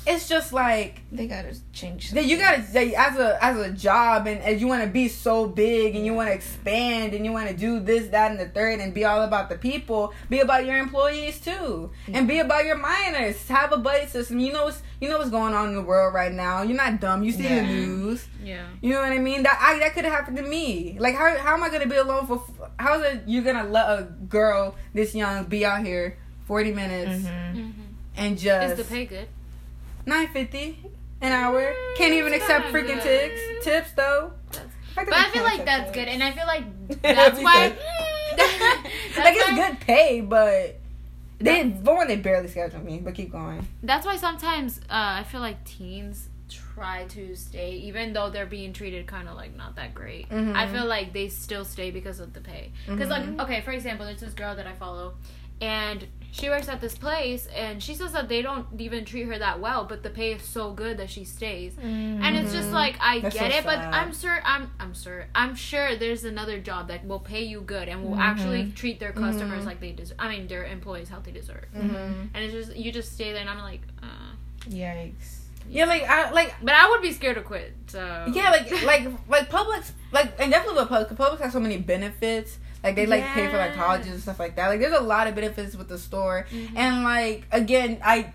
it's 0.07 0.29
just 0.29 0.53
like 0.53 1.01
they 1.11 1.27
gotta 1.27 1.55
change. 1.73 2.13
that 2.13 2.25
you 2.27 2.37
gotta 2.39 2.63
like, 2.75 2.93
as 2.95 3.17
a 3.19 3.45
as 3.45 3.59
a 3.59 3.71
job 3.73 4.27
and 4.27 4.41
as 4.43 4.61
you 4.61 4.67
want 4.69 4.83
to 4.83 4.89
be 4.89 5.09
so 5.09 5.47
big 5.47 5.97
and 5.97 6.07
you 6.07 6.15
want 6.15 6.29
to 6.29 6.35
expand 6.35 7.13
and 7.15 7.25
you 7.25 7.33
want 7.33 7.49
to 7.49 7.55
do 7.57 7.81
this 7.81 8.09
that 8.09 8.31
and 8.31 8.39
the 8.39 8.47
third 8.47 8.79
and 8.81 8.95
be 8.95 9.05
all 9.05 9.23
about 9.23 9.49
the 9.49 9.57
people 9.59 10.13
be 10.31 10.39
about 10.41 10.65
your 10.65 10.77
employees 10.77 11.41
too 11.41 11.91
and 12.13 12.29
be 12.29 12.39
about 12.39 12.65
your 12.65 12.77
minors 12.77 13.49
have 13.49 13.73
a 13.73 13.77
buddy 13.77 14.07
system 14.07 14.39
you 14.39 14.53
know 14.53 14.65
what's 14.67 14.83
you 15.01 15.09
know 15.09 15.19
what's 15.19 15.31
going 15.31 15.55
on 15.55 15.69
in 15.69 15.75
the 15.75 15.83
world 15.83 16.15
right 16.15 16.33
now 16.33 16.63
you're 16.63 16.77
not 16.77 17.01
dumb 17.01 17.23
you 17.23 17.33
see 17.33 17.43
Yeah. 17.45 17.57
the 17.57 17.63
news 17.63 18.29
Yeah. 18.45 18.67
you 18.81 18.93
know 18.93 19.01
what 19.01 19.13
I 19.13 19.19
mean 19.19 19.43
that 19.43 19.59
I 19.61 19.79
that 19.81 19.93
could 19.95 20.05
have 20.05 20.13
happened 20.15 20.37
to 20.39 20.43
me 20.45 20.97
like 21.01 21.15
how 21.17 21.37
how 21.39 21.55
am 21.55 21.63
I 21.63 21.69
gonna 21.71 21.87
be 21.87 21.97
alone 21.97 22.27
for 22.27 22.43
how 22.79 23.01
is 23.01 23.15
it 23.15 23.23
you 23.27 23.43
gonna 23.43 23.65
let 23.69 23.87
a 23.87 24.05
girl 24.29 24.77
this 24.95 25.15
young 25.15 25.45
be 25.47 25.65
out 25.67 25.85
here 25.85 26.17
40 26.47 26.73
minutes 26.73 27.27
Mm-hmm. 27.27 27.59
Mm-hmm. 27.59 27.83
and 28.17 28.39
just 28.39 28.73
Is 28.73 28.79
the 28.79 28.85
pay 28.95 29.05
good? 29.07 29.29
Nine 30.07 30.29
fifty 30.29 30.79
an 31.21 31.33
hour. 31.33 31.73
Can't 31.97 32.13
even 32.15 32.33
It's 32.33 32.43
accept 32.45 32.67
freaking 32.69 33.03
good. 33.03 33.33
tips. 33.33 33.65
Tips 33.65 33.93
though. 33.93 34.33
That's- 34.53 34.73
But 34.95 35.13
I 35.13 35.31
feel 35.31 35.43
like 35.43 35.65
that's 35.65 35.91
tips. 35.91 35.95
good, 35.97 36.09
and 36.09 36.23
I 36.23 36.31
feel 36.33 36.47
like 36.47 36.65
that's 37.03 37.41
why. 37.41 37.73
that's 38.37 39.17
like 39.19 39.35
it's 39.37 39.51
why- 39.51 39.57
good 39.71 39.81
pay, 39.81 40.21
but 40.21 40.79
they 41.39 41.71
for 41.85 41.97
one 41.97 42.09
they 42.09 42.17
barely 42.17 42.49
schedule 42.49 42.81
me. 42.81 42.99
But 42.99 43.15
keep 43.15 43.33
going. 43.33 43.67
That's 43.83 44.07
why 44.07 44.17
sometimes 44.17 44.79
uh, 44.91 45.21
I 45.21 45.25
feel 45.25 45.41
like 45.41 45.65
teens 45.65 46.29
try 46.49 47.05
to 47.09 47.35
stay, 47.35 47.73
even 47.73 48.13
though 48.13 48.31
they're 48.31 48.47
being 48.47 48.73
treated 48.73 49.07
kind 49.07 49.29
of 49.29 49.35
like 49.35 49.57
not 49.57 49.77
that 49.77 49.95
great. 49.95 50.29
Mhm. 50.29 50.55
I 50.55 50.67
feel 50.69 50.85
like 50.87 51.13
they 51.13 51.29
still 51.29 51.65
stay 51.65 51.91
because 51.91 52.21
of 52.21 52.33
the 52.33 52.41
pay. 52.41 52.71
Because 52.87 53.09
Mhm. 53.09 53.37
like, 53.39 53.49
okay, 53.49 53.61
for 53.63 53.73
example, 53.73 54.07
there's 54.07 54.21
this 54.21 54.35
girl 54.35 54.55
that 54.55 54.67
I 54.67 54.75
follow, 54.75 55.15
and 55.61 56.07
she 56.39 56.49
works 56.51 56.69
at 56.69 56.81
this 56.81 56.97
place, 56.99 57.47
and 57.55 57.83
she 57.83 57.95
says 57.95 58.13
that 58.13 58.29
they 58.29 58.43
don't 58.43 58.67
even 58.79 59.05
treat 59.05 59.25
her 59.31 59.39
that 59.39 59.59
well, 59.61 59.85
but 59.85 60.03
the 60.03 60.11
pay 60.11 60.33
is 60.35 60.43
so 60.43 60.65
good 60.73 60.95
that 60.99 61.09
she 61.09 61.25
stays. 61.25 61.73
And 61.79 62.37
it's 62.39 62.53
just 62.53 62.69
Mhm. 62.69 62.73
like 62.83 62.97
I 63.01 63.21
That's 63.21 63.35
get 63.35 63.53
so 63.53 63.59
it, 63.59 63.65
but. 63.65 63.79
I'm 63.79 64.13
sure 64.23 64.39
I'm 64.45 64.71
I'm 64.79 64.93
sure 64.95 65.27
I'm 65.35 65.55
sure 65.55 65.97
there's 65.97 66.25
another 66.25 66.59
job 66.59 66.89
that 66.89 67.07
will 67.07 67.21
pay 67.35 67.43
you 67.53 67.61
good 67.63 67.89
and 67.89 68.05
will 68.05 68.17
Mhm. 68.19 68.31
actually 68.31 68.63
treat 68.81 69.01
their 69.01 69.13
customers 69.13 69.63
Mhm. 69.63 69.67
like 69.71 69.81
they 69.81 69.93
deserve. 69.93 70.17
I 70.19 70.29
mean, 70.29 70.47
their 70.47 70.65
employees 70.77 71.09
how 71.09 71.21
they 71.21 71.31
deserve. 71.33 71.65
Mm-hmm. 71.75 72.35
And 72.35 72.39
it's 72.45 72.53
just 72.53 72.77
you 72.77 72.93
just 72.93 73.13
stay 73.19 73.33
there, 73.33 73.41
and 73.41 73.51
I'm 73.51 73.59
like, 73.73 73.83
uh. 74.03 74.33
Yikes. 74.69 75.29
Yeah, 75.69 75.87
like 75.87 76.03
I 76.05 76.31
like 76.31 76.55
But 76.63 76.75
I 76.75 76.89
would 76.91 77.03
be 77.03 77.13
scared 77.13 77.37
to 77.37 77.43
quit. 77.43 77.75
So 77.89 78.27
yeah, 78.33 78.51
like 78.51 78.67
like 78.85 79.05
like 79.29 79.51
Publix 79.51 79.93
like 80.13 80.35
and 80.39 80.51
definitely 80.53 80.81
with 80.83 80.91
Publix. 80.91 81.17
Publix 81.17 81.41
has 81.41 81.53
so 81.53 81.61
many 81.61 81.79
benefits. 81.79 82.59
Like 82.87 82.95
they 82.97 83.07
like 83.07 83.25
pay 83.35 83.49
for 83.49 83.57
like 83.59 83.75
colleges 83.75 84.13
and 84.13 84.21
stuff 84.23 84.39
like 84.39 84.55
that. 84.57 84.69
Like 84.69 84.79
there's 84.79 84.93
a 84.97 85.03
lot 85.03 85.27
of 85.27 85.35
benefits 85.35 85.75
with 85.75 85.89
the 85.89 85.99
store. 85.99 86.47
Mhm. 86.53 86.71
And 86.77 87.03
like 87.03 87.45
again, 87.51 87.99
I 88.05 88.33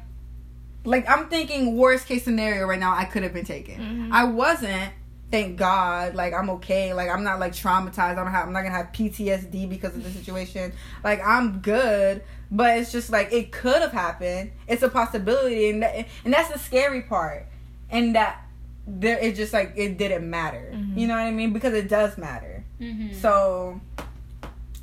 like 0.84 1.10
I'm 1.10 1.30
thinking 1.30 1.78
worst 1.78 2.06
case 2.06 2.24
scenario 2.26 2.66
right 2.66 2.80
now. 2.80 2.94
I 2.94 3.06
could 3.06 3.24
have 3.24 3.34
been 3.34 3.46
taken. 3.46 3.80
Mhm. 3.80 4.10
I 4.12 4.26
wasn't. 4.26 4.92
Thank 5.32 5.56
God. 5.58 6.16
Like 6.16 6.34
I'm 6.34 6.50
okay. 6.50 6.94
Like 6.94 7.10
I'm 7.10 7.24
not 7.24 7.40
like 7.40 7.54
traumatized. 7.54 8.00
I 8.00 8.16
don't 8.16 8.28
have. 8.28 8.48
I'm 8.48 8.52
not 8.54 8.64
gonna 8.64 8.76
have 8.76 8.92
PTSD 8.92 9.70
because 9.70 9.96
of 9.96 10.04
the 10.04 10.12
situation. 10.12 10.74
Like 11.04 11.22
I'm 11.26 11.60
good. 11.60 12.24
But 12.52 12.80
it's 12.80 12.92
just 12.92 13.10
like 13.10 13.32
it 13.32 13.54
could 13.54 13.82
have 13.82 13.94
happened. 13.94 14.52
It's 14.68 14.84
a 14.84 14.90
possibility, 14.90 15.70
and 15.70 15.82
that, 15.84 16.06
and 16.26 16.34
that's 16.34 16.52
the 16.52 16.60
scary 16.60 17.04
part. 17.04 17.46
And 17.90 18.16
that 18.16 18.46
there, 18.86 19.18
it 19.20 19.38
just 19.38 19.54
like 19.54 19.72
it 19.78 19.98
didn't 19.98 20.30
matter. 20.30 20.72
Mhm. 20.74 20.98
You 20.98 21.08
know 21.08 21.14
what 21.14 21.22
I 21.22 21.32
mean? 21.32 21.54
Because 21.54 21.74
it 21.74 21.88
does 21.88 22.18
matter. 22.18 22.66
Mm-hmm. 22.82 23.14
So 23.14 23.80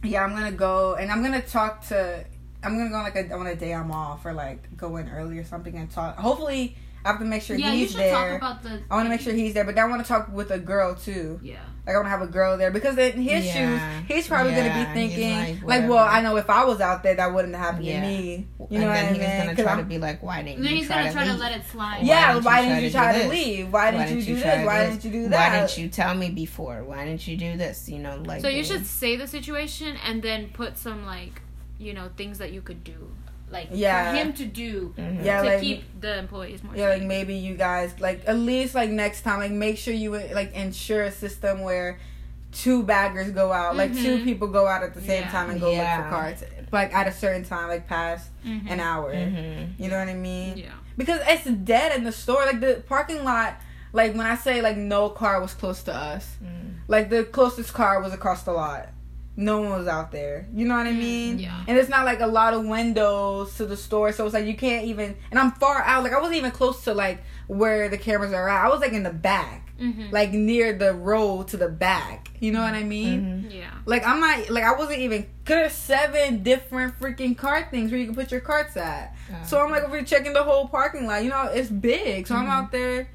yeah, 0.02 0.24
I'm 0.24 0.30
gonna 0.30 0.52
go 0.52 0.94
and 0.94 1.11
I'm 1.11 1.22
gonna 1.22 1.42
talk 1.42 1.87
to. 1.88 2.24
I'm 2.62 2.76
gonna 2.76 2.90
go 2.90 2.96
on 2.96 3.04
like 3.04 3.16
a, 3.16 3.32
on 3.32 3.46
a 3.46 3.54
day 3.54 3.72
I'm 3.72 3.92
off 3.92 4.24
or 4.26 4.32
like 4.32 4.76
go 4.76 4.96
in 4.96 5.08
early 5.08 5.38
or 5.38 5.44
something 5.44 5.76
and 5.76 5.90
talk. 5.90 6.16
Hopefully, 6.16 6.76
I 7.09 7.12
have 7.12 7.21
to 7.21 7.25
make 7.27 7.42
sure 7.42 7.57
yeah, 7.57 7.73
you 7.73 7.79
he's 7.79 7.90
should 7.92 8.01
there. 8.01 8.12
talk 8.14 8.37
about 8.37 8.62
the. 8.62 8.83
I 8.90 8.94
want 8.97 9.07
to 9.07 9.11
make 9.11 9.21
sure 9.23 9.33
he's 9.33 9.55
there, 9.55 9.64
but 9.64 9.75
then 9.75 9.85
I 9.85 9.88
want 9.88 10.03
to 10.03 10.09
talk 10.09 10.31
with 10.33 10.51
a 10.51 10.59
girl 10.59 10.94
too. 10.94 11.40
Yeah. 11.42 11.57
Like 11.87 11.94
I 11.94 11.99
want 12.01 12.07
to 12.07 12.11
have 12.11 12.21
a 12.23 12.27
girl 12.27 12.59
there 12.59 12.71
because 12.71 12.99
in 12.99 13.23
his 13.23 13.47
Yeah. 13.47 13.53
shoes, 13.55 14.07
he's 14.09 14.29
probably 14.29 14.53
Yeah, 14.53 14.68
gonna 14.68 14.87
be 14.87 14.92
thinking 14.92 15.62
like, 15.64 15.81
like, 15.81 15.88
well. 15.88 16.05
I 16.07 16.21
know 16.21 16.37
if 16.37 16.51
I 16.51 16.64
was 16.64 16.83
out 16.83 17.03
there, 17.03 17.14
that 17.14 17.33
wouldn't 17.33 17.55
have 17.55 17.64
happened 17.64 17.87
Yeah. 17.87 18.01
to 18.03 18.07
me. 18.07 18.47
You 18.61 18.66
and 18.71 18.81
know 18.83 18.87
what 18.88 18.92
then 18.92 19.05
I 19.05 19.07
he 19.07 19.18
was 19.18 19.18
mean? 19.29 19.38
gonna 19.38 19.55
'Cause 19.57 19.64
try 19.64 19.73
I'm- 19.73 19.79
to 19.79 19.85
be 19.88 19.97
like, 19.99 20.23
why 20.23 20.42
didn't 20.42 20.57
And 20.59 20.66
then 20.66 20.77
he's 20.77 20.87
try 20.87 20.97
gonna 20.97 21.09
to 21.09 21.14
try 21.14 21.25
to 21.25 21.31
leave? 21.31 21.40
let 21.40 21.53
it 21.53 21.62
slide. 21.73 22.01
yeah, 22.03 22.33
didn't 22.35 22.44
why 22.44 22.61
didn't 22.62 22.83
you 22.85 22.90
try 22.90 23.03
try 23.05 23.12
to 23.12 23.18
to 23.21 23.25
do 23.25 23.31
this? 23.31 23.47
leave? 23.47 23.73
Why 23.73 23.90
didn't 23.90 24.09
you 24.18 24.23
do 24.23 24.35
this? 24.35 24.66
Why 24.66 24.85
didn't 24.87 25.05
you 25.05 25.11
do 25.11 25.29
that? 25.31 25.51
Why 25.53 25.59
didn't 25.61 25.79
you 25.79 25.88
tell 25.88 26.14
me 26.14 26.29
before? 26.31 26.85
Why 26.85 27.05
didn't 27.07 27.27
you 27.27 27.37
do 27.38 27.57
this? 27.57 27.88
You 27.88 28.01
know, 28.01 28.23
like 28.27 28.42
So 28.42 28.49
you 28.49 28.64
should 28.64 28.85
say 28.85 29.16
the 29.16 29.27
situation 29.27 29.97
and 30.07 30.21
then 30.23 30.51
put 30.53 30.77
some 30.77 31.07
like, 31.07 31.40
you 31.79 31.94
know, 31.94 32.11
things 32.18 32.37
that 32.38 32.53
you 32.53 32.61
could 32.61 32.85
do, 32.85 33.11
like 33.50 33.68
Yeah. 33.72 34.11
for 34.11 34.16
him 34.18 34.32
to 34.34 34.44
do 34.44 34.94
Mhm. 34.98 35.24
Yeah, 35.24 35.42
to 35.42 35.48
like 35.48 35.61
keep 35.61 36.00
the 36.00 36.18
employees 36.18 36.62
more. 36.62 36.76
yeah, 36.76 36.88
like 36.90 37.02
maybe 37.02 37.34
you 37.34 37.54
guys 37.56 37.94
like 37.98 38.22
at 38.26 38.37
least 38.37 38.74
like 38.74 38.90
next 38.90 39.22
time 39.22 39.38
like 39.40 39.50
make 39.52 39.78
sure 39.78 39.94
you 39.94 40.11
like 40.12 40.52
ensure 40.54 41.04
a 41.04 41.11
system 41.12 41.61
where 41.62 41.98
two 42.52 42.82
baggers 42.82 43.30
go 43.30 43.52
out, 43.52 43.76
like 43.76 43.92
two 43.94 44.18
Mhm. 44.18 44.24
people 44.24 44.48
go 44.48 44.66
out 44.66 44.82
at 44.82 44.94
the 44.94 45.00
same 45.00 45.22
Yeah. 45.24 45.30
time 45.30 45.50
and 45.50 45.61
go 45.61 45.70
look 45.72 45.87
for 45.87 46.06
cards, 46.11 46.44
like 46.72 46.94
at 46.94 47.06
a 47.06 47.12
certain 47.12 47.44
time, 47.44 47.68
like 47.68 47.87
past 47.87 48.30
Mhm. 48.44 48.70
an 48.70 48.80
hour. 48.80 49.14
Mhm. 49.14 49.72
You 49.78 49.88
know 49.90 49.98
what 49.98 50.08
I 50.08 50.14
mean? 50.14 50.56
Yeah. 50.56 50.66
Because 50.96 51.20
it's 51.26 51.44
dead 51.44 51.94
in 51.96 52.04
the 52.04 52.12
store. 52.12 52.44
Like 52.46 52.61
the 52.61 52.82
parking 52.88 53.22
lot. 53.24 53.61
Like 53.92 54.14
when 54.14 54.26
I 54.26 54.34
say 54.37 54.61
like 54.61 54.76
no 54.76 55.08
car 55.08 55.40
was 55.40 55.54
close 55.54 55.82
to 55.84 55.94
us. 55.94 56.37
Mm. 56.44 56.74
Like 56.88 57.08
the 57.11 57.24
closest 57.24 57.72
car 57.72 58.00
was 58.02 58.12
across 58.12 58.42
the 58.42 58.52
lot. 58.52 58.88
No 59.40 59.61
one 59.61 59.70
was 59.70 59.87
out 59.87 60.11
there. 60.11 60.48
You 60.53 60.66
know 60.66 60.77
what 60.77 60.88
I 60.88 60.92
mean? 60.92 61.38
Yeah. 61.38 61.62
And 61.68 61.79
it's 61.79 61.88
not 61.88 62.05
like 62.05 62.18
a 62.20 62.27
lot 62.27 62.55
of 62.55 62.66
windows 62.66 63.55
to 63.59 63.66
the 63.66 63.77
store, 63.77 64.11
so 64.11 64.24
it's 64.24 64.35
like 64.35 64.46
you 64.46 64.57
can't 64.57 64.87
even. 64.87 65.14
And 65.31 65.38
I'm 65.38 65.53
far 65.53 65.81
out. 65.83 66.03
Like 66.03 66.12
I 66.12 66.18
wasn't 66.18 66.38
even 66.38 66.51
close 66.51 66.83
to 66.85 66.92
like 66.92 67.22
where 67.46 67.88
the 67.88 67.96
cameras 67.98 68.33
are 68.33 68.48
at. 68.48 68.64
I 68.64 68.68
was 68.68 68.81
like 68.81 68.92
in 68.92 69.05
the 69.05 69.12
back, 69.12 69.64
Mm-hmm. 69.81 70.11
like 70.11 70.33
near 70.33 70.72
the 70.77 70.92
road 70.92 71.46
to 71.48 71.57
the 71.57 71.68
back. 71.68 72.31
You 72.40 72.51
know 72.51 72.61
what 72.62 72.74
I 72.74 72.83
mean? 72.83 73.44
Mhm. 73.48 73.55
yeah. 73.55 73.70
Like 73.87 74.05
I'm 74.05 74.18
not. 74.18 74.51
Like 74.51 74.64
I 74.64 74.72
wasn't 74.74 74.98
even. 75.01 75.27
There's 75.44 75.72
seven 75.72 76.42
different 76.42 76.98
freaking 76.98 77.38
cart 77.38 77.70
things 77.70 77.92
where 77.92 78.01
you 78.01 78.07
can 78.07 78.16
put 78.16 78.33
your 78.33 78.40
carts 78.40 78.77
at. 78.77 79.14
Uh, 79.33 79.44
So 79.44 79.61
I'm 79.64 79.70
like 79.70 79.85
over 79.85 79.94
here 79.94 80.05
checking 80.05 80.33
the 80.33 80.42
whole 80.42 80.66
parking 80.66 81.07
lot. 81.07 81.22
You 81.22 81.31
know, 81.31 81.42
it's 81.44 81.70
big. 81.70 82.27
So 82.27 82.35
I'm 82.35 82.46
Mhm. 82.46 82.51
out 82.51 82.72
there 82.72 83.09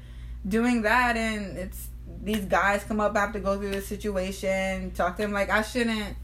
doing 0.48 0.82
that, 0.82 1.18
and 1.18 1.58
it's 1.58 1.88
these 2.24 2.44
guys 2.44 2.82
come 2.84 3.00
up. 3.00 3.16
I 3.16 3.20
have 3.20 3.32
to 3.34 3.40
go 3.40 3.58
through 3.58 3.70
this 3.70 3.86
situation, 3.86 4.90
talk 4.92 5.16
to 5.16 5.22
them. 5.22 5.32
Like 5.32 5.50
I 5.50 5.62
shouldn't. 5.62 6.16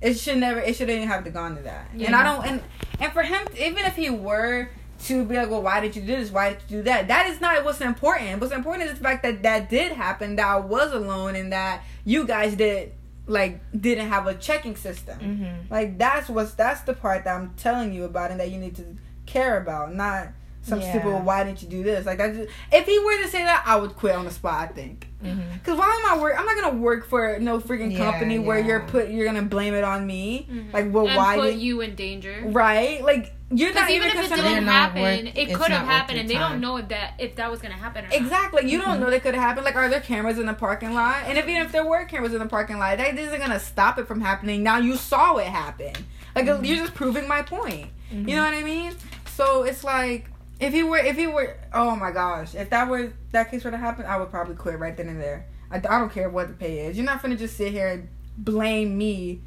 It 0.00 0.14
should 0.14 0.38
never. 0.38 0.60
It 0.60 0.74
shouldn't 0.76 1.06
have 1.06 1.24
to 1.24 1.30
gone 1.30 1.56
to 1.56 1.62
that. 1.62 1.90
And 1.92 2.14
I 2.14 2.22
don't. 2.24 2.46
And 2.46 2.62
and 3.00 3.12
for 3.12 3.22
him, 3.22 3.46
even 3.58 3.84
if 3.84 3.96
he 3.96 4.10
were 4.10 4.68
to 5.04 5.24
be 5.24 5.34
like, 5.36 5.50
well, 5.50 5.62
why 5.62 5.80
did 5.80 5.96
you 5.96 6.02
do 6.02 6.08
this? 6.16 6.30
Why 6.30 6.50
did 6.50 6.62
you 6.68 6.76
do 6.78 6.82
that? 6.84 7.08
That 7.08 7.26
is 7.28 7.40
not 7.40 7.64
what's 7.64 7.80
important. 7.80 8.40
What's 8.40 8.52
important 8.52 8.88
is 8.90 8.98
the 8.98 9.04
fact 9.04 9.22
that 9.24 9.42
that 9.42 9.68
did 9.68 9.92
happen. 9.92 10.36
That 10.36 10.46
I 10.46 10.56
was 10.58 10.92
alone, 10.92 11.36
and 11.36 11.52
that 11.52 11.82
you 12.04 12.26
guys 12.26 12.54
did 12.54 12.92
like 13.26 13.60
didn't 13.78 14.08
have 14.08 14.26
a 14.26 14.34
checking 14.34 14.76
system. 14.76 15.18
Mhm. 15.20 15.70
Like 15.70 15.98
that's 15.98 16.28
what's 16.28 16.54
that's 16.54 16.80
the 16.82 16.94
part 16.94 17.24
that 17.24 17.36
I'm 17.36 17.54
telling 17.56 17.92
you 17.92 18.04
about 18.04 18.30
and 18.30 18.40
that 18.40 18.50
you 18.50 18.58
need 18.58 18.74
to 18.76 18.96
care 19.26 19.60
about, 19.60 19.94
not 19.94 20.28
some 20.62 20.80
Yeah. 20.80 20.90
stupid 20.90 21.08
well, 21.08 21.22
why 21.22 21.44
didn't 21.44 21.60
you 21.62 21.68
do 21.68 21.82
this? 21.82 22.06
Like 22.06 22.18
that 22.18 22.34
just, 22.34 22.48
if 22.72 22.86
he 22.86 22.98
were 23.00 23.16
to 23.22 23.28
say 23.28 23.42
that, 23.44 23.62
I 23.66 23.76
would 23.76 23.96
quit 23.96 24.14
on 24.14 24.24
the 24.24 24.30
spot, 24.30 24.68
I 24.70 24.72
think. 24.72 25.08
Mhm. 25.24 25.62
Cuz 25.64 25.76
why 25.78 25.86
am 26.04 26.18
I 26.18 26.20
work 26.20 26.34
I'm 26.38 26.46
not 26.46 26.56
going 26.56 26.70
to 26.74 26.80
work 26.80 27.08
for 27.08 27.38
no 27.40 27.60
freaking 27.60 27.92
Yeah, 27.92 27.98
company 28.10 28.38
where 28.40 28.58
you're 28.58 28.80
put 28.80 29.08
you're 29.10 29.24
going 29.24 29.36
to 29.36 29.48
blame 29.48 29.74
it 29.74 29.84
on 29.84 30.06
me. 30.06 30.48
Mhm. 30.50 30.72
Like 30.72 30.92
well 30.92 31.06
and 31.06 31.16
why 31.16 31.36
put 31.36 31.50
did 31.52 31.60
you 31.60 31.80
in 31.80 31.94
danger. 31.94 32.42
Right? 32.46 33.02
Like 33.02 33.32
you're 33.54 33.72
not 33.74 33.90
even 33.90 34.08
if 34.08 34.14
it 34.16 34.34
didn't 34.34 34.64
happen, 34.66 35.02
worth- 35.02 35.36
it 35.36 35.52
could 35.54 35.70
have 35.70 35.86
happened, 35.86 36.18
and 36.18 36.28
they 36.28 36.34
time. 36.34 36.52
don't 36.52 36.60
know 36.62 36.78
if 36.78 36.88
that 36.88 37.14
if 37.18 37.36
that 37.36 37.50
was 37.50 37.60
gonna 37.60 37.74
happen. 37.74 38.04
Or 38.04 38.08
not. 38.08 38.16
Exactly. 38.16 38.68
You 38.70 38.78
Mm-hmm. 38.78 38.90
don't 38.90 39.00
know 39.00 39.10
that 39.10 39.22
could 39.22 39.34
happen. 39.34 39.62
Like, 39.62 39.76
are 39.76 39.88
there 39.90 40.00
cameras 40.00 40.38
in 40.38 40.46
the 40.46 40.54
parking 40.54 40.94
lot? 40.94 41.16
And 41.26 41.36
if, 41.36 41.46
even 41.46 41.60
if 41.62 41.70
there 41.70 41.84
were 41.84 42.04
cameras 42.06 42.32
in 42.32 42.38
the 42.38 42.46
parking 42.46 42.78
lot, 42.78 42.96
that 42.98 43.18
isn't 43.18 43.38
gonna 43.40 43.60
stop 43.60 43.98
it 43.98 44.06
from 44.08 44.20
happening. 44.22 44.62
Now 44.62 44.78
you 44.78 44.96
saw 44.96 45.36
it 45.36 45.46
happen. 45.48 45.92
Like 46.34 46.46
Mm-hmm. 46.46 46.64
you're 46.64 46.78
just 46.78 46.94
proving 46.94 47.28
my 47.28 47.42
point. 47.42 47.88
Mhm. 48.12 48.28
You 48.28 48.36
know 48.36 48.44
what 48.44 48.54
I 48.54 48.62
mean? 48.62 48.92
So 49.36 49.62
it's 49.64 49.84
like 49.84 50.30
if 50.62 50.72
he 50.72 50.82
were, 50.82 50.98
if 50.98 51.16
he 51.16 51.26
were, 51.26 51.56
oh 51.72 51.96
my 51.96 52.10
gosh, 52.12 52.54
if 52.54 52.70
that 52.70 52.88
were 52.88 53.12
that 53.32 53.50
case 53.50 53.64
were 53.64 53.70
to 53.70 53.76
happen, 53.76 54.06
I 54.06 54.16
would 54.16 54.30
probably 54.30 54.54
quit 54.54 54.78
right 54.78 54.96
then 54.96 55.08
and 55.08 55.20
there. 55.20 55.46
I, 55.70 55.76
I 55.76 55.80
don't 55.98 56.12
care 56.12 56.28
what 56.30 56.48
the 56.48 56.54
pay 56.54 56.86
is. 56.86 56.96
You're 56.96 57.06
not 57.06 57.20
gonna 57.22 57.36
just 57.36 57.56
sit 57.56 57.72
here 57.72 57.88
and 57.88 58.08
blame 58.38 58.96
me 58.96 59.40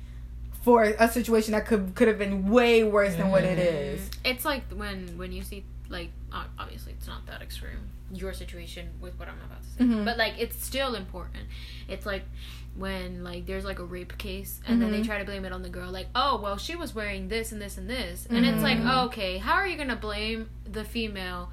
for 0.63 0.83
a 0.83 1.07
situation 1.07 1.51
that 1.53 1.65
could 1.67 1.93
could 1.95 2.07
have 2.07 2.17
been 2.17 2.49
way 2.49 2.83
worse 2.83 3.15
than 3.15 3.29
what 3.29 3.43
it 3.43 3.57
Mhm. 3.59 4.15
It's 4.23 4.45
like 4.45 4.63
when 4.71 5.17
when 5.17 5.31
you 5.31 5.43
see 5.43 5.63
like 5.89 6.09
obviously 6.59 6.93
it's 6.93 7.07
not 7.07 7.25
that 7.27 7.41
extreme 7.41 7.77
your 8.11 8.33
situation 8.33 8.89
with 8.99 9.17
what 9.19 9.27
I'm 9.27 9.35
about 9.45 9.63
to 9.63 9.69
say, 9.69 9.83
Mhm. 9.83 10.05
but 10.05 10.17
like 10.17 10.33
it's 10.39 10.63
still 10.63 10.95
important. 10.95 11.45
It's 11.87 12.05
like 12.05 12.23
when 12.75 13.23
like 13.23 13.45
there's 13.45 13.63
like 13.65 13.79
a 13.79 13.83
rape 13.85 14.17
case 14.17 14.59
and 14.67 14.81
then 14.81 14.91
they 14.91 14.99
Mhm. 14.99 15.05
try 15.05 15.17
to 15.19 15.25
blame 15.25 15.45
it 15.45 15.51
on 15.53 15.61
the 15.61 15.69
girl 15.69 15.91
like 15.91 16.07
oh 16.13 16.39
well 16.43 16.57
she 16.57 16.75
was 16.75 16.93
wearing 16.93 17.29
this 17.29 17.51
and 17.53 17.61
this 17.61 17.77
and 17.77 17.89
this 17.89 18.27
and 18.29 18.45
it's 18.45 18.61
like 18.61 18.77
oh, 18.83 19.05
okay 19.05 19.37
how 19.37 19.53
are 19.53 19.67
you 19.67 19.77
gonna 19.77 19.95
blame 19.95 20.49
the 20.69 20.83
female 20.83 21.49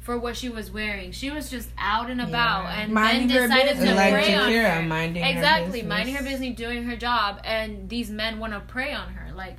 for 0.00 0.18
what 0.18 0.36
she 0.36 0.48
was 0.48 0.70
wearing 0.72 1.12
she 1.12 1.30
was 1.30 1.48
just 1.48 1.70
out 1.78 2.10
and 2.10 2.20
about 2.20 2.64
Yeah. 2.64 2.80
and 2.80 2.92
Minding 2.92 3.28
her 3.30 3.46
then 3.46 3.48
decided 3.50 3.68
business. 3.78 3.88
to 3.90 3.94
like 3.94 4.12
prey 4.12 4.34
on 4.34 4.52
her 4.52 4.82
minding 4.82 5.24
exactly 5.24 5.66
business. 5.82 5.88
minding 5.88 6.14
her 6.16 6.22
business 6.24 6.56
doing 6.56 6.82
her 6.84 6.96
job 6.96 7.40
and 7.44 7.88
these 7.88 8.10
men 8.10 8.38
want 8.40 8.52
to 8.52 8.60
prey 8.60 8.92
on 8.92 9.14
her 9.14 9.32
like 9.34 9.56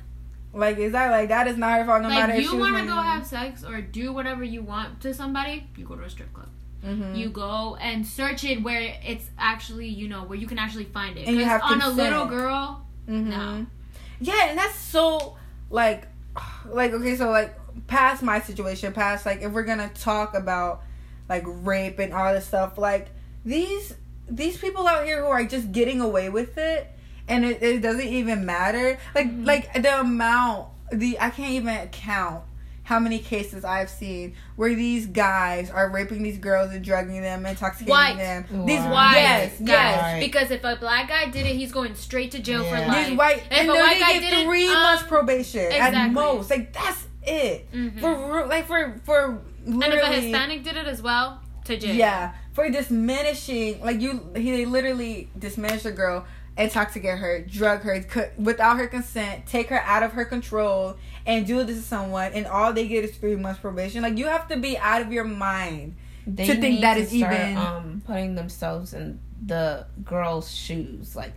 Like 0.52 0.78
is 0.78 0.92
that 0.92 1.10
like 1.10 1.28
that 1.30 1.46
is 1.48 1.56
not 1.56 1.78
her 1.80 1.84
fault 1.86 2.02
no 2.02 2.08
matter 2.10 2.32
like 2.34 2.42
if 2.44 2.50
you 2.52 2.58
want 2.58 2.76
to 2.76 2.84
go 2.84 2.94
have 2.94 3.26
sex 3.26 3.64
or 3.64 3.80
do 3.80 4.12
whatever 4.12 4.44
you 4.44 4.62
want 4.62 5.00
to 5.00 5.12
somebody, 5.14 5.66
you 5.76 5.84
go 5.84 5.96
to 5.96 6.02
a 6.04 6.08
strip 6.10 6.32
club. 6.32 6.48
Mhm. 6.86 7.16
You 7.18 7.28
go 7.30 7.76
and 7.80 8.06
search 8.06 8.44
it 8.44 8.62
where 8.62 8.94
it's 9.04 9.28
actually 9.38 9.88
you 9.88 10.08
know 10.08 10.22
where 10.24 10.38
you 10.38 10.46
can 10.46 10.58
actually 10.58 10.84
find 10.84 11.16
it. 11.18 11.26
And 11.26 11.36
you 11.36 11.44
have 11.44 11.62
on 11.62 11.82
a 11.82 11.88
little 11.90 12.26
girl, 12.26 12.86
Mm-hmm. 13.08 13.30
No. 13.30 13.66
Yeah, 14.20 14.48
and 14.48 14.58
that's 14.58 14.76
so 14.76 15.36
like, 15.70 16.06
like 16.66 16.92
okay, 16.92 17.16
so 17.16 17.30
like 17.30 17.54
past 17.86 18.22
my 18.22 18.40
situation, 18.40 18.92
past 18.92 19.26
like 19.26 19.42
if 19.42 19.52
we're 19.52 19.64
gonna 19.64 19.90
talk 19.94 20.34
about 20.34 20.82
like 21.28 21.42
rape 21.46 21.98
and 21.98 22.12
all 22.12 22.32
this 22.32 22.46
stuff, 22.46 22.78
like 22.78 23.08
these 23.44 23.94
these 24.28 24.56
people 24.58 24.86
out 24.86 25.04
here 25.04 25.22
who 25.22 25.28
are 25.28 25.44
just 25.44 25.70
getting 25.72 26.00
away 26.00 26.28
with 26.28 26.56
it, 26.58 26.86
and 27.28 27.44
it, 27.44 27.62
it 27.62 27.80
doesn't 27.80 28.08
even 28.08 28.44
matter. 28.46 28.98
Like 29.14 29.26
Mhm. 29.28 29.46
like 29.46 29.72
the 29.82 30.00
amount 30.00 30.68
the 30.92 31.18
I 31.20 31.30
can't 31.30 31.50
even 31.52 31.88
count 31.88 32.44
how 32.86 33.00
many 33.00 33.18
cases 33.18 33.64
I've 33.64 33.90
seen 33.90 34.34
where 34.54 34.72
these 34.74 35.06
guys 35.06 35.70
are 35.70 35.90
raping 35.90 36.22
these 36.22 36.38
girls 36.38 36.70
and 36.70 36.84
drugging 36.84 37.20
them, 37.20 37.44
intoxicating 37.44 37.90
White. 37.90 38.16
them. 38.16 38.44
These 38.64 38.80
White. 38.80 39.14
yes, 39.16 39.50
guys? 39.58 39.68
yes. 39.68 40.02
Right. 40.02 40.20
Because 40.20 40.50
if 40.52 40.62
a 40.62 40.76
black 40.76 41.08
guy 41.08 41.24
did 41.28 41.46
it, 41.46 41.56
he's 41.56 41.72
going 41.72 41.96
straight 41.96 42.30
to 42.30 42.38
jail 42.38 42.62
for 42.62 42.78
life. 42.78 43.08
These 43.08 43.18
white 43.18 43.38
If 43.38 43.52
and 43.58 43.68
a 43.70 43.72
white 43.74 43.94
they 43.94 44.00
guy 44.00 44.12
get 44.20 44.30
did 44.30 44.38
it, 44.38 44.44
three 44.46 44.68
um, 44.68 44.82
months 44.82 45.02
probation 45.02 45.72
at 45.72 46.12
most. 46.12 46.48
Like 46.48 46.72
that's 46.72 47.06
it 47.24 47.72
Mhm. 47.72 48.00
for 48.00 48.32
real- 48.38 48.46
like 48.48 48.66
for 48.68 49.00
for 49.04 49.42
and 49.66 49.82
if 49.82 50.00
a 50.02 50.06
Hispanic 50.20 50.62
did 50.62 50.76
it 50.76 50.86
as 50.86 51.02
well, 51.02 51.40
to 51.64 51.76
jail. 51.76 51.92
yeah 51.92 52.34
for 52.52 52.70
diminishing 52.70 53.80
like 53.82 54.00
you 54.00 54.30
he 54.36 54.64
literally 54.64 55.28
diminished 55.38 55.84
a 55.86 55.90
girl 55.90 56.24
and 56.56 56.68
intoxicate 56.68 57.18
her 57.18 57.40
drug 57.42 57.80
her 57.82 58.00
co- 58.02 58.30
without 58.38 58.78
her 58.78 58.86
consent 58.86 59.44
take 59.46 59.68
her 59.68 59.80
out 59.80 60.02
of 60.02 60.12
her 60.12 60.24
control 60.24 60.96
and 61.26 61.46
do 61.46 61.62
this 61.64 61.76
to 61.78 61.82
someone 61.82 62.32
and 62.32 62.46
all 62.46 62.72
they 62.72 62.86
get 62.86 63.04
is 63.04 63.16
three 63.16 63.36
months 63.36 63.60
probation. 63.60 64.02
Like 64.02 64.16
you 64.18 64.26
have 64.26 64.48
to 64.48 64.56
be 64.56 64.78
out 64.78 65.02
of 65.02 65.12
your 65.12 65.24
mind 65.24 65.96
They 66.26 66.46
to 66.46 66.54
think 66.54 66.80
that 66.80 66.96
is 66.98 67.14
even- 67.14 67.56
um 67.56 68.02
putting 68.06 68.34
themselves 68.36 68.94
in 68.94 69.18
the 69.44 69.86
girl's 70.04 70.50
shoes. 70.54 71.14
Like 71.16 71.32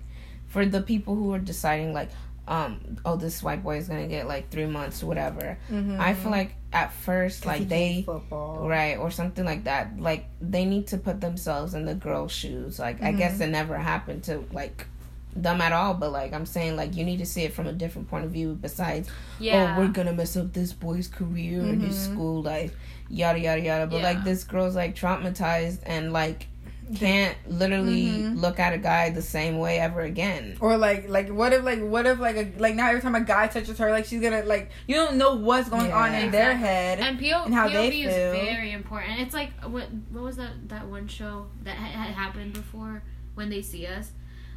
for 0.48 0.66
the 0.66 0.82
people 0.82 1.16
who 1.16 1.34
are 1.34 1.40
deciding 1.40 1.94
like 1.94 2.10
um 2.48 2.98
oh 3.06 3.16
this 3.16 3.44
white 3.44 3.62
boy 3.64 3.78
is 3.78 3.88
gonna 3.88 4.08
get 4.08 4.28
like 4.28 4.50
three 4.50 4.66
months 4.66 5.04
whatever. 5.04 5.58
Mhm. 5.70 6.00
i 6.00 6.14
feel 6.16 6.32
like 6.32 6.56
at 6.74 6.92
first 6.94 7.46
like 7.46 7.68
they 7.70 8.04
football. 8.06 8.68
Right 8.68 8.98
or 8.98 9.12
something 9.12 9.46
like 9.46 9.64
that. 9.66 10.00
Like 10.00 10.26
they 10.42 10.66
need 10.66 10.88
to 10.88 10.98
put 10.98 11.22
themselves 11.22 11.74
in 11.76 11.86
the 11.86 11.94
girl's 11.96 12.32
shoes. 12.32 12.80
Like 12.80 13.02
i 13.04 13.12
Mhm. 13.12 13.18
guess 13.18 13.40
it 13.40 13.48
never 13.50 13.78
happened 13.78 14.24
to 14.24 14.44
like 14.52 14.88
them 15.36 15.62
at 15.62 15.72
all, 15.72 15.94
but 15.94 16.12
like 16.12 16.34
I'm 16.34 16.46
saying, 16.46 16.76
like 16.76 16.96
you 16.96 17.06
need 17.06 17.18
to 17.20 17.26
see 17.26 17.44
it 17.44 17.54
from 17.54 17.68
a 17.68 17.74
different 17.74 18.10
point 18.10 18.26
of 18.26 18.32
view. 18.32 18.58
Besides, 18.60 19.10
Yeah. 19.40 19.76
oh, 19.78 19.80
we're 19.82 19.88
gonna 19.90 20.14
mess 20.14 20.36
up 20.36 20.54
this 20.54 20.74
boy's 20.74 21.08
career 21.08 21.62
and 21.62 21.82
his 21.82 21.98
school 22.02 22.42
life, 22.42 22.76
yada 23.10 23.40
yada 23.40 23.62
yada. 23.62 23.88
But 23.88 23.98
Yeah. 23.98 24.04
like 24.04 24.24
this 24.24 24.44
girl's 24.44 24.76
like 24.76 24.96
traumatized 24.96 25.80
and 25.86 26.12
like 26.14 26.48
can't 26.96 27.38
literally 27.48 28.08
Mhm. 28.08 28.42
look 28.42 28.60
at 28.60 28.74
a 28.74 28.78
guy 28.80 29.12
the 29.12 29.22
same 29.22 29.60
way 29.60 29.78
ever 29.80 30.02
again. 30.02 30.58
Or 30.60 30.76
like, 30.76 31.08
like 31.08 31.30
what 31.30 31.54
if, 31.54 31.64
like, 31.64 31.80
what 31.84 32.08
if, 32.08 32.20
like, 32.20 32.36
a, 32.36 32.52
like 32.58 32.74
now 32.74 32.88
every 32.90 33.00
time 33.00 33.14
a 33.14 33.22
guy 33.22 33.46
touches 33.46 33.78
her, 33.78 33.92
like 33.92 34.06
she's 34.06 34.22
gonna, 34.22 34.42
like, 34.42 34.72
you 34.88 34.96
don't 34.96 35.18
know 35.18 35.36
what's 35.36 35.70
going 35.70 35.92
on 35.92 36.14
Yeah. 36.14 36.20
in 36.22 36.32
their 36.32 36.56
head. 36.56 37.00
and 37.00 37.20
PO, 37.20 37.44
and 37.44 37.54
how 37.54 37.68
they 37.70 37.92
POV 37.92 37.92
feel. 37.92 38.10
is 38.10 38.40
very 38.44 38.72
important. 38.72 39.20
It's 39.20 39.36
like 39.36 39.52
what 39.66 39.86
what 40.10 40.24
was 40.24 40.38
that 40.38 40.68
that 40.70 40.88
one 40.88 41.08
show 41.08 41.46
that 41.64 41.76
had, 41.76 41.92
had 41.92 42.16
happened 42.16 42.54
before 42.54 43.04
when 43.36 43.52
they 43.52 43.62
see 43.62 43.86
us. 43.86 44.12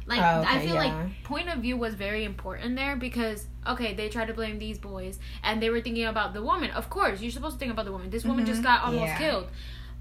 Like 0.05 0.19
Oh, 0.21 0.43
I 0.47 0.59
feel 0.59 0.75
yeah. 0.75 0.83
like 0.85 1.23
point 1.23 1.49
of 1.49 1.59
view 1.59 1.77
was 1.77 1.93
very 1.95 2.23
important 2.25 2.75
there 2.75 2.95
because 2.95 3.47
okay 3.65 3.93
they 3.93 4.09
tried 4.09 4.27
to 4.27 4.33
blame 4.33 4.59
these 4.59 4.77
boys 4.77 5.17
and 5.43 5.61
they 5.61 5.69
were 5.69 5.81
thinking 5.81 6.05
about 6.05 6.33
the 6.33 6.41
woman. 6.43 6.71
Of 6.71 6.89
course 6.89 7.21
you're 7.21 7.31
supposed 7.31 7.55
to 7.55 7.59
think 7.59 7.71
about 7.71 7.85
the 7.85 7.91
woman. 7.91 8.09
This 8.09 8.25
woman 8.25 8.43
Mhm. 8.43 8.47
just 8.47 8.63
got 8.63 8.83
almost 8.83 9.03
Yeah. 9.13 9.17
killed. 9.17 9.47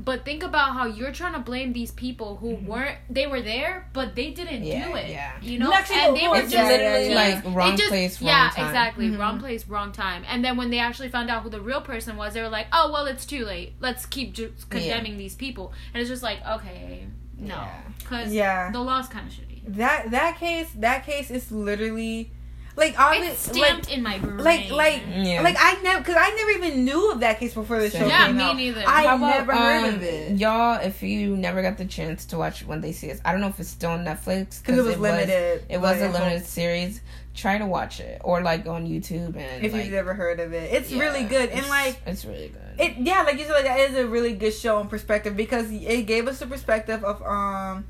But 0.01 0.25
think 0.25 0.43
about 0.43 0.73
how 0.73 0.87
you're 0.87 1.13
trying 1.13 1.35
to 1.35 1.39
blame 1.39 1.73
these 1.75 1.93
people 1.93 2.37
who 2.39 2.57
weren't 2.57 2.97
they 3.09 3.27
were 3.29 3.41
there 3.43 3.87
but 3.93 4.17
they 4.17 4.31
didn't 4.31 4.65
Yeah, 4.65 4.89
do 4.89 4.95
it. 4.97 5.11
yeah. 5.11 5.33
You 5.41 5.59
know, 5.61 5.71
and 5.73 6.17
they 6.17 6.27
were 6.27 6.41
just 6.41 6.55
literally 6.57 7.11
yeah, 7.11 7.15
like 7.45 7.55
wrong 7.55 7.77
just- 7.77 7.91
place, 7.91 8.21
wrong 8.21 8.29
yeah, 8.29 8.51
time. 8.51 8.67
exactly. 8.67 9.09
Mhm. 9.09 9.19
Wrong 9.21 9.39
place, 9.39 9.69
wrong 9.69 9.93
time. 9.93 10.25
And 10.29 10.45
then 10.45 10.57
when 10.57 10.71
they 10.71 10.81
actually 10.81 11.11
found 11.11 11.31
out 11.31 11.43
who 11.45 11.51
the 11.51 11.61
real 11.61 11.83
person 11.83 12.17
was, 12.17 12.35
they 12.35 12.41
were 12.43 12.49
like, 12.49 12.67
"Oh 12.73 12.91
well, 12.93 13.07
it's 13.07 13.25
too 13.27 13.45
late. 13.45 13.75
Let's 13.79 14.05
keep 14.07 14.33
ju- 14.33 14.53
condemning 14.71 15.19
these 15.19 15.37
people." 15.37 15.73
And 15.95 16.01
it's 16.01 16.11
just 16.11 16.23
like, 16.25 16.39
okay, 16.45 17.07
no, 17.39 17.55
Yeah. 17.55 17.69
because 17.99 18.33
Yeah. 18.33 18.71
the 18.73 18.81
law's 18.81 19.07
kind 19.09 19.29
of 19.29 19.33
shitty. 19.33 19.52
That 19.67 20.11
that 20.11 20.39
case, 20.39 20.69
that 20.77 21.07
case 21.07 21.31
is 21.31 21.53
literally, 21.53 22.31
like, 22.75 22.99
obviously, 22.99 23.29
It's 23.31 23.49
like, 23.59 23.67
stamped 23.85 23.91
in 23.93 24.03
my 24.03 24.19
brain. 24.19 24.39
like 24.39 24.71
like 24.73 25.03
Yeah. 25.09 25.43
like 25.43 25.57
I 25.59 25.81
never 25.83 26.01
because 26.01 26.17
I 26.19 26.31
never 26.31 26.51
even 26.67 26.85
knew 26.85 27.13
of 27.13 27.21
that 27.21 27.39
case 27.39 27.55
before 27.55 27.79
the 27.81 27.91
show 27.91 28.05
Yeah, 28.07 28.27
came 28.27 28.37
me 28.39 28.43
out. 28.43 28.57
neither. 28.57 28.81
I 28.87 29.03
How 29.07 29.17
about, 29.17 29.39
never 29.39 29.53
heard 29.53 29.85
um, 29.89 29.95
of 29.95 30.03
it 30.03 30.39
Y'all, 30.39 30.81
if 30.81 31.03
you 31.03 31.37
never 31.37 31.63
got 31.63 31.79
the 31.79 31.85
chance 31.85 32.25
to 32.27 32.39
watch 32.39 32.65
When 32.65 32.81
They 32.81 32.91
See 32.93 33.11
Us, 33.13 33.21
I 33.25 33.31
don't 33.33 33.41
know 33.41 33.49
if 33.49 33.61
it's 33.61 33.69
still 33.69 33.91
on 33.91 34.05
Netflix 34.05 34.61
because 34.61 34.79
it 34.79 34.85
was 34.85 34.99
limited. 34.99 35.65
it 35.69 35.81
was 35.81 35.99
but 36.01 36.11
a 36.11 36.13
limited 36.13 36.45
series. 36.47 37.01
Try 37.35 37.57
to 37.59 37.67
watch 37.67 38.01
it 38.01 38.21
or 38.25 38.43
like 38.43 38.67
on 38.67 38.87
YouTube 38.89 39.37
and 39.37 39.65
If 39.65 39.73
like, 39.73 39.85
you've 39.85 39.93
never 39.95 40.13
heard 40.13 40.39
of 40.41 40.53
it, 40.53 40.71
it's 40.73 40.91
yeah, 40.91 41.03
really 41.03 41.23
good 41.25 41.49
and 41.51 41.67
like 41.69 42.01
it's 42.05 42.25
really 42.25 42.49
good. 42.49 42.81
it. 42.85 42.97
Yeah, 42.99 43.23
like 43.23 43.39
you 43.39 43.45
said, 43.45 43.53
like 43.53 43.65
that 43.65 43.79
is 43.81 43.97
a 43.97 44.07
really 44.07 44.35
good 44.35 44.53
show 44.53 44.81
in 44.81 44.89
perspective 44.89 45.35
because 45.37 45.71
it 45.71 46.03
gave 46.07 46.27
us 46.29 46.43
a 46.43 46.47
perspective 46.47 47.03
of 47.05 47.23
um, 47.23 47.87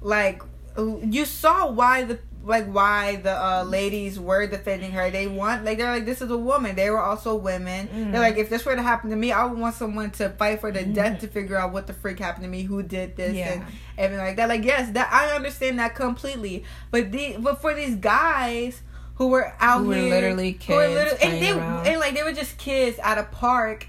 like 0.00 0.42
you 0.78 1.24
saw 1.24 1.70
why 1.70 2.04
the 2.04 2.18
like 2.44 2.66
why 2.66 3.16
the 3.16 3.30
uh, 3.30 3.62
ladies 3.62 4.18
were 4.18 4.46
defending 4.48 4.90
her. 4.92 5.10
They 5.10 5.28
want 5.28 5.64
like 5.64 5.78
they're 5.78 5.92
like 5.92 6.06
this 6.06 6.20
is 6.20 6.30
a 6.30 6.36
woman. 6.36 6.74
They 6.74 6.90
were 6.90 7.00
also 7.00 7.36
women. 7.36 7.86
Mhm. 7.88 8.10
They're 8.12 8.20
like 8.20 8.36
if 8.36 8.50
this 8.50 8.64
were 8.64 8.74
to 8.74 8.82
happen 8.82 9.10
to 9.10 9.16
me, 9.16 9.30
I 9.30 9.44
would 9.44 9.58
want 9.58 9.76
someone 9.76 10.10
to 10.12 10.30
fight 10.30 10.60
for 10.60 10.72
the 10.72 10.82
death 10.84 11.20
to 11.20 11.28
figure 11.28 11.56
out 11.56 11.72
what 11.72 11.86
the 11.86 11.92
freak 11.92 12.18
happened 12.18 12.42
to 12.44 12.50
me, 12.50 12.62
who 12.62 12.82
did 12.82 13.14
this, 13.16 13.34
Yeah. 13.36 13.52
and 13.52 13.64
everything 13.96 14.26
like 14.26 14.36
that. 14.36 14.48
Like 14.48 14.64
yes, 14.64 14.90
that 14.92 15.08
I 15.12 15.34
understand 15.36 15.78
that 15.78 15.94
completely. 15.94 16.64
But 16.90 17.12
the 17.12 17.36
but 17.38 17.60
for 17.60 17.74
these 17.74 17.94
guys 17.96 18.82
who 19.16 19.28
were 19.28 19.52
out 19.60 19.82
Who 19.82 19.88
were 19.88 19.94
here, 19.94 20.10
literally 20.10 20.58
who 20.66 20.74
were 20.74 20.82
kids 20.88 20.94
literally- 20.94 21.22
and 21.22 21.42
they 21.44 21.50
around. 21.52 21.86
and 21.86 22.00
like 22.00 22.14
they 22.14 22.22
were 22.24 22.32
just 22.32 22.58
kids 22.58 22.98
at 23.04 23.18
a 23.18 23.24
park, 23.24 23.86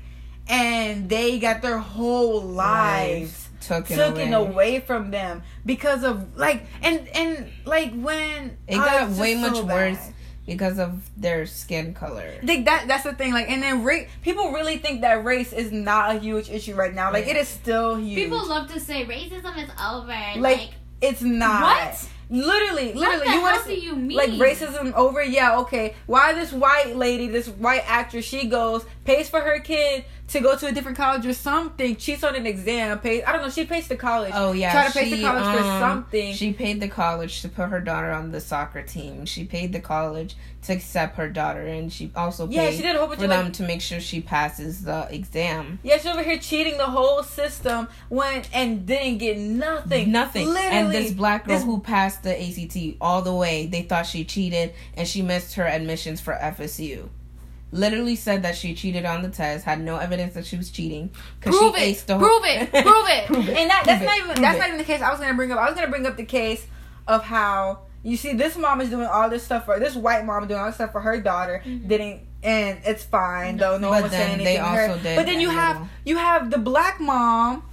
and 0.47 1.09
they 1.09 1.39
got 1.39 1.61
their 1.63 1.79
whole 1.79 2.41
lives 2.41 3.42
Taken 3.67 3.97
taken 3.97 4.33
away. 4.33 4.49
away. 4.51 4.79
from 4.79 5.11
them 5.11 5.43
because 5.65 6.03
of 6.03 6.37
like 6.37 6.65
and 6.81 7.07
and 7.13 7.49
like 7.65 7.93
when 7.93 8.57
It 8.67 8.75
oh, 8.75 8.85
got 8.85 9.09
it's 9.09 9.19
way 9.19 9.35
much 9.35 9.55
so 9.55 9.65
worse 9.65 10.11
because 10.45 10.77
of 10.79 11.09
their 11.15 11.45
skin 11.45 11.93
color. 11.93 12.29
I 12.41 12.45
think 12.45 12.65
that 12.65 12.85
that's 12.87 13.03
the 13.03 13.13
thing. 13.13 13.31
Like, 13.33 13.49
and 13.49 13.63
then 13.63 13.83
race. 13.83 14.09
People 14.23 14.51
really 14.51 14.77
think 14.77 15.01
that 15.01 15.23
race 15.23 15.53
is 15.53 15.71
not 15.71 16.15
a 16.15 16.19
huge 16.19 16.49
issue 16.49 16.75
right 16.75 16.93
now. 16.93 17.13
Like, 17.13 17.25
Yeah. 17.25 17.31
it 17.33 17.37
is 17.37 17.47
still 17.47 17.95
huge. 17.97 18.15
people 18.17 18.45
love 18.47 18.69
to 18.73 18.79
say 18.79 19.05
racism 19.05 19.57
is 19.63 19.69
over. 19.81 20.07
like, 20.07 20.37
Like, 20.37 20.69
it's 21.01 21.21
not. 21.21 21.61
what? 21.61 22.09
Literally, 22.29 22.87
What 22.93 22.95
literally, 22.95 23.25
the 23.27 23.33
you 23.33 23.41
want 23.41 23.63
to 23.63 23.69
do 23.69 23.79
you 23.79 23.95
mean? 23.95 24.17
like 24.17 24.31
racism 24.31 24.91
over? 24.93 25.23
Yeah, 25.23 25.59
okay. 25.59 25.93
Why 26.07 26.33
this 26.33 26.51
white 26.51 26.95
lady, 26.95 27.27
this 27.27 27.47
white 27.47 27.83
actress, 27.85 28.25
she 28.25 28.47
goes 28.47 28.85
pays 29.05 29.29
for 29.29 29.41
her 29.41 29.59
kid 29.59 30.05
to 30.29 30.39
go 30.39 30.55
to 30.57 30.67
a 30.67 30.71
different 30.71 30.97
college 30.97 31.25
or 31.25 31.33
something, 31.33 31.95
cheats 31.95 32.23
on 32.23 32.35
an 32.35 32.45
exam, 32.45 32.99
pays. 32.99 33.23
I 33.25 33.31
don't 33.31 33.41
know. 33.41 33.49
She 33.49 33.65
pays 33.65 33.87
the 33.87 33.95
college. 33.95 34.31
Oh 34.33 34.51
yeah, 34.51 34.71
try 34.71 34.87
to 34.87 34.93
pay 34.93 35.09
to 35.09 35.21
college 35.21 35.43
for 35.43 35.63
um, 35.63 35.79
something. 35.79 36.33
She 36.33 36.53
paid 36.53 36.79
the 36.79 36.87
college 36.87 37.41
to 37.41 37.49
put 37.49 37.69
her 37.69 37.79
daughter 37.79 38.11
on 38.11 38.31
the 38.31 38.39
soccer 38.39 38.81
team. 38.81 39.25
She 39.25 39.43
paid 39.43 39.73
the 39.73 39.79
college 39.79 40.35
to 40.63 40.73
accept 40.73 41.17
her 41.17 41.29
daughter, 41.29 41.61
and 41.61 41.91
she 41.91 42.11
also 42.15 42.47
paid 42.47 42.55
yeah, 42.55 42.71
she 42.71 42.81
did 42.81 42.95
a 42.95 42.99
whole 42.99 43.07
bunch 43.07 43.19
for 43.19 43.25
of 43.25 43.31
them 43.31 43.45
like, 43.45 43.53
to 43.53 43.63
make 43.63 43.81
sure 43.81 43.99
she 43.99 44.21
passes 44.21 44.83
the 44.83 45.07
exam. 45.11 45.79
Yeah, 45.83 45.97
she's 45.97 46.07
over 46.07 46.23
here 46.23 46.39
cheating 46.39 46.77
the 46.77 46.85
whole 46.85 47.21
system 47.23 47.89
when 48.09 48.43
and 48.53 48.85
didn't 48.85 49.17
get 49.17 49.37
nothing. 49.37 50.11
Nothing. 50.11 50.47
Literally, 50.47 50.77
and 50.77 50.91
this 50.91 51.11
black 51.11 51.45
girl 51.45 51.55
this- 51.57 51.65
who 51.65 51.79
passed 51.79 52.23
the 52.23 52.41
ACT 52.41 52.97
all 53.01 53.21
the 53.21 53.33
way, 53.33 53.65
they 53.67 53.81
thought 53.81 54.05
she 54.05 54.23
cheated, 54.23 54.73
and 54.95 55.07
she 55.07 55.21
missed 55.21 55.55
her 55.55 55.67
admissions 55.67 56.21
for 56.21 56.33
FSU. 56.33 57.09
Literally 57.73 58.15
said 58.15 58.43
that 58.43 58.55
she 58.55 58.73
cheated 58.75 59.03
on 59.05 59.23
the 59.23 59.29
test, 59.29 59.65
had 59.65 59.81
no 59.81 59.97
evidence 59.97 60.35
that 60.35 60.45
she 60.45 60.55
was 60.57 60.69
cheating. 60.69 61.09
'cause 61.41 61.57
Prove 61.57 61.75
she 61.75 61.91
it. 61.91 61.95
aced 61.97 62.05
the 62.05 62.17
Prove 62.17 62.43
it. 62.45 62.69
Prove 62.71 63.09
it. 63.09 63.25
Prove 63.27 63.49
it. 63.49 63.57
and 63.57 63.69
that 63.69 63.83
that's 63.85 63.97
Prove 63.99 64.05
not 64.09 64.17
even 64.17 64.27
Prove 64.29 64.41
that's 64.41 64.55
it. 64.55 64.59
not 64.59 64.67
even 64.67 64.77
the 64.77 64.83
case 64.83 65.01
I 65.01 65.09
was 65.11 65.19
gonna 65.19 65.33
bring 65.33 65.51
up. 65.51 65.57
I 65.59 65.65
was 65.65 65.75
gonna 65.75 65.89
bring 65.89 66.05
up 66.05 66.15
the 66.15 66.25
case 66.25 66.65
of 67.07 67.23
how 67.23 67.79
you 68.03 68.15
see 68.15 68.33
this 68.33 68.55
mom 68.57 68.79
is 68.81 68.89
doing 68.89 69.07
all 69.07 69.29
this 69.29 69.43
stuff 69.43 69.65
for 69.65 69.79
this 69.79 69.95
white 69.95 70.23
mom 70.25 70.47
doing 70.47 70.59
all 70.59 70.67
this 70.67 70.75
stuff 70.75 70.91
for 70.91 71.01
her 71.01 71.19
daughter 71.19 71.61
Mhm. 71.65 71.87
didn't 71.87 72.21
and 72.43 72.79
it's 72.85 73.03
fine 73.03 73.57
though 73.57 73.77
no 73.77 73.87
But 73.89 73.93
one 73.93 74.01
was 74.03 74.11
then 74.11 74.27
saying 74.27 74.37
they 74.43 74.57
anything 74.57 74.63
to 74.63 74.69
her. 74.77 74.87
also 74.89 75.01
did 75.01 75.15
But 75.15 75.25
then 75.25 75.39
you 75.39 75.49
have 75.49 75.75
little- 75.77 75.89
you 76.05 76.17
have 76.17 76.49
the 76.51 76.57
black 76.57 76.99
mom 76.99 77.63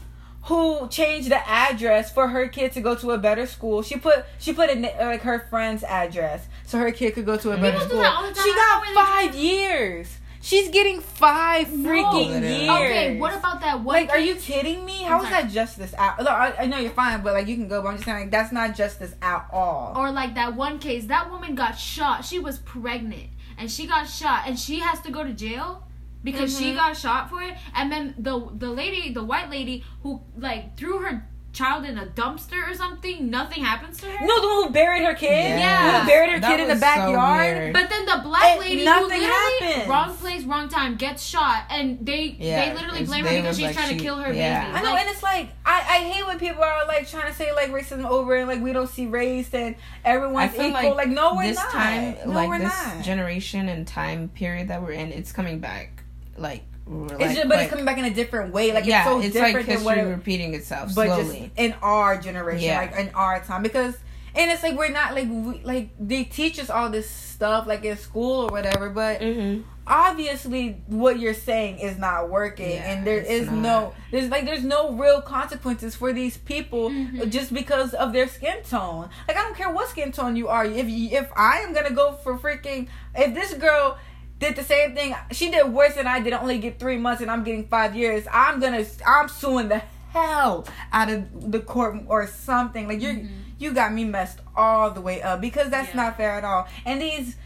who 0.45 0.89
changed 0.89 1.31
the 1.31 1.49
address 1.49 2.11
for 2.13 2.29
her 2.29 2.49
kid 2.49 2.73
to 2.73 2.81
go 2.81 2.95
to 2.95 3.11
a 3.11 3.19
better 3.19 3.47
school. 3.47 3.83
She 3.83 3.97
put 3.97 4.25
she 4.39 4.53
put 4.53 4.71
in 4.71 4.83
like 4.83 5.23
her 5.23 5.41
friend's 5.51 5.85
address 5.85 6.47
so 6.67 6.79
her 6.79 6.91
kid 6.93 7.15
could 7.15 7.27
go 7.27 7.37
to 7.37 7.51
a 7.53 7.57
better 7.57 7.73
People 7.79 7.83
do 7.85 7.89
school. 7.91 8.03
that 8.03 8.15
all 8.15 8.27
the 8.29 8.35
time. 8.35 8.45
She 8.45 8.55
got 8.55 8.95
five 8.95 9.35
years. 9.35 10.17
She's 10.43 10.71
getting 10.71 11.01
five 11.03 11.67
freaking 11.67 12.41
Literally. 12.41 12.61
years. 12.65 12.71
Okay, 12.71 13.19
what 13.19 13.35
about 13.37 13.61
that 13.61 13.81
one? 13.83 13.95
Like, 13.95 14.09
are 14.09 14.19
you 14.19 14.37
kidding 14.37 14.87
me? 14.87 15.05
I'm 15.05 15.11
How 15.11 15.23
is 15.23 15.29
that 15.29 15.51
justice 15.51 15.93
out? 15.99 16.19
Look, 16.19 16.29
I, 16.31 16.55
I 16.61 16.67
know 16.67 16.79
you're 16.79 16.93
fine, 16.93 17.21
but 17.23 17.35
like 17.35 17.47
you 17.47 17.57
can 17.57 17.69
go. 17.69 17.83
But 17.83 17.89
I'm 17.89 17.95
just 17.97 18.07
saying, 18.07 18.19
like, 18.21 18.31
that's 18.31 18.51
not 18.51 18.75
justice 18.75 19.15
at 19.21 19.47
all. 19.53 19.93
Or 19.95 20.11
like 20.11 20.35
that 20.37 20.57
one 20.57 20.79
case, 20.79 21.05
that 21.07 21.31
woman 21.31 21.55
got 21.55 21.73
shot. 21.73 22.25
She 22.25 22.39
was 22.39 22.59
pregnant 22.61 23.29
and 23.59 23.71
she 23.71 23.87
got 23.87 24.05
shot 24.09 24.45
and 24.47 24.59
she 24.59 24.79
has 24.79 25.01
to 25.03 25.11
go 25.11 25.23
to 25.23 25.33
jail 25.35 25.87
because 26.23 26.57
she 26.59 26.73
Mhm. 26.73 26.77
got 26.77 26.97
shot 26.97 27.31
for 27.31 27.43
it. 27.43 27.55
And 27.75 27.91
then 27.91 28.15
the 28.19 28.49
the 28.55 28.69
lady, 28.71 29.13
the 29.13 29.25
white 29.25 29.51
lady 29.51 29.85
who 30.03 30.21
like 30.37 30.77
threw 30.77 30.99
her 30.99 31.27
child 31.53 31.85
in 31.85 31.99
a 31.99 32.07
dumpster 32.07 32.71
or 32.71 32.73
something, 32.75 33.29
nothing 33.29 33.65
happens 33.65 33.99
to 33.99 34.07
her. 34.07 34.25
no, 34.25 34.41
the 34.41 34.47
one 34.47 34.67
who 34.69 34.71
buried 34.71 35.03
her 35.05 35.15
kid. 35.15 35.59
Yeah. 35.59 36.03
who 36.03 36.07
buried 36.07 36.31
her 36.31 36.39
That 36.39 36.49
kid 36.49 36.61
in 36.61 36.69
the 36.69 36.75
was 36.75 36.81
so 36.81 36.87
backyard. 36.87 37.73
But 37.73 37.91
then 37.91 38.07
the 38.07 38.21
black 38.23 38.45
And 38.45 38.61
lady 38.61 38.79
who 38.79 38.85
nothing 38.85 39.09
literally 39.21 39.59
happens. 39.73 39.89
wrong 39.89 40.17
place, 40.17 40.45
wrong 40.45 40.69
time 40.69 40.95
gets 40.95 41.25
shot, 41.25 41.65
and 41.69 42.07
they 42.07 42.37
Yeah, 42.39 42.67
they 42.67 42.75
literally 42.77 43.05
blame 43.05 43.25
her 43.25 43.35
because 43.35 43.57
she's 43.57 43.67
like 43.67 43.75
trying 43.75 43.89
she- 43.89 43.97
to 43.97 44.01
kill 44.05 44.17
her 44.19 44.33
yeah. 44.33 44.67
baby. 44.67 44.77
I 44.79 44.83
know, 44.83 44.91
Like, 44.93 45.01
and 45.01 45.11
it's 45.11 45.23
like 45.25 45.49
I, 45.67 45.79
I 45.81 45.99
hate 46.09 46.25
when 46.25 46.39
people 46.39 46.63
are 46.63 46.87
like 46.87 47.09
trying 47.09 47.27
to 47.27 47.35
say 47.35 47.53
like 47.53 47.71
racism 47.73 48.05
over 48.09 48.37
and 48.37 48.47
like 48.47 48.61
we 48.63 48.73
don't 48.73 48.89
see 48.89 49.07
race 49.07 49.53
and 49.53 49.75
I 50.05 50.09
everyone's 50.09 50.55
equal. 50.55 50.95
Like, 50.95 51.09
no, 51.09 51.35
we're 51.35 51.49
this 51.49 51.57
not. 51.57 51.71
time, 51.73 52.15
no, 52.27 52.33
like 52.33 52.49
we're 52.49 52.59
this 52.61 52.87
not. 52.95 53.03
generation 53.03 53.69
and 53.69 53.89
time 53.89 54.29
period 54.29 54.69
that 54.69 54.83
we're 54.83 54.93
in, 54.93 55.11
it's 55.11 55.33
coming 55.33 55.59
back. 55.59 56.00
Like, 56.37 56.65
it's 56.87 57.13
like, 57.21 57.35
just, 57.37 57.37
but 57.43 57.49
like- 57.51 57.61
it's 57.63 57.71
coming 57.71 57.85
back 57.85 57.99
in 57.99 58.05
a 58.07 58.15
different 58.15 58.53
way. 58.53 58.73
Like 58.73 58.85
yeah, 58.87 59.01
it's 59.03 59.09
so 59.09 59.21
it's 59.21 59.33
different 59.33 59.55
like 59.55 59.67
than 59.67 59.77
history 59.77 60.05
what. 60.05 60.11
Repeating 60.11 60.55
itself 60.55 60.95
but 60.95 61.07
slowly. 61.07 61.41
just 61.55 61.59
in 61.59 61.75
our 61.83 62.19
generation, 62.19 62.65
Yeah. 62.67 62.79
like 62.81 62.97
in 62.97 63.11
our 63.15 63.41
time, 63.45 63.63
because 63.63 63.97
and 64.35 64.51
it's 64.51 64.63
like 64.63 64.77
we're 64.77 64.91
not 64.91 65.15
like 65.15 65.29
we, 65.29 65.61
like 65.65 65.91
they 66.01 66.25
teach 66.25 66.59
us 66.59 66.71
all 66.71 66.89
this 66.91 67.09
stuff 67.11 67.67
like 67.67 67.85
in 67.85 67.97
school 67.97 68.45
or 68.45 68.49
whatever, 68.49 68.89
but 68.91 69.21
mm-hmm. 69.21 69.63
obviously 69.87 70.81
what 70.87 71.19
you're 71.19 71.35
saying 71.35 71.79
is 71.79 71.99
not 71.99 72.31
working, 72.31 72.71
Yeah, 72.71 72.93
and 72.93 73.07
there 73.07 73.19
is 73.21 73.47
not. 73.47 73.55
no 73.57 73.95
there's 74.11 74.29
like 74.29 74.45
there's 74.45 74.65
no 74.65 74.93
real 74.93 75.21
consequences 75.21 75.95
for 75.95 76.13
these 76.13 76.37
people 76.37 76.91
Mhm. 76.91 77.31
just 77.31 77.53
because 77.53 77.93
of 77.95 78.13
their 78.13 78.29
skin 78.29 78.63
tone. 78.69 79.09
Like 79.29 79.37
I 79.37 79.43
don't 79.43 79.57
care 79.57 79.71
what 79.71 79.89
skin 79.89 80.13
tone 80.13 80.37
you 80.37 80.49
are. 80.49 80.65
If 80.65 80.89
you, 80.89 81.11
if 81.19 81.29
I 81.37 81.59
am 81.59 81.73
gonna 81.73 81.91
go 81.93 82.13
for 82.23 82.39
freaking 82.39 82.89
if 83.15 83.35
this 83.35 83.55
girl 83.55 83.99
did 84.41 84.57
the 84.57 84.65
same 84.65 84.95
thing. 84.97 85.15
She 85.31 85.51
did 85.51 85.73
worse 85.73 85.95
than 85.95 86.07
I 86.09 86.19
did. 86.21 86.33
Only 86.33 86.59
get 86.59 86.81
three 86.81 86.97
months, 86.97 87.23
and 87.23 87.31
I'm 87.31 87.45
getting 87.45 87.69
five 87.69 87.95
years. 87.95 88.27
I'm 88.33 88.59
gonna. 88.59 88.85
I'm 89.07 89.29
suing 89.29 89.69
the 89.69 89.83
hell 90.11 90.67
out 90.93 91.09
of 91.11 91.53
the 91.53 91.61
court 91.61 91.97
or 92.09 92.27
something. 92.27 92.89
Like 92.89 93.01
you, 93.01 93.11
Mhm. 93.11 93.29
you 93.59 93.73
got 93.73 93.93
me 93.93 94.05
messed 94.05 94.41
all 94.57 94.91
the 94.91 95.01
way 95.01 95.23
up 95.23 95.41
because 95.41 95.71
that's 95.71 95.91
Yeah. 95.91 96.03
not 96.03 96.17
fair 96.17 96.33
at 96.33 96.43
all. 96.45 96.67
And 96.85 97.01
these, 97.01 97.37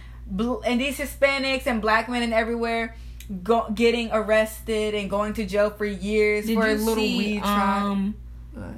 and 0.64 0.80
these 0.80 0.96
Hispanics 0.98 1.66
and 1.66 1.82
black 1.82 2.08
men 2.08 2.22
and 2.22 2.32
everywhere. 2.32 2.94
Go, 3.42 3.70
getting 3.74 4.10
arrested 4.12 4.94
and 4.94 5.08
going 5.08 5.32
to 5.34 5.46
jail 5.46 5.70
for 5.70 5.86
years 5.86 6.44
Did 6.44 6.56
for 6.58 6.66
a 6.66 6.74
little 6.74 6.94
see, 6.96 7.16
weed 7.18 7.40
trial. 7.42 7.86
um, 7.92 8.14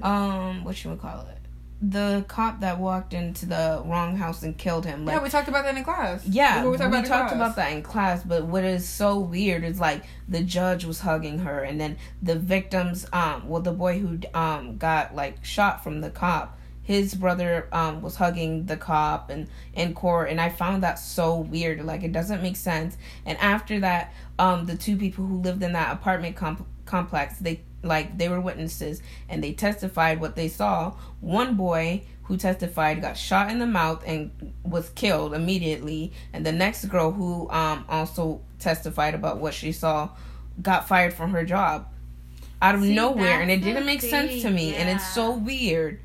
um, 0.05 0.63
what 0.65 0.83
you 0.85 0.91
would 0.91 1.01
call 1.01 1.27
it? 1.29 1.36
The 1.83 2.25
cop 2.27 2.61
that 2.61 2.79
walked 2.79 3.13
into 3.13 3.45
the 3.45 3.83
wrong 3.85 4.17
house 4.17 4.43
and 4.43 4.57
killed 4.57 4.87
him. 4.87 5.05
Like, 5.05 5.17
yeah, 5.17 5.23
we 5.23 5.29
talked 5.29 5.49
about 5.49 5.65
that 5.65 5.77
in 5.77 5.85
class. 5.85 6.27
yeah, 6.27 6.65
we, 6.65 6.71
we, 6.71 6.77
talked 6.79 6.89
about, 6.89 7.05
in 7.05 7.11
talked 7.11 7.33
about 7.33 7.57
that 7.57 7.73
in 7.73 7.83
class. 7.83 8.23
But 8.23 8.47
what 8.47 8.65
is 8.65 8.89
so 8.89 9.19
weird 9.19 9.63
is 9.63 9.79
like 9.79 10.05
the 10.29 10.43
judge 10.43 10.85
was 10.85 11.01
hugging 11.01 11.41
her, 11.41 11.63
and 11.63 11.81
then 11.81 11.99
the 12.23 12.37
victims, 12.37 13.07
um, 13.13 13.49
well, 13.49 13.61
the 13.61 13.73
boy 13.73 13.99
who 13.99 14.19
um 14.33 14.79
got 14.79 15.15
like 15.15 15.45
shot 15.45 15.85
from 15.85 16.01
the 16.01 16.11
cop, 16.11 16.59
his 16.83 17.15
brother 17.15 17.69
um 17.73 18.01
was 18.01 18.17
hugging 18.17 18.67
the 18.67 18.77
cop 18.79 19.29
and 19.29 19.47
in 19.75 19.93
court, 19.93 20.31
and 20.31 20.41
I 20.41 20.49
found 20.49 20.83
that 20.83 20.99
so 20.99 21.37
weird. 21.37 21.85
Like 21.85 22.03
it 22.03 22.13
doesn't 22.13 22.43
make 22.43 22.57
sense. 22.57 22.97
And 23.27 23.37
after 23.39 23.81
that, 23.81 24.15
um, 24.39 24.65
the 24.65 24.77
two 24.77 24.97
people 24.97 25.27
who 25.27 25.43
lived 25.43 25.63
in 25.63 25.75
that 25.75 25.93
apartment 25.93 26.37
comp- 26.37 26.67
complex, 26.87 27.39
they 27.39 27.61
like 27.83 28.19
they 28.19 28.29
were 28.29 28.41
witnesses 28.41 29.03
and 29.29 29.43
they 29.43 29.53
testified 29.53 30.21
what 30.21 30.37
they 30.37 30.49
saw. 30.49 30.95
One 31.21 31.55
boy 31.55 32.03
who 32.25 32.37
testified 32.37 33.01
got 33.01 33.17
shot 33.17 33.51
in 33.51 33.59
the 33.59 33.67
mouth 33.67 34.03
and 34.07 34.31
was 34.65 34.89
killed 34.91 35.33
immediately, 35.33 36.13
and 36.33 36.45
the 36.45 36.53
next 36.53 36.87
girl 36.87 37.13
who 37.13 37.49
um 37.51 37.85
also 37.89 38.41
testified 38.59 39.15
about 39.15 39.39
what 39.39 39.55
she 39.55 39.73
saw 39.73 40.09
got 40.61 40.89
fired 40.89 41.15
from 41.15 41.33
her 41.33 41.45
job. 41.45 41.87
Out 42.61 42.75
of 42.75 42.83
See, 42.83 42.95
nowhere, 42.95 43.41
and 43.41 43.51
it 43.51 43.63
didn't 43.63 43.87
make 43.87 44.01
sense 44.01 44.33
to 44.33 44.41
thing, 44.43 44.55
me, 44.55 44.75
and 44.75 44.89
it's 44.89 45.07
so 45.15 45.31
weird. 45.33 46.01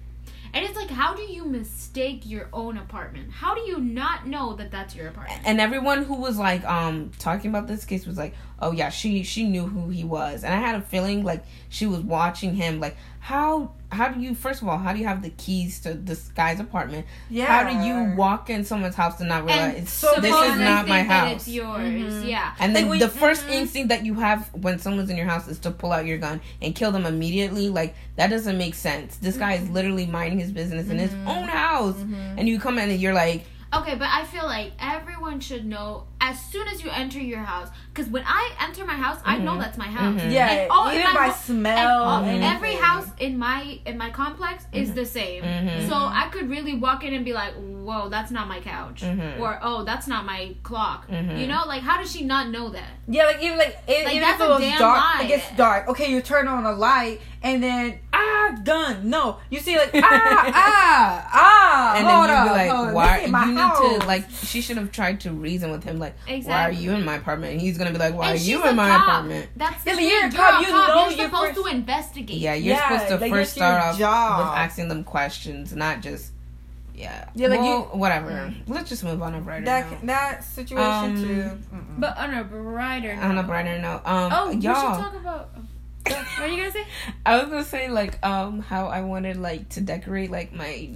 And 0.53 0.65
it's 0.65 0.75
like, 0.75 0.89
how 0.89 1.13
do 1.13 1.21
you 1.21 1.45
mistake 1.45 2.21
your 2.25 2.49
own 2.51 2.77
apartment? 2.77 3.31
How 3.31 3.55
do 3.55 3.61
you 3.61 3.79
not 3.79 4.27
know 4.27 4.53
that 4.55 4.71
that's 4.71 4.95
your 4.95 5.07
apartment? 5.07 5.41
and 5.45 5.59
everyone 5.59 6.03
who 6.03 6.15
was 6.15 6.37
like 6.37 6.63
um 6.65 7.11
talking 7.19 7.49
about 7.49 7.67
this 7.67 7.85
case 7.85 8.05
was 8.05 8.17
like 8.17 8.33
oh 8.59 8.71
yeah 8.71 8.89
she 8.89 9.23
she 9.23 9.43
knew 9.47 9.65
who 9.65 9.89
he 9.89 10.03
was 10.03 10.43
and 10.43 10.53
i 10.53 10.57
had 10.57 10.75
a 10.75 10.81
feeling 10.81 11.23
like 11.23 11.43
she 11.69 11.85
was 11.85 11.99
watching 12.01 12.53
him 12.53 12.79
like 12.79 12.95
how 13.23 13.71
how 13.91 14.07
do 14.07 14.19
you 14.19 14.33
first 14.33 14.63
of 14.63 14.67
all 14.67 14.79
how 14.79 14.91
do 14.91 14.97
you 14.99 15.05
have 15.05 15.21
the 15.21 15.29
keys 15.31 15.79
to 15.79 15.93
this 15.93 16.29
guy's 16.29 16.59
apartment 16.59 17.05
Yeah. 17.29 17.45
how 17.45 17.69
do 17.69 17.85
you 17.87 18.15
walk 18.15 18.49
in 18.49 18.65
someone's 18.65 18.95
house 18.95 19.19
and 19.19 19.29
not 19.29 19.45
realize 19.45 19.75
and 19.75 19.77
it's 19.83 19.91
so 19.93 20.07
this 20.19 20.25
is 20.25 20.31
supposedly 20.31 20.63
not 20.63 20.87
my 20.87 20.97
think 20.99 21.09
that 21.09 21.27
house 21.27 21.31
It's 21.35 21.47
yours, 21.49 21.79
Mhm. 22.13 22.27
yeah. 22.27 22.53
and 22.59 22.75
then 22.75 22.83
Like, 22.85 22.89
when- 22.89 22.99
the 22.99 23.09
1st 23.09 23.45
Mhm. 23.45 23.53
instinct 23.53 23.89
that 23.89 24.03
you 24.05 24.15
have 24.15 24.49
when 24.53 24.79
someone's 24.79 25.11
in 25.11 25.17
your 25.17 25.27
house 25.27 25.47
is 25.47 25.59
to 25.59 25.69
pull 25.71 25.91
out 25.91 26.07
your 26.07 26.17
gun 26.17 26.41
and 26.63 26.73
kill 26.73 26.91
them 26.91 27.05
immediately. 27.05 27.69
Like 27.69 27.93
that 28.15 28.31
doesn't 28.31 28.57
make 28.57 28.73
sense. 28.73 29.17
This 29.17 29.37
guy 29.37 29.53
is 29.53 29.69
literally 29.69 30.07
minding 30.07 30.39
his 30.39 30.51
business 30.51 30.89
in 30.89 30.97
his 30.97 31.11
Mhm. 31.11 31.27
own 31.27 31.47
house, 31.47 31.95
Mhm. 31.97 32.37
and 32.39 32.49
you 32.49 32.59
come 32.59 32.79
in 32.79 32.89
and 32.89 32.99
you're 32.99 33.13
like, 33.13 33.45
Okay, 33.73 33.95
but 33.95 34.09
I 34.11 34.25
feel 34.25 34.43
like 34.45 34.73
everyone 34.79 35.39
should 35.39 35.65
know 35.65 36.03
as 36.19 36.37
soon 36.39 36.67
as 36.67 36.83
you 36.83 36.89
enter 36.91 37.19
your 37.19 37.39
house. 37.39 37.69
Because 37.93 38.09
when 38.11 38.23
I 38.27 38.51
enter 38.59 38.85
my 38.85 38.93
house, 38.93 39.19
I 39.25 39.37
know 39.37 39.53
Mhm. 39.53 39.59
that's 39.61 39.77
my 39.77 39.87
house. 39.87 40.19
Mhm. 40.21 40.31
Yeah, 40.31 40.47
And 40.49 40.71
all- 40.71 40.89
even 40.91 41.05
and 41.05 41.13
by 41.13 41.27
my- 41.27 41.33
smell. 41.33 41.77
And 41.77 41.89
all- 42.09 42.23
anything. 42.23 42.43
every 42.43 42.75
house 42.75 43.07
in 43.19 43.37
my 43.39 43.79
in 43.85 43.97
my 43.97 44.09
complex 44.09 44.65
is 44.73 44.93
the 44.93 45.05
same. 45.05 45.43
Mhm. 45.43 45.87
So 45.87 45.95
I 45.95 46.27
could 46.31 46.49
really 46.49 46.75
walk 46.75 47.03
in 47.05 47.13
and 47.13 47.23
be 47.25 47.33
like, 47.33 47.53
"Whoa, 47.55 48.09
that's 48.09 48.29
not 48.31 48.47
my 48.47 48.59
couch," 48.59 49.01
Mhm. 49.03 49.39
or 49.39 49.57
"Oh, 49.61 49.83
that's 49.83 50.05
not 50.07 50.25
my 50.25 50.53
clock." 50.63 51.05
You 51.09 51.47
know, 51.47 51.63
like 51.65 51.81
how 51.81 51.97
does 51.97 52.11
she 52.11 52.23
not 52.25 52.49
know 52.49 52.69
that? 52.69 52.91
Yeah, 53.07 53.23
like 53.25 53.41
even 53.41 53.57
like, 53.57 53.77
it, 53.87 54.05
Like, 54.05 54.15
even 54.15 54.21
that's 54.27 54.41
if 54.41 54.41
a 54.41 54.45
it 54.45 54.49
was 54.53 54.61
damn 54.61 54.79
dark, 54.79 54.97
lie. 54.97 55.21
it 55.23 55.27
gets 55.27 55.51
dark. 55.57 55.87
Okay, 55.87 56.11
you 56.11 56.21
turn 56.21 56.47
on 56.47 56.65
a 56.65 56.71
light 56.73 57.19
and 57.43 57.63
then 57.63 57.99
ah 58.13 58.57
done. 58.63 59.09
No, 59.09 59.37
you 59.49 59.59
see 59.59 59.77
like 59.77 59.91
ah 59.95 60.51
ah 60.53 61.29
ah. 61.33 61.93
and 61.97 62.07
then 62.07 62.21
you'd 62.21 62.29
up, 62.29 62.47
be 62.47 62.51
like, 62.51 62.69
hold 62.71 62.93
why? 62.93 63.13
This 63.17 63.21
ain't 63.23 63.31
my 63.31 63.45
You 63.45 63.51
need 63.53 63.57
house. 63.59 63.79
to 64.01 64.07
like. 64.07 64.29
She 64.29 64.61
should 64.61 64.77
have 64.77 64.91
tried 64.91 65.21
to 65.21 65.31
reason 65.31 65.71
with 65.71 65.83
him, 65.83 65.99
like, 65.99 66.15
why 66.43 66.63
are 66.67 66.71
you 66.71 66.91
in 66.91 67.05
my 67.05 67.15
apartment? 67.15 67.53
And 67.53 67.61
he's 67.61 67.77
gonna 67.77 67.91
be 67.91 67.97
like, 67.97 68.13
why 68.13 68.31
And 68.31 68.39
are 68.39 68.43
you 68.43 68.65
in 68.67 68.75
my 68.75 68.89
cop. 68.89 69.01
apartment? 69.07 69.49
That's 69.55 69.83
the 69.83 69.91
Yeah, 69.91 69.95
but 69.95 70.03
you're 70.03 70.19
a 70.19 70.21
You're 70.23 70.31
cop. 70.31 70.61
You 70.61 70.67
cop. 70.67 70.87
know 70.89 70.95
You're 71.09 71.11
you're 71.17 71.25
supposed 71.27 71.55
first- 71.55 71.67
to 71.69 71.75
investigate. 71.75 72.37
Yeah, 72.37 72.53
you're 72.55 72.75
Yeah, 72.75 72.89
supposed 72.89 73.09
to 73.09 73.17
like, 73.17 73.31
first 73.31 73.53
start 73.53 73.81
off 73.81 73.97
job. 73.97 74.39
with 74.39 74.57
asking 74.57 74.87
them 74.89 75.03
questions, 75.03 75.73
not 75.73 76.01
just. 76.01 76.31
Yeah. 76.93 77.29
Yeah, 77.33 77.47
like 77.47 77.61
well, 77.61 77.89
you- 77.93 77.97
whatever. 77.99 78.53
Let's 78.67 78.89
just 78.89 79.03
move 79.03 79.23
on 79.23 79.33
a 79.33 79.39
brighter 79.41 79.65
that 79.65 79.89
note. 79.91 80.05
that 80.07 80.43
situation 80.43 80.77
Um, 81.15 81.15
too. 81.23 81.51
Mm-mm. 81.75 81.99
But 81.99 82.17
on 82.17 82.33
a 82.33 82.43
brighter 82.43 83.13
on 83.13 83.31
a 83.31 83.33
note- 83.35 83.47
brighter 83.47 83.79
note, 83.79 84.01
um, 84.05 84.31
Oh, 84.33 84.47
we 84.49 84.53
should 84.55 84.63
y'all. 84.65 84.97
talk 85.01 85.15
about. 85.15 85.49
What 86.05 86.39
are 86.39 86.47
you 86.47 86.57
gonna 86.57 86.71
say? 86.71 86.85
I 87.25 87.37
was 87.37 87.49
gonna 87.49 87.63
say 87.63 87.89
like 87.89 88.23
um 88.25 88.59
how 88.61 88.87
I 88.87 89.01
wanted 89.01 89.37
like 89.37 89.69
to 89.69 89.81
decorate 89.81 90.31
like 90.31 90.53
my 90.53 90.89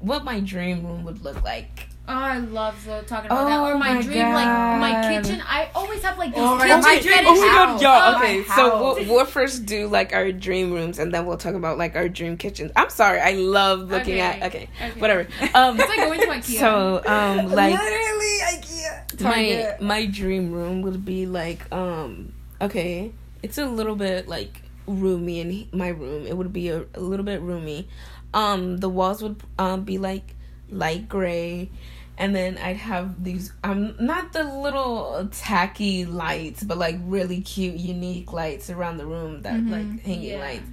what 0.00 0.24
my 0.24 0.40
dream 0.40 0.86
room 0.86 1.04
would 1.04 1.22
look 1.24 1.42
like. 1.42 1.88
Oh, 2.06 2.12
I 2.12 2.36
love 2.36 2.78
so 2.84 3.00
talking 3.06 3.30
about 3.30 3.46
that. 3.46 3.58
Oh 3.60 3.64
Or 3.64 3.78
my, 3.78 3.94
my 3.94 4.02
dream, 4.02 4.18
like 4.34 4.46
my 4.78 5.08
kitchen. 5.22 5.40
I 5.46 5.70
always 5.74 6.02
have 6.02 6.18
like 6.18 6.32
this 6.32 6.38
Oh 6.38 6.54
my 6.56 6.66
kitchen 6.66 6.80
God, 6.80 6.82
my 6.82 7.00
dream- 7.00 7.24
Oh 7.26 7.34
my 7.40 7.46
god, 7.46 7.66
house. 7.68 7.82
y'all. 7.82 8.02
Oh, 8.02 8.16
Okay, 8.18 8.38
my 8.46 8.54
so 8.56 8.82
we'll, 8.82 9.14
we'll 9.14 9.24
first 9.24 9.64
do 9.64 9.86
like 9.88 10.12
our 10.12 10.30
dream 10.30 10.70
rooms, 10.74 10.98
and 10.98 11.14
then 11.14 11.24
we'll 11.24 11.38
talk 11.38 11.54
about 11.54 11.78
like 11.78 11.96
our 11.96 12.10
dream 12.10 12.36
kitchens. 12.36 12.72
I'm 12.76 12.90
sorry, 12.90 13.20
I 13.20 13.32
love 13.32 13.88
looking 13.90 14.16
Okay, 14.16 14.20
at. 14.20 14.42
Okay, 14.42 14.68
okay. 14.82 15.00
whatever. 15.00 15.26
Um, 15.54 15.80
It's 15.80 15.88
like 15.88 15.96
going 15.96 16.20
to 16.20 16.26
IKEA. 16.26 16.58
So 16.58 17.02
um, 17.06 17.50
like 17.54 17.72
literally 17.72 18.38
IKEA. 18.52 19.16
Target. 19.16 19.80
my 19.80 19.86
my 19.86 20.06
dream 20.06 20.52
room 20.52 20.82
would 20.82 21.06
be 21.06 21.24
like 21.24 21.72
um 21.72 22.34
okay 22.60 23.12
it's 23.44 23.58
a 23.58 23.66
little 23.66 23.96
bit 23.96 24.26
like 24.28 24.62
roomy 24.86 25.40
in 25.40 25.68
my 25.72 25.88
room 25.88 26.26
it 26.26 26.36
would 26.36 26.52
be 26.52 26.68
a, 26.68 26.84
a 26.94 27.00
little 27.00 27.24
bit 27.24 27.40
roomy 27.40 27.88
um 28.32 28.78
the 28.78 28.88
walls 28.88 29.22
would 29.22 29.36
um 29.58 29.84
be 29.84 29.96
like 29.98 30.34
light 30.70 31.08
gray 31.08 31.70
and 32.18 32.34
then 32.34 32.56
i'd 32.58 32.76
have 32.76 33.22
these 33.22 33.52
um 33.62 33.94
not 34.00 34.32
the 34.32 34.44
little 34.44 35.28
tacky 35.32 36.04
lights 36.04 36.62
but 36.64 36.76
like 36.78 36.96
really 37.16 37.40
cute 37.40 37.76
unique 37.76 38.32
lights 38.32 38.70
around 38.70 38.96
the 38.98 39.06
room 39.06 39.42
that 39.42 39.54
Mhm. 39.60 39.70
like 39.70 40.02
hanging 40.02 40.30
Yeah. 40.36 40.38
lights 40.40 40.68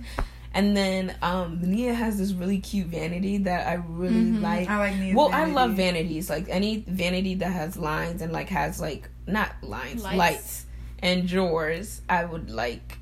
and 0.54 0.76
then 0.76 1.16
um 1.22 1.60
Nia 1.64 1.94
has 1.94 2.18
this 2.18 2.34
really 2.34 2.60
cute 2.60 2.88
vanity 2.88 3.38
that 3.50 3.68
I 3.68 3.76
really 3.76 4.32
Mhm. 4.34 4.42
like. 4.42 4.68
I 4.70 4.78
like 4.80 4.96
Nia's 4.98 5.16
Well, 5.16 5.30
vanity. 5.30 5.52
I 5.52 5.56
love 5.56 5.72
vanities. 5.78 6.30
Like 6.30 6.46
any 6.50 6.84
vanity 6.88 7.36
that 7.36 7.52
has 7.54 7.78
lines 7.78 8.22
and 8.22 8.34
like 8.34 8.50
has 8.50 8.82
like 8.82 9.08
not 9.26 9.50
lines, 9.64 10.04
Lights. 10.04 10.18
lights, 10.18 10.66
and 11.02 11.28
drawers. 11.28 12.02
I 12.10 12.26
would 12.26 12.50
like 12.50 12.98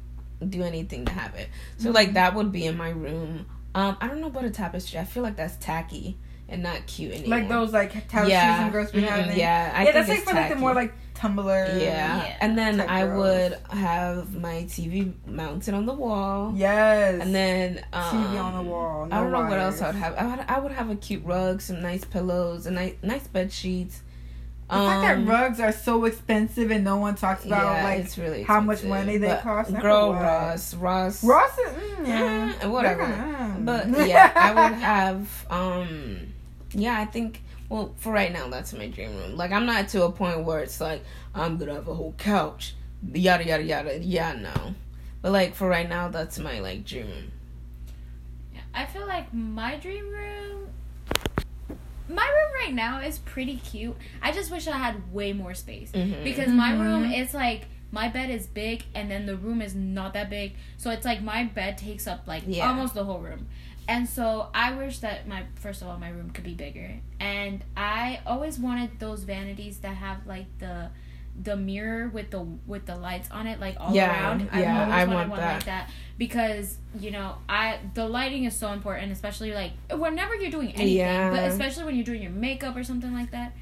do 0.47 0.63
anything 0.63 1.05
to 1.05 1.11
have 1.11 1.35
it. 1.35 1.49
So 1.77 1.85
Mm-hmm. 1.85 1.95
like 1.95 2.13
that 2.13 2.35
would 2.35 2.51
be 2.51 2.65
in 2.65 2.77
my 2.77 2.89
room. 2.89 3.45
Um, 3.75 3.97
I 4.01 4.07
don't 4.07 4.21
know 4.21 4.27
about 4.27 4.45
a 4.45 4.49
tapestry. 4.51 4.99
I 4.99 5.03
feel 5.05 5.21
like 5.23 5.35
that's 5.35 5.55
tacky 5.57 6.17
and 6.47 6.63
not 6.63 6.87
cute 6.87 7.13
anymore. 7.13 7.39
Like 7.39 7.49
those 7.49 7.71
like 7.73 7.91
tapestries 8.07 8.29
yeah, 8.31 8.63
and 8.63 8.71
girls 8.71 8.91
be 8.91 9.01
Mm-mm, 9.01 9.07
having. 9.07 9.37
yeah. 9.37 9.71
I 9.75 9.83
yeah, 9.85 9.91
that's 9.91 10.09
like 10.09 10.23
for 10.23 10.33
like 10.33 10.49
the 10.49 10.55
more 10.55 10.73
like 10.73 10.93
Tumblr. 11.13 11.45
yeah. 11.81 12.23
Yeah. 12.23 12.37
and 12.39 12.57
then 12.57 12.79
I 12.79 13.03
girls. 13.05 13.19
would 13.61 13.77
have 13.77 14.33
my 14.33 14.63
TV 14.63 15.13
mounted 15.27 15.73
on 15.73 15.85
the 15.85 15.93
wall. 15.93 16.53
Yes. 16.55 17.21
And 17.21 17.35
then 17.35 17.83
um, 17.91 18.01
TV 18.03 18.41
on 18.41 18.63
the 18.63 18.71
wall. 18.71 19.07
I 19.11 19.19
don't 19.21 19.31
know 19.31 19.41
what 19.41 19.59
else 19.59 19.81
I 19.81 19.87
would 19.87 19.95
have. 19.97 20.15
I 20.15 20.25
would, 20.25 20.45
I 20.47 20.59
would 20.59 20.71
have 20.71 20.89
a 20.89 20.95
cute 20.95 21.23
rug, 21.25 21.61
some 21.61 21.81
nice 21.81 22.05
pillows, 22.05 22.65
and 22.65 22.75
nice 22.77 22.95
nice 23.03 23.27
bed 23.27 23.51
sheets. 23.51 24.01
The 24.69 24.75
fact 24.75 25.01
that 25.01 25.27
rugs 25.27 25.59
are 25.59 25.71
so 25.71 26.05
expensive 26.05 26.69
and 26.69 26.83
no 26.83 26.97
one 26.97 27.15
talks 27.15 27.43
about 27.43 27.65
Um, 27.65 27.73
yeah, 27.75 27.83
like 27.83 27.99
it's 28.01 28.17
really 28.19 28.43
how 28.43 28.61
much 28.61 28.83
money 28.83 29.17
they 29.17 29.29
but 29.29 29.41
cost. 29.41 29.73
Girl. 29.79 30.13
Ross, 30.13 30.75
Ross, 30.75 31.23
Ross, 31.23 31.57
is, 31.57 31.69
mm, 31.71 32.07
yeah, 32.07 32.53
Eh, 32.61 32.67
whatever. 32.67 33.03
Mm. 33.03 33.65
But 33.65 33.87
yeah, 34.07 34.31
I 34.35 34.53
would 34.69 34.77
have. 34.79 35.45
Um, 35.49 36.33
yeah, 36.71 36.99
I 36.99 37.05
think. 37.05 37.41
Well, 37.67 37.93
for 37.97 38.11
right 38.13 38.31
now, 38.31 38.47
that's 38.49 38.71
my 38.73 38.87
dream 38.87 39.15
room. 39.17 39.35
Like, 39.37 39.51
I'm 39.51 39.65
not 39.65 39.89
to 39.89 40.03
a 40.03 40.11
point 40.11 40.43
where 40.43 40.59
it's 40.59 40.79
like 40.79 41.03
I'm 41.33 41.57
gonna 41.57 41.73
have 41.73 41.87
a 41.87 41.93
whole 41.95 42.13
couch, 42.17 42.75
yada 43.11 43.43
yada 43.45 43.63
yada. 43.63 43.97
Yeah, 43.99 44.33
no. 44.33 44.75
But 45.21 45.31
like 45.31 45.55
for 45.55 45.67
right 45.67 45.89
now, 45.89 46.09
that's 46.09 46.37
my 46.37 46.59
like 46.59 46.85
dream 46.85 47.07
room. 47.07 47.31
I 48.73 48.85
feel 48.85 49.07
like 49.07 49.33
my 49.33 49.77
dream 49.77 50.09
room. 50.09 50.58
My 52.09 52.25
room 52.25 52.65
right 52.65 52.73
now 52.73 52.99
is 53.01 53.19
pretty 53.19 53.57
cute. 53.57 53.95
I 54.21 54.31
just 54.31 54.51
wish 54.51 54.67
I 54.67 54.77
had 54.77 55.13
way 55.13 55.31
more 55.31 55.53
space 55.53 55.91
Mhm. 55.91 56.23
because 56.23 56.49
my 56.51 56.71
Mhm. 56.71 56.79
room 56.81 57.11
is 57.11 57.33
like 57.33 57.67
my 57.91 58.07
bed 58.07 58.29
is 58.29 58.45
big 58.47 58.83
and 58.93 59.09
then 59.09 59.25
the 59.25 59.35
room 59.35 59.61
is 59.61 59.73
not 59.75 60.13
that 60.13 60.29
big, 60.29 60.53
so 60.77 60.89
it's 60.91 61.05
like 61.05 61.21
my 61.21 61.43
bed 61.43 61.77
takes 61.77 62.05
up 62.07 62.27
like 62.27 62.43
Yeah. 62.47 62.67
almost 62.67 62.93
the 62.93 63.03
whole 63.03 63.19
room. 63.19 63.47
And 63.87 64.07
so 64.07 64.49
I 64.53 64.71
wish 64.73 64.99
that 64.99 65.27
my 65.27 65.43
first 65.55 65.81
of 65.81 65.87
all 65.87 65.97
my 65.97 66.09
room 66.09 66.29
could 66.29 66.43
be 66.43 66.53
bigger. 66.53 66.95
And 67.19 67.63
I 67.75 68.19
always 68.25 68.59
wanted 68.59 68.99
those 68.99 69.23
vanities 69.23 69.79
that 69.79 69.95
have 69.95 70.25
like 70.27 70.45
the 70.59 70.89
the 71.41 71.55
mirror 71.55 72.09
with 72.09 72.31
the 72.31 72.41
with 72.67 72.85
the 72.85 72.95
lights 72.95 73.29
on 73.31 73.47
it 73.47 73.59
like 73.59 73.75
all 73.79 73.93
Yeah, 73.93 74.09
around. 74.11 74.49
yeah, 74.53 74.83
I've 74.83 74.87
always 74.89 74.93
I 74.93 75.05
want 75.15 75.29
one 75.29 75.39
that. 75.39 75.53
like 75.55 75.63
that 75.65 75.89
because 76.17 76.77
you 76.99 77.11
know 77.11 77.35
I 77.47 77.79
the 77.93 78.07
lighting 78.07 78.43
is 78.43 78.55
so 78.55 78.71
important, 78.73 79.11
especially 79.11 79.53
like 79.53 79.71
whenever 79.91 80.35
you're 80.35 80.51
doing 80.51 80.69
anything, 80.73 80.97
Yeah. 80.97 81.31
but 81.31 81.43
especially 81.45 81.85
when 81.85 81.95
you're 81.95 82.03
doing 82.05 82.21
your 82.21 82.31
makeup 82.31 82.75
or 82.75 82.83
something 82.83 83.13
like 83.13 83.31
that. 83.31 83.53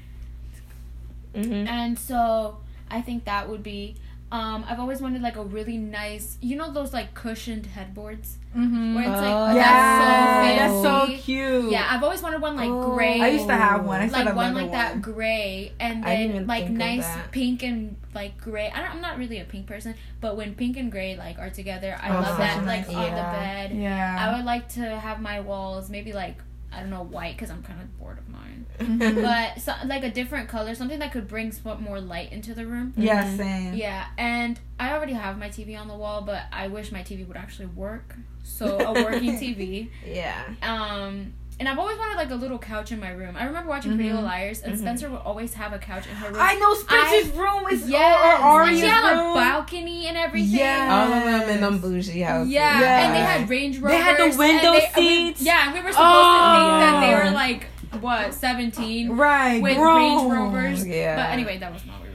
Mm-hmm. 1.34 1.68
And 1.68 1.98
so 1.98 2.58
I 2.90 3.00
think 3.00 3.24
that 3.26 3.48
would 3.48 3.62
be. 3.62 3.96
Um, 4.30 4.64
I've 4.68 4.78
always 4.78 5.00
wanted 5.00 5.22
like 5.22 5.36
a 5.36 5.42
really 5.42 5.78
nice, 5.78 6.36
you 6.42 6.56
know, 6.56 6.70
those 6.70 6.92
like 6.92 7.14
cushioned 7.14 7.66
headboards 7.66 8.36
Mm-hmm. 8.56 8.94
where 8.94 9.04
it's 9.04 9.12
like 9.20 9.24
Oh. 9.52 9.54
yeah, 9.54 10.56
that's 10.58 10.72
so 10.82 10.82
that's 10.82 11.08
so 11.16 11.22
cute. 11.22 11.70
Yeah, 11.70 11.86
I've 11.88 12.02
always 12.02 12.22
wanted 12.22 12.40
one 12.42 12.56
like 12.56 12.70
Oh. 12.70 12.94
gray. 12.94 13.20
I 13.20 13.28
used 13.28 13.46
to 13.46 13.54
have 13.54 13.84
one. 13.84 14.00
I 14.00 14.08
still 14.08 14.18
like 14.20 14.26
have 14.28 14.36
one 14.36 14.46
another 14.46 14.62
like 14.62 14.72
that 14.72 15.02
gray 15.02 15.72
and 15.78 16.02
then 16.02 16.46
like 16.46 16.68
nice 16.70 17.06
pink 17.30 17.62
and 17.62 17.96
like 18.14 18.38
gray. 18.40 18.70
I 18.74 18.80
don't, 18.82 18.90
I'm 18.96 19.00
not 19.02 19.18
really 19.18 19.38
a 19.40 19.44
pink 19.44 19.66
person, 19.66 19.94
but 20.20 20.36
when 20.36 20.54
pink 20.54 20.76
and 20.78 20.90
gray 20.90 21.16
like 21.16 21.38
are 21.38 21.50
together, 21.50 21.96
I 22.02 22.08
Oh, 22.16 22.20
love 22.20 22.38
that 22.38 22.62
a 22.62 22.66
like 22.66 22.86
nice- 22.88 22.96
on 22.96 23.10
the 23.10 23.22
bed. 23.38 23.72
Yeah. 23.76 24.16
I 24.18 24.36
would 24.36 24.44
like 24.46 24.68
to 24.70 24.80
have 24.98 25.20
my 25.20 25.40
walls 25.40 25.88
maybe 25.90 26.12
like 26.12 26.36
I 26.72 26.80
don't 26.80 26.90
know 26.90 27.02
white 27.02 27.34
because 27.36 27.50
I'm 27.50 27.62
kind 27.62 27.80
of 27.80 27.98
bored 27.98 28.18
of 28.18 28.28
mine. 28.28 28.66
Mm-hmm. 28.78 29.20
but 29.22 29.60
so, 29.60 29.74
like 29.86 30.04
a 30.04 30.10
different 30.10 30.48
color, 30.48 30.74
something 30.74 30.98
that 30.98 31.12
could 31.12 31.26
bring 31.28 31.50
some 31.52 31.82
more 31.82 32.00
light 32.00 32.32
into 32.32 32.54
the 32.54 32.66
room. 32.66 32.92
Yeah, 32.96 33.24
Mhm. 33.24 33.36
same. 33.36 33.74
Yeah, 33.74 34.06
and 34.18 34.58
I 34.78 34.92
already 34.92 35.14
have 35.14 35.38
my 35.38 35.48
TV 35.48 35.76
on 35.80 35.88
the 35.88 35.96
wall, 35.96 36.22
but 36.22 36.42
I 36.52 36.68
wish 36.68 36.92
my 36.92 37.02
TV 37.02 37.26
would 37.26 37.36
actually 37.36 37.66
work. 37.66 38.16
So 38.42 38.78
a 38.78 38.92
working 38.92 39.38
TV. 39.40 39.90
Yeah. 40.06 40.42
Um, 40.62 41.32
and 41.60 41.68
I've 41.68 41.78
always 41.78 41.98
wanted 41.98 42.16
like 42.16 42.30
a 42.30 42.34
little 42.36 42.58
couch 42.58 42.92
in 42.92 43.00
my 43.00 43.10
room. 43.10 43.36
I 43.38 43.44
remember 43.44 43.68
watching 43.68 43.94
Pretty 43.94 44.10
Little 44.10 44.22
Mhm. 44.24 44.32
Liars, 44.32 44.62
and 44.62 44.74
Mhm. 44.74 44.78
Spencer 44.78 45.10
would 45.10 45.20
always 45.24 45.54
have 45.54 45.72
a 45.72 45.78
couch 45.78 46.06
in 46.06 46.14
her 46.16 46.28
room. 46.28 46.36
I 46.40 46.54
know 46.54 46.74
Spencer's 46.74 47.32
room 47.34 47.64
is 47.70 47.88
Yes, 47.88 48.20
or 48.24 48.34
and 48.34 48.44
Aria's 48.44 48.80
she 48.80 48.86
had 48.86 49.16
room. 49.18 49.32
a 49.32 49.34
balcony 49.34 50.06
and 50.06 50.16
everything. 50.16 50.58
Yeah. 50.58 50.88
All 51.06 51.12
of 51.12 51.24
them 51.24 51.48
in 51.50 51.60
them 51.60 51.78
bougie 51.78 52.20
houses. 52.20 52.52
Yeah, 52.52 52.80
Yeah. 52.80 53.06
and 53.06 53.14
they 53.14 53.20
had 53.20 53.48
Range 53.50 53.76
Rovers. 53.78 53.90
They 53.98 54.02
had 54.04 54.16
the 54.18 54.38
window 54.38 54.72
they- 54.72 54.86
and 54.86 54.96
we- 54.96 55.02
seats. 55.26 55.42
yeah, 55.42 55.64
and 55.66 55.74
we 55.74 55.80
were 55.80 55.92
supposed 55.92 56.08
to 56.08 56.54
think 56.54 56.80
that 56.80 57.00
they 57.00 57.14
Oh. 57.14 57.24
were 57.24 57.30
like 57.32 57.66
what 58.00 58.34
seventeen 58.34 59.16
right 59.16 59.60
with 59.62 59.76
grown. 59.76 59.96
Range 60.28 60.32
Rovers. 60.32 60.86
Yeah. 60.86 61.16
But 61.16 61.32
anyway, 61.32 61.58
that 61.58 61.72
was 61.72 61.84
not 61.86 61.98
what 62.00 62.07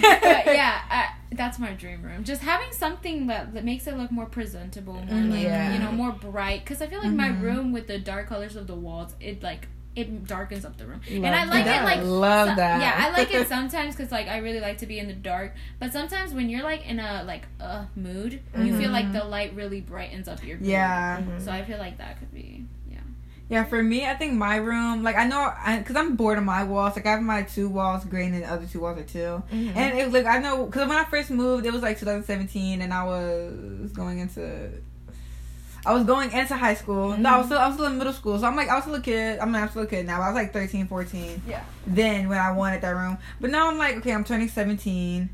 but 0.00 0.46
yeah, 0.46 0.80
I, 0.90 1.08
that's 1.32 1.58
my 1.58 1.72
dream 1.72 2.02
room. 2.02 2.24
Just 2.24 2.42
having 2.42 2.72
something 2.72 3.26
that, 3.28 3.54
that 3.54 3.64
makes 3.64 3.86
it 3.86 3.96
look 3.96 4.10
more 4.10 4.26
presentable, 4.26 4.94
more 4.94 5.04
Mhm. 5.04 5.30
like 5.30 5.42
Yeah. 5.42 5.72
you 5.72 5.78
know, 5.78 5.92
more 5.92 6.12
bright. 6.12 6.60
Because 6.64 6.82
I 6.82 6.86
feel 6.86 7.00
like 7.02 7.12
my 7.12 7.28
Mhm. 7.30 7.42
room 7.42 7.72
with 7.72 7.86
the 7.86 7.98
dark 7.98 8.28
colors 8.28 8.56
of 8.56 8.66
the 8.66 8.74
walls, 8.74 9.14
it 9.20 9.42
like 9.42 9.68
it 9.96 10.24
darkens 10.24 10.64
up 10.64 10.76
the 10.76 10.86
room, 10.86 11.00
and 11.08 11.26
I 11.26 11.44
like 11.46 11.64
that. 11.64 11.82
it 11.82 11.84
like 11.84 12.04
Love 12.04 12.50
so- 12.50 12.54
that. 12.54 12.80
Yeah, 12.80 12.94
I 12.96 13.10
like 13.10 13.34
it 13.34 13.48
sometimes 13.56 13.96
because 13.96 14.12
like 14.12 14.28
I 14.28 14.36
really 14.38 14.60
like 14.60 14.78
to 14.78 14.86
be 14.86 15.00
in 15.00 15.08
the 15.08 15.12
dark. 15.14 15.54
But 15.80 15.92
sometimes 15.92 16.32
when 16.32 16.48
you're 16.48 16.62
like 16.62 16.86
in 16.88 17.00
a 17.00 17.24
like 17.24 17.42
a 17.58 17.86
mood, 17.96 18.40
you 18.56 18.78
feel 18.78 18.90
like 18.92 19.06
Mhm. 19.06 19.12
the 19.14 19.24
light 19.24 19.52
really 19.54 19.80
brightens 19.80 20.28
up 20.28 20.44
your 20.44 20.58
mood. 20.58 20.66
Yeah. 20.68 21.18
Mhm. 21.20 21.40
So 21.44 21.50
I 21.50 21.64
feel 21.64 21.78
like 21.78 21.98
that 21.98 22.20
could 22.20 22.32
be 22.32 22.66
yeah. 23.50 23.64
For 23.64 23.82
me, 23.82 24.06
I 24.06 24.14
think 24.14 24.32
my 24.32 24.56
room, 24.56 25.02
like 25.02 25.16
I 25.16 25.26
know, 25.26 25.52
because 25.78 25.96
I'm 25.96 26.16
bored 26.16 26.38
of 26.38 26.44
my 26.44 26.62
walls. 26.64 26.96
Like 26.96 27.04
I 27.06 27.10
have 27.10 27.22
my 27.22 27.42
two 27.42 27.68
walls 27.68 28.04
green, 28.06 28.32
and 28.32 28.44
the 28.44 28.50
other 28.50 28.64
two 28.66 28.80
walls 28.80 28.98
are 28.98 29.02
too. 29.02 29.42
Mhm. 29.52 29.76
And 29.76 29.98
it 29.98 30.12
like 30.12 30.24
I 30.24 30.38
know, 30.38 30.64
because 30.64 30.88
when 30.88 30.96
I 30.96 31.04
first 31.04 31.30
moved, 31.30 31.66
it 31.66 31.72
was 31.72 31.82
like 31.82 31.98
2017, 31.98 32.80
and 32.80 32.94
I 32.94 33.04
was 33.04 33.90
going 33.92 34.20
into, 34.20 34.70
I 35.84 35.92
was 35.94 36.04
going 36.04 36.30
into 36.30 36.56
high 36.56 36.74
school. 36.74 37.16
No, 37.16 37.28
I 37.28 37.36
was 37.38 37.46
still 37.46 37.58
I 37.58 37.66
was 37.66 37.74
still 37.74 37.86
in 37.86 37.98
middle 37.98 38.12
school, 38.12 38.38
so 38.38 38.46
I'm 38.46 38.56
like 38.56 38.68
I 38.68 38.76
was 38.76 38.84
still 38.84 38.94
a 38.96 39.00
kid. 39.02 39.38
I 39.40 39.44
mean, 39.44 39.56
I'm 39.56 39.68
still 39.68 39.82
a 39.82 39.86
kid 39.86 40.06
now. 40.06 40.22
I 40.22 40.28
was 40.28 40.34
like 40.36 40.52
13, 40.52 40.86
14. 40.86 41.42
Yeah. 41.46 41.62
Then 41.86 42.28
when 42.28 42.38
I 42.38 42.52
wanted 42.52 42.80
that 42.82 42.90
room, 42.94 43.18
but 43.40 43.50
now 43.50 43.68
I'm 43.68 43.78
like, 43.78 43.96
okay, 43.96 44.12
I'm 44.12 44.24
turning 44.24 44.48
17. 44.48 45.28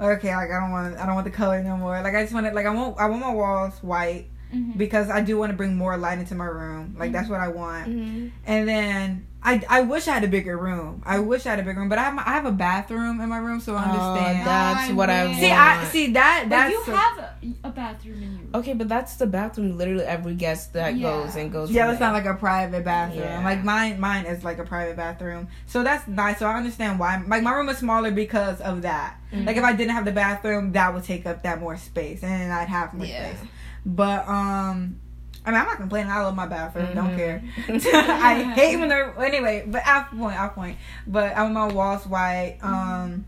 Okay, 0.00 0.34
like 0.34 0.50
I 0.50 0.58
don't 0.60 0.72
want, 0.72 0.96
I 0.98 1.06
don't 1.06 1.14
want 1.14 1.24
the 1.24 1.30
color 1.30 1.62
no 1.62 1.76
more. 1.76 2.00
Like 2.02 2.14
I 2.14 2.22
just 2.22 2.34
want 2.34 2.46
it, 2.46 2.54
like 2.54 2.66
I 2.66 2.70
want, 2.70 2.98
I 2.98 3.06
want 3.06 3.20
my 3.22 3.32
walls 3.32 3.74
white 3.80 4.26
Mhm. 4.54 4.76
because 4.78 5.10
I 5.10 5.20
do 5.20 5.36
want 5.38 5.50
to 5.50 5.56
bring 5.56 5.76
more 5.76 5.96
light 5.96 6.18
into 6.18 6.34
my 6.34 6.46
room. 6.46 6.96
Like 6.98 7.12
that's 7.12 7.28
what 7.28 7.40
I 7.40 7.48
want. 7.48 7.88
Mhm. 7.88 8.30
And 8.46 8.68
then 8.68 9.26
I 9.46 9.62
I 9.68 9.80
wish 9.82 10.08
I 10.08 10.14
had 10.14 10.24
a 10.24 10.28
bigger 10.28 10.56
room. 10.56 11.02
I 11.04 11.18
wish 11.18 11.44
I 11.44 11.50
had 11.50 11.58
a 11.58 11.62
bigger 11.62 11.80
room, 11.80 11.90
but 11.90 11.98
I 11.98 12.04
have 12.04 12.14
my, 12.14 12.22
I 12.24 12.32
have 12.32 12.46
a 12.46 12.52
bathroom 12.52 13.20
in 13.20 13.28
my 13.28 13.36
room, 13.36 13.60
so 13.60 13.74
I 13.74 13.82
understand. 13.84 14.38
Oh, 14.40 14.44
that's 14.46 14.88
I 14.90 14.92
what 14.94 15.10
I 15.10 15.26
want. 15.26 15.38
see, 15.38 15.50
I 15.50 15.84
see 15.84 16.12
that 16.12 16.40
But 16.44 16.48
that's 16.50 16.72
you 16.72 16.82
have 16.94 17.18
a, 17.18 17.34
a 17.64 17.70
bathroom 17.70 18.14
in 18.22 18.22
your 18.22 18.30
room. 18.40 18.50
Okay, 18.54 18.72
but 18.72 18.88
that's 18.88 19.16
the 19.16 19.26
bathroom. 19.26 19.76
Literally 19.76 20.04
every 20.04 20.34
guest 20.34 20.72
that 20.72 20.96
Yeah. 20.96 21.10
goes 21.10 21.36
and 21.36 21.52
goes. 21.52 21.70
yeah, 21.70 21.82
in 21.84 21.88
that's 21.90 22.00
not 22.00 22.14
like 22.14 22.24
a 22.24 22.32
private 22.34 22.84
bathroom. 22.86 23.24
Yeah. 23.24 23.44
Like 23.44 23.62
mine 23.62 24.00
mine 24.00 24.24
is 24.24 24.44
like 24.44 24.58
a 24.58 24.64
private 24.64 24.96
bathroom, 24.96 25.48
so 25.66 25.82
that's 25.82 26.08
nice. 26.08 26.38
So 26.38 26.46
I 26.46 26.54
understand 26.56 26.98
why. 26.98 27.22
Like 27.26 27.42
my 27.42 27.52
room 27.52 27.68
is 27.68 27.76
smaller 27.78 28.12
because 28.12 28.62
of 28.62 28.80
that. 28.82 29.16
Mhm. 29.30 29.44
Like 29.46 29.58
if 29.58 29.64
I 29.64 29.74
didn't 29.74 29.92
have 29.94 30.06
the 30.06 30.12
bathroom, 30.12 30.72
that 30.72 30.94
would 30.94 31.04
take 31.04 31.26
up 31.26 31.42
that 31.42 31.60
more 31.60 31.76
space, 31.76 32.22
and 32.22 32.50
I'd 32.50 32.68
have 32.68 32.94
more 32.94 33.04
Yeah. 33.06 33.26
space. 33.34 33.48
But 33.86 34.26
um. 34.28 35.00
I 35.46 35.50
mean, 35.50 35.60
I'm 35.60 35.66
not 35.66 35.76
complaining. 35.76 36.10
I 36.10 36.22
love 36.22 36.34
my 36.34 36.46
bathroom. 36.46 36.94
Don't 36.94 37.10
Mhm. 37.10 37.16
care. 37.18 37.42
I 37.68 38.44
hate 38.54 38.78
when 38.78 38.88
they're 38.88 39.14
anyway. 39.22 39.64
But 39.66 39.86
off 39.86 40.10
point, 40.10 40.38
off 40.40 40.54
point. 40.54 40.78
But 41.06 41.36
I 41.36 41.42
want 41.42 41.52
my 41.52 41.66
walls 41.66 42.06
white. 42.06 42.56
Um, 42.62 43.26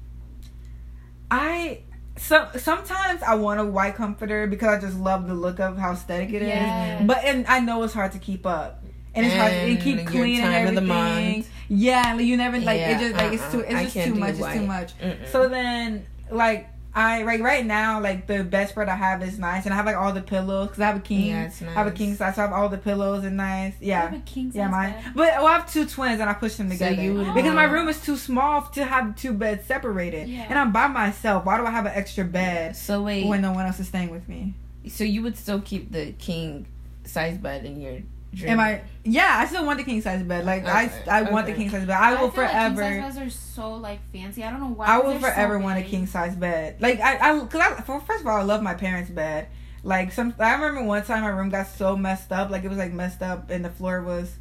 I 1.31 1.81
so 2.17 2.49
sometimes 2.57 3.23
I 3.23 3.35
want 3.35 3.61
a 3.61 3.65
white 3.65 3.97
comforter 3.97 4.47
because 4.47 4.69
I 4.69 4.81
just 4.81 4.97
love 4.99 5.29
the 5.29 5.35
look 5.35 5.61
of 5.61 5.77
how 5.77 5.93
aesthetic 5.93 6.31
it 6.31 6.41
is. 6.41 6.49
Yes. 6.49 7.03
But 7.07 7.19
and 7.25 7.47
I 7.49 7.61
know 7.61 7.83
it's 7.83 7.93
hard 7.93 8.13
to 8.13 8.19
keep 8.19 8.47
up. 8.47 8.83
And 9.15 9.27
it's 9.27 9.35
hard 9.35 9.51
to 9.53 9.59
and 9.61 9.71
And 9.73 9.83
keep 9.83 10.07
clean 10.07 10.41
and 10.43 10.53
time 10.55 10.67
of 10.69 10.75
the 10.75 10.81
everything. 10.93 11.35
month. 11.39 11.51
Yeah, 11.69 12.15
like 12.15 12.25
you 12.25 12.37
never 12.39 12.59
like 12.59 12.79
Yeah, 12.81 12.97
it 12.97 13.01
just 13.01 13.15
like 13.15 13.33
it's 13.35 13.51
too 13.53 13.59
uh-uh. 13.59 13.67
it's 13.67 13.75
I 13.75 13.85
just 13.85 14.07
too 14.07 14.15
much. 14.15 14.39
It's 14.39 14.53
too 14.55 14.67
much. 14.67 14.99
Mm-mm. 14.99 15.29
So 15.33 15.49
then 15.49 16.07
like 16.31 16.69
I 16.97 17.25
like 17.25 17.43
right 17.43 17.65
now 17.65 18.01
like 18.01 18.27
the 18.27 18.39
best 18.43 18.51
bedspread 18.75 18.89
I 18.89 18.97
have 18.97 19.23
is 19.23 19.39
nice 19.39 19.67
and 19.67 19.75
I 19.75 19.77
have 19.77 19.85
like 19.85 19.97
all 19.97 20.15
the 20.15 20.23
pillows 20.23 20.69
because 20.69 20.81
I 20.81 20.87
have 20.87 20.97
a 20.97 21.01
king. 21.01 21.27
Yeah, 21.27 21.45
it's 21.45 21.61
I 21.61 21.67
have 21.67 21.87
a 21.87 21.91
king 21.91 22.15
size, 22.15 22.37
so 22.37 22.43
I 22.43 22.47
have 22.47 22.55
all 22.55 22.71
the 22.71 22.79
pillows 22.79 23.23
and 23.25 23.37
nice. 23.37 23.75
You 23.81 23.89
Yeah. 23.89 24.01
have 24.09 24.15
a 24.15 24.19
king 24.21 24.51
Yeah, 24.55 24.65
size 24.65 24.71
mine. 24.71 24.93
bed? 24.93 25.05
But 25.15 25.29
well, 25.37 25.47
I 25.47 25.53
have 25.59 25.71
two 25.71 25.85
twins 25.85 26.21
and 26.23 26.31
I 26.31 26.33
push 26.33 26.55
them 26.57 26.69
So 26.69 26.73
together 26.73 27.03
you 27.03 27.13
would 27.15 27.35
because 27.35 27.55
my 27.55 27.65
room 27.65 27.89
is 27.89 28.01
too 28.01 28.17
small 28.17 28.63
to 28.63 28.85
have 28.85 29.15
two 29.15 29.35
beds 29.35 29.67
separated, 29.67 30.27
Yeah. 30.29 30.47
and 30.49 30.59
I'm 30.59 30.73
by 30.73 30.87
myself. 30.87 31.45
Why 31.45 31.59
do 31.59 31.67
I 31.67 31.71
have 31.71 31.85
an 31.85 31.93
extra 31.95 32.25
bed 32.25 32.75
So 32.77 33.03
wait, 33.03 33.27
when 33.27 33.43
no 33.43 33.53
one 33.53 33.67
else 33.67 33.79
is 33.79 33.89
staying 33.89 34.09
with 34.11 34.27
me? 34.27 34.55
so 34.89 35.05
you 35.05 35.23
would 35.23 35.37
still 35.37 35.61
keep 35.61 35.93
the 35.93 36.13
king 36.13 36.67
size 37.05 37.37
bed 37.37 37.65
in 37.67 37.79
your 37.81 37.99
dream? 38.37 38.53
Am 38.53 38.61
I? 38.61 38.83
Yeah, 39.05 39.33
I 39.39 39.47
still 39.47 39.65
want 39.67 39.79
the 39.79 39.85
king 39.85 40.01
size 40.03 40.23
bed. 40.23 40.45
Like 40.45 40.67
I, 40.67 40.87
Okay, 40.87 41.11
I 41.11 41.23
want 41.23 41.47
the 41.47 41.53
king 41.55 41.71
size 41.71 41.87
bed. 41.87 41.97
I 41.97 42.21
will 42.21 42.29
I 42.29 42.31
feel 42.31 42.43
like 42.45 42.51
forever. 42.53 42.83
king 42.83 43.01
size 43.03 43.17
beds 43.17 43.27
are 43.27 43.31
so 43.31 43.75
like 43.75 44.01
fancy. 44.13 44.45
I 44.45 44.51
don't 44.51 44.61
know 44.61 44.67
why. 44.69 44.87
I 44.87 44.99
will 44.99 45.11
they're 45.11 45.21
so 45.21 45.27
forever 45.27 45.59
want 45.59 45.79
a 45.79 45.83
king 45.83 46.07
size 46.07 46.37
bed. 46.37 46.77
Like 46.81 47.01
I, 47.01 47.17
I, 47.17 47.39
cause 47.47 47.61
I, 47.61 47.81
for, 47.83 48.01
first 48.01 48.21
of 48.23 48.27
all, 48.27 48.37
I 48.37 48.43
love 48.43 48.63
my 48.63 48.75
parents' 48.75 49.11
bed. 49.11 49.49
Like 49.83 50.13
some, 50.13 50.35
I 50.39 50.53
remember 50.55 50.83
one 50.83 51.05
time 51.05 51.23
my 51.23 51.29
room 51.29 51.49
got 51.51 51.69
so 51.69 51.97
messed 51.97 52.33
up, 52.33 52.51
like 52.51 52.65
it 52.65 52.69
was 52.69 52.79
like 52.79 52.93
messed 52.93 53.23
up, 53.23 53.51
and 53.51 53.65
the 53.65 53.71
floor 53.71 54.03
was, 54.03 54.35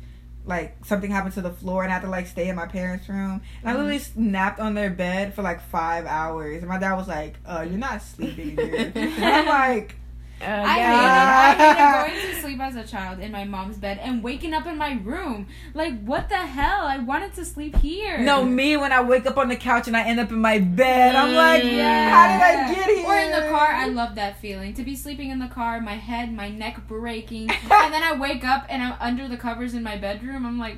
like 0.43 0.83
something 0.85 1.11
happened 1.11 1.33
to 1.35 1.41
the 1.41 1.51
floor, 1.51 1.83
and 1.83 1.91
I 1.91 1.95
had 1.95 2.01
to 2.03 2.09
like 2.09 2.25
stay 2.27 2.49
in 2.49 2.55
my 2.55 2.65
parents' 2.65 3.07
room. 3.09 3.41
And 3.61 3.69
I 3.69 3.73
Mm-hmm. 3.73 3.83
literally 3.89 4.03
napped 4.15 4.59
on 4.59 4.73
their 4.73 4.89
bed 4.89 5.33
for 5.35 5.43
like 5.43 5.61
five 5.61 6.05
hours, 6.07 6.61
and 6.63 6.67
my 6.69 6.79
dad 6.79 6.95
was 6.95 7.07
like, 7.07 7.35
"Uh, 7.45 7.61
you're 7.67 7.77
not 7.77 8.01
sleeping 8.01 8.57
here." 8.57 8.91
and 8.95 9.23
I'm 9.23 9.45
like, 9.77 9.95
Uh, 10.45 10.63
I 10.65 10.77
yeah. 10.77 11.53
hated. 11.55 11.71
I 11.71 12.05
hated 12.05 12.21
going 12.23 12.35
to 12.35 12.41
sleep 12.41 12.59
as 12.59 12.75
a 12.75 12.83
child 12.83 13.19
in 13.19 13.31
my 13.31 13.43
mom's 13.45 13.77
bed 13.77 13.99
and 14.01 14.23
waking 14.23 14.53
up 14.53 14.65
in 14.67 14.77
my 14.77 14.93
room. 15.03 15.47
Like, 15.73 15.99
what 16.03 16.29
the 16.29 16.37
hell? 16.37 16.85
I 16.85 16.97
wanted 16.99 17.33
to 17.35 17.45
sleep 17.45 17.75
here. 17.77 18.19
"No, 18.19 18.43
me 18.45 18.77
when 18.77 18.91
I 18.91 19.01
wake 19.01 19.25
up 19.25 19.37
on 19.37 19.49
the 19.49 19.55
couch 19.55 19.87
and 19.87 19.97
I 19.97 20.03
end 20.03 20.19
up 20.19 20.29
in 20.31 20.39
my 20.39 20.59
bed, 20.59 21.15
I'm 21.15 21.33
like, 21.33 21.63
Yeah. 21.63 22.09
how 22.09 22.27
did 22.27 22.41
I 22.43 22.73
get 22.73 22.89
here?" 22.97 23.05
Or 23.07 23.17
in 23.17 23.31
the 23.31 23.49
car, 23.49 23.67
I 23.71 23.87
love 23.87 24.15
that 24.15 24.39
feeling. 24.39 24.73
To 24.75 24.83
be 24.83 24.95
sleeping 24.95 25.29
in 25.31 25.39
the 25.39 25.47
car, 25.47 25.81
my 25.81 25.95
head, 25.95 26.31
my 26.33 26.49
neck 26.49 26.87
breaking, 26.87 27.49
and 27.49 27.93
then 27.93 28.03
I 28.03 28.13
wake 28.17 28.43
up 28.45 28.65
and 28.69 28.83
I'm 28.83 28.95
under 28.99 29.27
the 29.27 29.37
covers 29.37 29.73
in 29.73 29.83
my 29.83 29.97
bedroom. 29.97 30.45
I'm 30.45 30.59
like, 30.59 30.77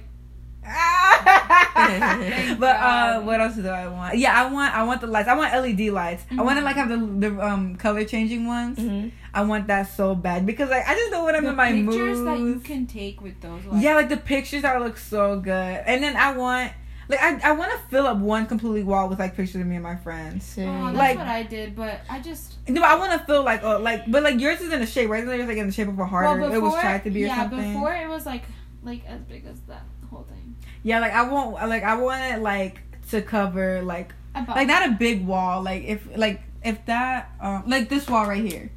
but 2.59 2.75
uh, 2.75 3.21
what 3.21 3.39
else 3.39 3.55
do 3.55 3.67
I 3.67 3.87
want? 3.87 4.17
Yeah, 4.17 4.33
I 4.41 4.51
want 4.51 4.73
I 4.75 4.83
want 4.83 5.01
the 5.01 5.07
lights. 5.07 5.27
I 5.29 5.35
want 5.35 5.53
LED 5.53 5.91
lights. 5.93 6.23
I 6.37 6.41
want 6.41 6.59
to 6.59 6.65
like 6.65 6.75
have 6.75 6.89
the 6.89 6.97
the 6.97 7.39
um 7.45 7.75
color 7.75 8.03
changing 8.03 8.45
ones. 8.47 8.77
Mhm. 8.77 9.11
I 9.33 9.41
want 9.43 9.67
that 9.67 9.83
so 9.95 10.15
bad 10.15 10.45
because 10.45 10.69
like 10.69 10.87
I 10.87 10.95
just 10.95 11.11
know 11.11 11.23
what 11.23 11.35
I'm 11.35 11.43
the 11.43 11.51
in 11.51 11.55
my 11.55 11.71
mood. 11.73 11.87
pictures 11.95 12.21
that 12.23 12.39
you 12.39 12.59
can 12.59 12.85
take 12.87 13.21
with 13.21 13.39
those. 13.41 13.63
Like, 13.65 13.83
yeah, 13.83 13.95
like 13.95 14.09
the 14.09 14.17
pictures 14.17 14.63
that 14.63 14.79
look 14.81 14.97
so 14.97 15.39
good. 15.39 15.83
And 15.85 16.03
then 16.03 16.15
I 16.17 16.35
want 16.35 16.73
like 17.07 17.21
I 17.21 17.39
I 17.43 17.51
want 17.53 17.71
to 17.71 17.77
fill 17.89 18.07
up 18.07 18.17
one 18.17 18.47
completely 18.47 18.83
wall 18.83 19.07
with 19.09 19.19
like 19.19 19.35
pictures 19.35 19.61
of 19.61 19.67
me 19.67 19.75
and 19.75 19.83
my 19.83 19.95
friends. 19.95 20.55
Oh, 20.57 20.61
that's 20.65 20.97
Like- 20.97 21.17
what 21.17 21.27
I 21.27 21.43
did, 21.43 21.75
but 21.75 22.01
I 22.09 22.19
just 22.19 22.55
No, 22.67 22.81
I 22.81 22.95
want 22.95 23.13
to 23.13 23.19
feel 23.19 23.43
like 23.43 23.63
oh 23.63 23.77
like 23.79 24.09
but 24.11 24.23
like 24.23 24.39
yours 24.39 24.59
is 24.61 24.73
in 24.73 24.79
the 24.81 24.85
shape 24.87 25.09
right? 25.09 25.23
Yours 25.23 25.47
like 25.47 25.57
in 25.57 25.67
the 25.67 25.71
shape 25.73 25.87
of 25.87 25.97
a 25.99 26.05
heart? 26.05 26.25
or 26.25 26.53
it 26.53 26.61
was 26.61 26.73
tried 26.73 27.03
to 27.03 27.11
be 27.11 27.23
or 27.23 27.27
yeah, 27.27 27.41
something. 27.49 27.73
before 27.73 27.93
it 27.93 28.09
was 28.09 28.25
like 28.25 28.43
like 28.83 29.05
as 29.05 29.21
big 29.21 29.45
as 29.45 29.59
that. 29.67 29.83
Yeah, 30.87 30.99
like 31.03 31.13
I 31.13 31.23
want 31.33 31.47
like 31.73 31.83
I 31.83 31.95
want 32.05 32.21
it 32.33 32.39
like 32.41 32.75
to 33.11 33.21
cover 33.21 33.81
like 33.93 34.09
About 34.35 34.55
like 34.59 34.67
not 34.67 34.83
a 34.89 34.91
big 35.05 35.25
wall 35.31 35.61
like 35.69 35.83
if 35.93 35.99
like 36.15 36.39
if 36.63 36.77
that 36.91 37.29
um 37.41 37.63
like 37.67 37.89
this 37.89 38.07
wall 38.11 38.25
right 38.27 38.43
here 38.51 38.69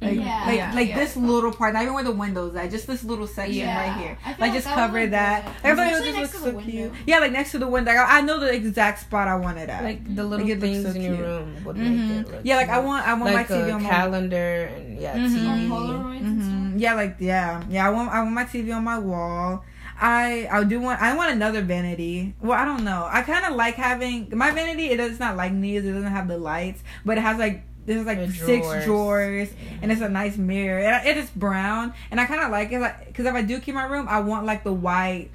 like 0.00 0.18
Yeah. 0.18 0.44
like, 0.48 0.56
Yeah, 0.60 0.72
like 0.74 0.88
yeah. 0.90 0.98
this 1.00 1.16
little 1.16 1.52
part 1.52 1.72
not 1.74 1.82
even 1.82 1.94
where 1.94 2.04
the 2.04 2.12
windows 2.24 2.52
at 2.56 2.70
just 2.70 2.86
this 2.86 3.02
little 3.04 3.26
section 3.38 3.64
Yeah. 3.68 3.78
right 3.82 3.94
here 4.00 4.14
like, 4.26 4.38
like 4.42 4.52
just 4.58 4.66
that 4.66 4.74
cover 4.80 5.06
that 5.06 5.36
good. 5.62 5.64
I 5.64 5.74
like 5.80 5.92
it 5.92 6.04
just 6.04 6.04
next 6.04 6.18
looks 6.20 6.32
to 6.32 6.38
so 6.38 6.44
the 6.52 6.62
cute 6.64 6.90
window. 6.92 7.04
yeah 7.06 7.18
like 7.24 7.32
next 7.38 7.50
to 7.54 7.58
the 7.64 7.68
window 7.68 7.90
I, 7.92 8.18
I 8.18 8.20
know 8.26 8.36
the 8.40 8.52
exact 8.52 8.96
spot 9.06 9.28
I 9.28 9.36
want 9.36 9.56
it 9.58 9.68
at 9.68 9.82
Like 9.84 10.00
the 10.18 10.24
little 10.24 10.46
Like, 10.46 10.60
things 10.60 10.82
so 10.84 10.90
in 10.96 11.00
your 11.02 11.16
room 11.24 11.48
would 11.64 11.76
Mhm. 11.76 11.84
make 11.88 12.00
it 12.26 12.32
look 12.32 12.40
yeah 12.48 12.56
like 12.60 12.68
I 12.68 12.80
want 12.80 13.00
I 13.06 13.12
want 13.14 13.32
like 13.32 13.48
my 13.50 13.56
TV 13.56 13.68
on 13.76 13.82
my 13.82 13.88
calendar 13.88 14.48
and 14.76 14.84
yeah 15.00 15.16
Mhm. 15.16 15.30
TV. 15.32 15.46
Or 15.46 15.56
Polaroids 15.72 16.20
and 16.20 16.42
stuff. 16.42 16.52
hmm 16.72 16.78
Yeah, 16.84 16.94
like 16.94 17.14
yeah, 17.20 17.62
yeah. 17.70 17.86
I 17.86 17.90
want 17.90 18.08
I 18.12 18.18
want 18.24 18.34
my 18.34 18.44
TV 18.44 18.72
on 18.76 18.84
my 18.84 18.98
wall. 18.98 19.64
I 20.00 20.48
I 20.50 20.64
do 20.64 20.80
want 20.80 21.00
I 21.00 21.16
want 21.16 21.32
another 21.32 21.62
vanity. 21.62 22.34
Well, 22.40 22.58
I 22.58 22.64
don't 22.64 22.84
know. 22.84 23.08
I 23.10 23.22
kind 23.22 23.44
of 23.44 23.54
like 23.56 23.74
having 23.76 24.28
my 24.36 24.50
vanity. 24.50 24.86
It 24.90 24.96
does 24.96 25.20
not 25.20 25.36
like 25.36 25.52
needs. 25.52 25.86
It 25.86 25.92
doesn't 25.92 26.10
have 26.10 26.28
the 26.28 26.38
lights, 26.38 26.82
but 27.04 27.16
it 27.18 27.20
has 27.22 27.38
like 27.38 27.62
there's 27.86 28.06
like 28.06 28.18
The 28.18 28.32
six 28.32 28.66
drawers. 28.66 28.84
drawers, 28.84 29.48
and 29.82 29.92
it's 29.92 30.00
a 30.00 30.08
nice 30.08 30.36
mirror. 30.36 30.80
And 30.80 31.06
it 31.06 31.16
is 31.16 31.30
brown, 31.30 31.92
and 32.10 32.20
I 32.20 32.26
kind 32.26 32.42
of 32.42 32.50
like 32.50 32.72
it. 32.72 32.80
Like 32.80 33.06
because 33.06 33.26
if 33.26 33.34
I 33.34 33.42
do 33.42 33.60
keep 33.60 33.74
my 33.74 33.84
room, 33.84 34.06
I 34.08 34.20
want 34.20 34.46
like 34.46 34.64
the 34.64 34.72
white, 34.72 35.30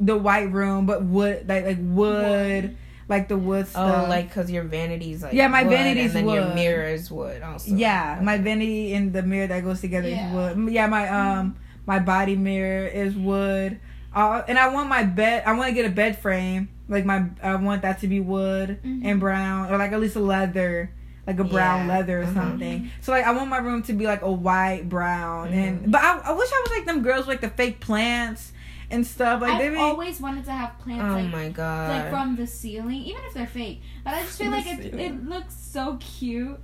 the 0.00 0.16
white 0.16 0.50
room, 0.50 0.86
but 0.86 1.02
wood 1.04 1.46
like 1.48 1.64
like 1.64 1.78
wood, 1.80 2.76
like 3.08 3.28
the 3.28 3.36
wood 3.38 3.68
stuff. 3.68 4.06
Oh, 4.06 4.08
like 4.08 4.28
because 4.28 4.50
your 4.50 4.64
vanity's 4.64 5.22
like 5.22 5.34
Yeah, 5.34 5.48
my 5.48 5.62
wood, 5.62 5.70
vanity's 5.70 6.14
and 6.16 6.26
then 6.28 6.34
your 6.34 6.54
mirror 6.54 6.88
is 6.88 7.10
wood 7.10 7.42
also. 7.42 7.70
Yeah, 7.70 8.18
my 8.22 8.38
vanity 8.38 8.92
and 8.94 9.12
the 9.12 9.22
mirror 9.22 9.46
that 9.46 9.62
goes 9.62 9.80
together 9.80 10.08
Yeah. 10.08 10.26
is 10.26 10.32
wood. 10.56 10.72
Yeah, 10.72 10.86
my 10.88 11.08
um 11.08 11.56
my 11.86 11.98
body 11.98 12.36
mirror 12.36 12.86
is 12.86 13.14
wood. 13.14 13.78
Uh, 14.14 14.42
and 14.46 14.58
I 14.58 14.68
want 14.68 14.88
my 14.88 15.02
bed. 15.02 15.42
I 15.46 15.52
want 15.54 15.68
to 15.68 15.74
get 15.74 15.84
a 15.86 15.90
bed 15.94 16.18
frame. 16.18 16.68
Like 16.88 17.04
my, 17.04 17.26
I 17.42 17.54
want 17.56 17.82
that 17.82 18.00
to 18.00 18.06
be 18.08 18.20
wood 18.20 18.78
Mhm. 18.84 19.00
and 19.04 19.18
brown, 19.20 19.72
or 19.72 19.78
like 19.78 19.92
at 19.92 20.00
least 20.00 20.16
a 20.16 20.20
leather, 20.20 20.90
like 21.26 21.38
a 21.38 21.44
brown 21.44 21.86
Yeah. 21.88 21.94
leather 21.96 22.20
or 22.22 22.26
Mhm. 22.26 22.34
something. 22.34 22.90
So 23.00 23.10
like 23.12 23.24
I 23.24 23.32
want 23.32 23.48
my 23.48 23.58
room 23.58 23.82
to 23.84 23.92
be 23.92 24.06
like 24.06 24.22
a 24.22 24.30
white 24.30 24.88
brown, 24.88 25.48
Mhm. 25.48 25.52
and 25.54 25.92
but 25.92 26.00
I, 26.02 26.18
I 26.18 26.32
wish 26.32 26.48
I 26.52 26.60
was 26.62 26.70
like 26.76 26.86
them 26.86 27.02
girls 27.02 27.20
with 27.26 27.28
like 27.28 27.40
the 27.40 27.48
fake 27.48 27.80
plants 27.80 28.52
and 28.90 29.04
stuff. 29.06 29.40
Like 29.40 29.58
they 29.58 29.66
I've 29.68 29.72
be, 29.72 29.78
always 29.78 30.20
wanted 30.20 30.44
to 30.44 30.52
have 30.52 30.78
plants 30.78 31.04
Oh 31.10 31.14
like 31.14 31.32
my 31.32 31.48
god. 31.48 31.88
like 31.90 32.10
from 32.10 32.36
the 32.36 32.46
ceiling, 32.46 33.00
even 33.02 33.22
if 33.26 33.32
they're 33.34 33.46
fake. 33.46 33.80
But 34.04 34.14
I 34.14 34.20
just 34.22 34.38
feel 34.38 34.50
like 34.50 34.66
it, 34.66 34.94
it 34.94 35.24
looks 35.28 35.54
so 35.56 35.96
cute. 36.00 36.60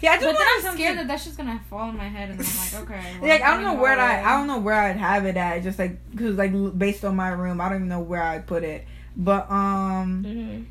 Yeah. 0.00 0.12
I 0.12 0.14
just 0.16 0.26
but 0.26 0.38
then 0.38 0.46
I'm 0.56 0.62
something- 0.62 0.78
scared 0.84 0.98
that 0.98 1.08
that's 1.08 1.24
just 1.24 1.36
gonna 1.36 1.60
fall 1.70 1.80
on 1.88 1.96
my 1.96 2.08
head, 2.08 2.30
and 2.30 2.40
I'm 2.40 2.46
like, 2.56 2.74
okay. 2.90 3.16
well, 3.20 3.30
like 3.30 3.42
I 3.42 3.46
I'm 3.50 3.54
don't 3.54 3.62
know 3.64 3.68
putting 3.70 3.80
where 3.82 4.00
I, 4.00 4.22
I 4.34 4.36
don't 4.38 4.46
know 4.46 4.58
where 4.58 4.74
I'd 4.74 4.96
have 4.96 5.24
it 5.26 5.36
at. 5.36 5.62
Just 5.62 5.78
like 5.78 5.98
because 6.10 6.36
like 6.36 6.52
based 6.78 7.04
on 7.04 7.16
my 7.16 7.28
room, 7.28 7.60
I 7.60 7.68
don't 7.68 7.78
even 7.78 7.88
know 7.88 8.00
where 8.00 8.22
I'd 8.22 8.46
put 8.46 8.62
it. 8.64 8.86
But 9.16 9.50
um, 9.50 10.24
Mhm. 10.26 10.64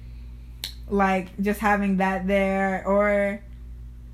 like 0.90 1.30
just 1.42 1.60
having 1.60 1.98
that 1.98 2.28
there 2.28 2.84
or. 2.86 3.42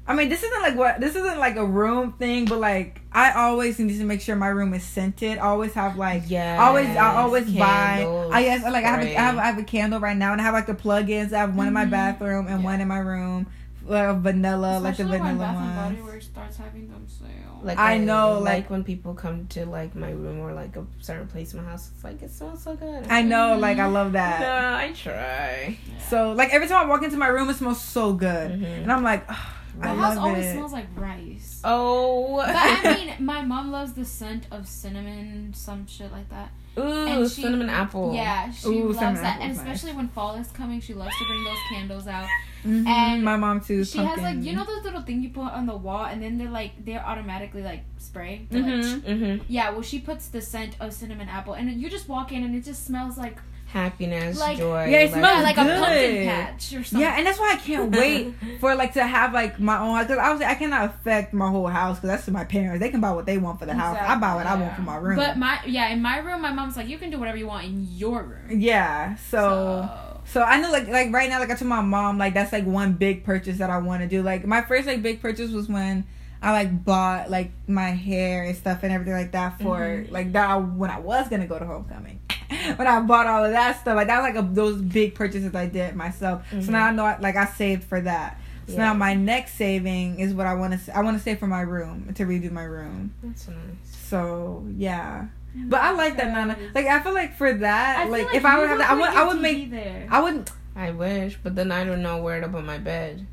I 0.10 0.14
mean, 0.16 0.30
this 0.30 0.42
isn't 0.42 0.62
like 0.62 0.78
what 0.78 1.02
this 1.02 1.18
isn't 1.18 1.38
like 1.38 1.58
a 1.58 1.66
room 1.66 2.14
thing, 2.14 2.46
but 2.46 2.60
like 2.60 3.02
I 3.12 3.34
always 3.34 3.78
need 3.78 3.98
to 3.98 4.06
make 4.06 4.22
sure 4.22 4.38
my 4.38 4.48
room 4.48 4.74
is 4.74 4.82
scented. 4.84 5.38
I 5.38 5.48
always 5.48 5.74
have 5.74 5.98
like 5.98 6.24
Yeah. 6.28 6.66
Always 6.66 6.88
I 6.88 7.16
always 7.18 7.52
buy. 7.52 8.06
I 8.32 8.42
guess 8.44 8.64
like 8.64 8.86
I 8.86 8.90
have, 8.90 9.02
a. 9.04 9.18
I 9.18 9.22
have 9.22 9.38
I 9.38 9.44
have 9.48 9.58
a 9.58 9.64
candle 9.64 10.00
right 10.00 10.16
now, 10.16 10.32
and 10.32 10.40
I 10.40 10.46
have 10.46 10.54
like 10.54 10.66
the 10.66 10.76
plugins. 10.76 11.34
I 11.34 11.40
have 11.40 11.58
one 11.58 11.68
in 11.68 11.74
my 11.74 11.84
Mhm. 11.84 11.90
bathroom 11.90 12.48
and 12.48 12.62
Yeah. 12.62 12.66
one 12.66 12.80
in 12.80 12.88
my 12.88 13.00
room, 13.00 13.48
uh, 13.90 14.14
vanilla 14.14 14.80
like 14.80 14.98
the 14.98 15.04
Especially 15.04 15.20
when 15.20 15.38
vanilla 15.38 15.54
Bath 15.54 15.58
and 15.90 15.96
Body. 15.98 16.02
Works 16.14 16.26
starts 16.26 16.58
having 16.58 16.90
them 16.90 17.06
sale. 17.08 17.60
Like 17.64 17.80
I 17.80 17.98
know, 17.98 18.34
like, 18.40 18.44
like- 18.44 18.70
when 18.70 18.84
people 18.84 19.14
come 19.16 19.48
to 19.48 19.66
like 19.66 19.96
my 19.96 20.12
room 20.12 20.40
or 20.40 20.54
like 20.54 20.76
a 20.76 20.86
certain 21.02 21.28
place 21.28 21.54
in 21.54 21.64
my 21.64 21.70
house, 21.70 21.90
it's 21.96 22.04
like 22.04 22.22
it 22.22 22.30
smells 22.32 22.62
so 22.64 22.76
good. 22.76 23.08
I 23.10 23.22
know, 23.24 23.58
like 23.58 23.78
I 23.80 23.88
love 23.88 24.12
that. 24.14 24.42
No, 24.42 24.78
I 24.78 24.92
try. 24.94 25.78
So 26.10 26.34
like 26.34 26.54
every 26.54 26.68
time 26.68 26.86
I 26.86 26.90
walk 26.90 27.04
into 27.04 27.18
my 27.18 27.28
room, 27.28 27.50
it 27.50 27.56
smells 27.56 27.82
so 27.82 28.14
good, 28.14 28.52
Mhm. 28.52 28.84
and 28.84 28.92
I'm 28.92 29.04
like, 29.04 29.26
"Ugh, 29.30 29.36
My 29.80 29.86
I 29.92 29.96
house 29.96 30.16
love 30.16 30.26
always 30.26 30.46
it. 30.46 30.54
smells 30.54 30.74
like 30.74 30.88
rice. 30.96 31.62
Oh. 31.64 32.38
But 32.38 32.56
I 32.56 32.94
mean, 33.18 33.26
my 33.26 33.42
mom 33.44 33.72
loves 33.72 33.94
the 33.94 34.06
scent 34.06 34.46
of 34.52 34.68
cinnamon, 34.68 35.54
some 35.56 35.88
shit 35.88 36.12
like 36.12 36.30
that. 36.30 36.52
Ooh, 36.78 37.08
and 37.08 37.30
she- 37.32 37.42
cinnamon 37.42 37.70
apple. 37.70 38.14
Yeah, 38.14 38.52
she 38.52 38.68
Ooh, 38.68 38.88
loves 38.88 39.00
cinnamon 39.00 39.22
that, 39.24 39.36
apple 39.36 39.44
and 39.44 39.52
especially 39.58 39.94
when 39.94 40.08
fall 40.10 40.36
is 40.36 40.48
coming, 40.52 40.80
she 40.82 40.94
loves 40.94 41.16
to 41.18 41.26
bring 41.26 41.44
those 41.44 41.58
candles 41.70 42.08
out. 42.08 42.28
Mhm. 42.66 42.88
And 42.88 43.24
my 43.24 43.38
mom 43.38 43.62
too. 43.62 43.84
She 43.86 44.00
has 44.00 44.20
like 44.20 44.44
you 44.44 44.54
know 44.54 44.64
those 44.66 44.84
little 44.84 45.02
thing 45.02 45.22
you 45.24 45.30
put 45.30 45.52
on 45.54 45.66
the 45.68 45.76
wall, 45.78 46.06
and 46.06 46.22
then 46.22 46.38
they're 46.38 46.50
like 46.50 46.72
they're 46.86 47.06
automatically 47.06 47.62
like 47.64 47.84
spray. 47.98 48.48
to, 48.52 48.58
like, 48.60 48.66
Mhm. 48.66 49.02
Mm-hmm. 49.02 49.44
Yeah, 49.48 49.70
well, 49.72 49.82
she 49.82 50.00
puts 50.00 50.28
the 50.28 50.42
scent 50.42 50.76
of 50.80 50.94
cinnamon 50.94 51.30
apple, 51.30 51.54
and 51.54 51.70
you 51.82 51.90
just 51.90 52.08
walk 52.10 52.32
in, 52.32 52.44
and 52.44 52.56
it 52.56 52.64
just 52.64 52.86
smells 52.86 53.18
like 53.18 53.38
Happiness, 53.74 54.40
Like- 54.40 54.58
joy. 54.58 54.86
Yeah, 54.86 55.00
it 55.00 55.10
yeah, 55.10 55.18
smells 55.18 55.44
like 55.44 55.58
a 55.58 55.64
pumpkin 55.64 56.26
patch 56.26 56.74
or 56.74 56.84
something. 56.84 57.00
Yeah, 57.02 57.16
and 57.18 57.28
that's 57.28 57.38
why 57.38 57.52
I 57.54 57.58
can't 57.58 57.92
wait 57.96 58.34
for 58.62 58.74
like 58.76 58.94
to 58.94 59.06
have 59.06 59.34
like 59.34 59.60
my 59.60 59.78
own 59.80 60.02
because 60.02 60.18
obviously 60.18 60.46
I 60.46 60.56
cannot 60.56 60.86
affect 60.86 61.34
my 61.34 61.50
whole 61.50 61.68
house 61.68 61.98
because 61.98 62.10
that's 62.12 62.28
my 62.30 62.46
parents. 62.46 62.80
They 62.80 62.90
can 62.90 63.02
buy 63.02 63.12
what 63.12 63.26
they 63.26 63.38
want 63.38 63.60
for 63.60 63.66
the 63.66 63.74
house. 63.74 63.98
I 64.00 64.16
buy 64.16 64.36
what 64.36 64.46
I 64.46 64.56
want 64.56 64.76
for 64.76 64.82
my 64.84 64.96
room. 64.96 65.18
But 65.18 65.38
my 65.38 65.60
yeah, 65.66 65.90
in 65.90 66.02
my 66.02 66.18
room, 66.20 66.42
my 66.42 66.52
mom's 66.54 66.78
like, 66.78 66.88
you 66.88 66.98
can 66.98 67.10
do 67.12 67.20
whatever 67.20 67.38
you 67.38 67.48
want 67.48 67.66
in 67.66 67.88
your 67.96 68.24
room. 68.24 68.60
yeah, 68.60 69.16
so 69.16 69.90
so 70.26 70.42
I 70.44 70.60
know 70.62 70.72
like 70.72 70.88
like 70.88 71.12
right 71.14 71.30
now 71.30 71.40
like 71.40 71.52
I 71.52 71.56
told 71.56 71.70
my 71.70 71.82
mom 71.82 72.18
like 72.18 72.34
that's 72.34 72.52
like 72.54 72.66
one 72.66 72.94
big 72.94 73.24
purchase 73.26 73.58
that 73.60 73.70
I 73.70 73.78
want 73.80 74.02
to 74.02 74.08
do. 74.08 74.24
Like 74.24 74.46
my 74.46 74.62
first 74.62 74.88
like 74.88 75.02
big 75.04 75.22
purchase 75.22 75.52
was 75.52 75.68
when 75.68 76.06
I 76.42 76.52
like 76.52 76.86
bought 76.86 77.30
like 77.30 77.52
my 77.68 77.90
hair 77.92 78.44
and 78.44 78.56
stuff 78.56 78.80
and 78.84 78.94
everything 78.94 79.14
like 79.14 79.32
that 79.34 79.60
for 79.60 79.80
Mhm. 79.80 80.12
like 80.12 80.32
that 80.34 80.56
when 80.56 80.90
I 80.90 81.00
was 81.00 81.28
gonna 81.30 81.48
go 81.48 81.60
to 81.60 81.66
homecoming. 81.66 82.20
when 82.78 82.88
I 82.88 83.00
bought 83.02 83.28
all 83.28 83.44
of 83.46 83.52
that 83.52 83.80
stuff, 83.82 83.96
like 83.96 84.08
that 84.08 84.22
was 84.22 84.34
like 84.34 84.44
a, 84.44 84.48
those 84.54 84.82
big 84.82 85.16
purchases 85.16 85.54
I 85.56 85.66
did 85.68 85.96
myself. 85.96 86.44
So 86.52 86.58
Mhm. 86.58 86.70
now 86.70 86.86
I 86.88 86.92
know 86.92 87.06
I, 87.06 87.18
like 87.20 87.36
I 87.36 87.46
saved 87.46 87.84
for 87.84 88.00
that. 88.02 88.40
So 88.68 88.74
Yeah. 88.74 88.80
now 88.86 88.94
my 88.94 89.14
next 89.14 89.54
saving 89.56 90.20
is 90.20 90.34
what 90.34 90.46
I 90.48 90.54
want 90.54 90.80
to. 90.86 90.98
I 90.98 91.02
want 91.02 91.18
to 91.18 91.24
save 91.24 91.40
for 91.40 91.48
my 91.48 91.62
room 91.62 92.14
to 92.14 92.26
redo 92.26 92.52
my 92.52 92.64
room. 92.64 93.14
That's 93.24 93.48
nice. 93.48 93.58
So 93.92 94.66
yeah, 94.78 95.26
but 95.56 95.82
I 95.82 95.92
like 95.92 96.18
that 96.18 96.28
Nana. 96.32 96.58
Like 96.76 96.86
I 96.88 97.00
feel 97.02 97.14
like 97.14 97.36
for 97.36 97.54
that, 97.54 97.98
I 98.00 98.04
feel 98.04 98.12
like, 98.12 98.34
if 98.36 98.46
I 98.46 98.60
would 98.60 98.70
have 98.70 98.78
that, 98.80 98.90
I 98.92 98.94
would. 98.96 99.10
I 99.10 99.14
your 99.16 99.28
would 99.28 99.38
TV 99.38 99.42
make. 99.42 99.72
there. 99.72 100.08
I 100.10 100.22
wouldn't. 100.22 100.52
I 100.76 100.92
wish, 100.92 101.38
but 101.42 101.56
then 101.56 101.72
I 101.72 101.84
don't 101.84 102.02
know 102.02 102.18
where 102.22 102.40
to 102.42 102.48
put 102.48 102.64
my 102.64 102.78
bed. 102.78 103.26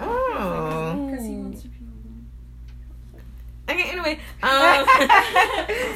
oh, 0.00 1.08
Because 1.10 1.26
he 1.26 1.34
wants 1.34 1.60
to. 1.60 1.68
okay. 3.68 3.90
Anyway, 3.90 4.18
um, 4.42 4.86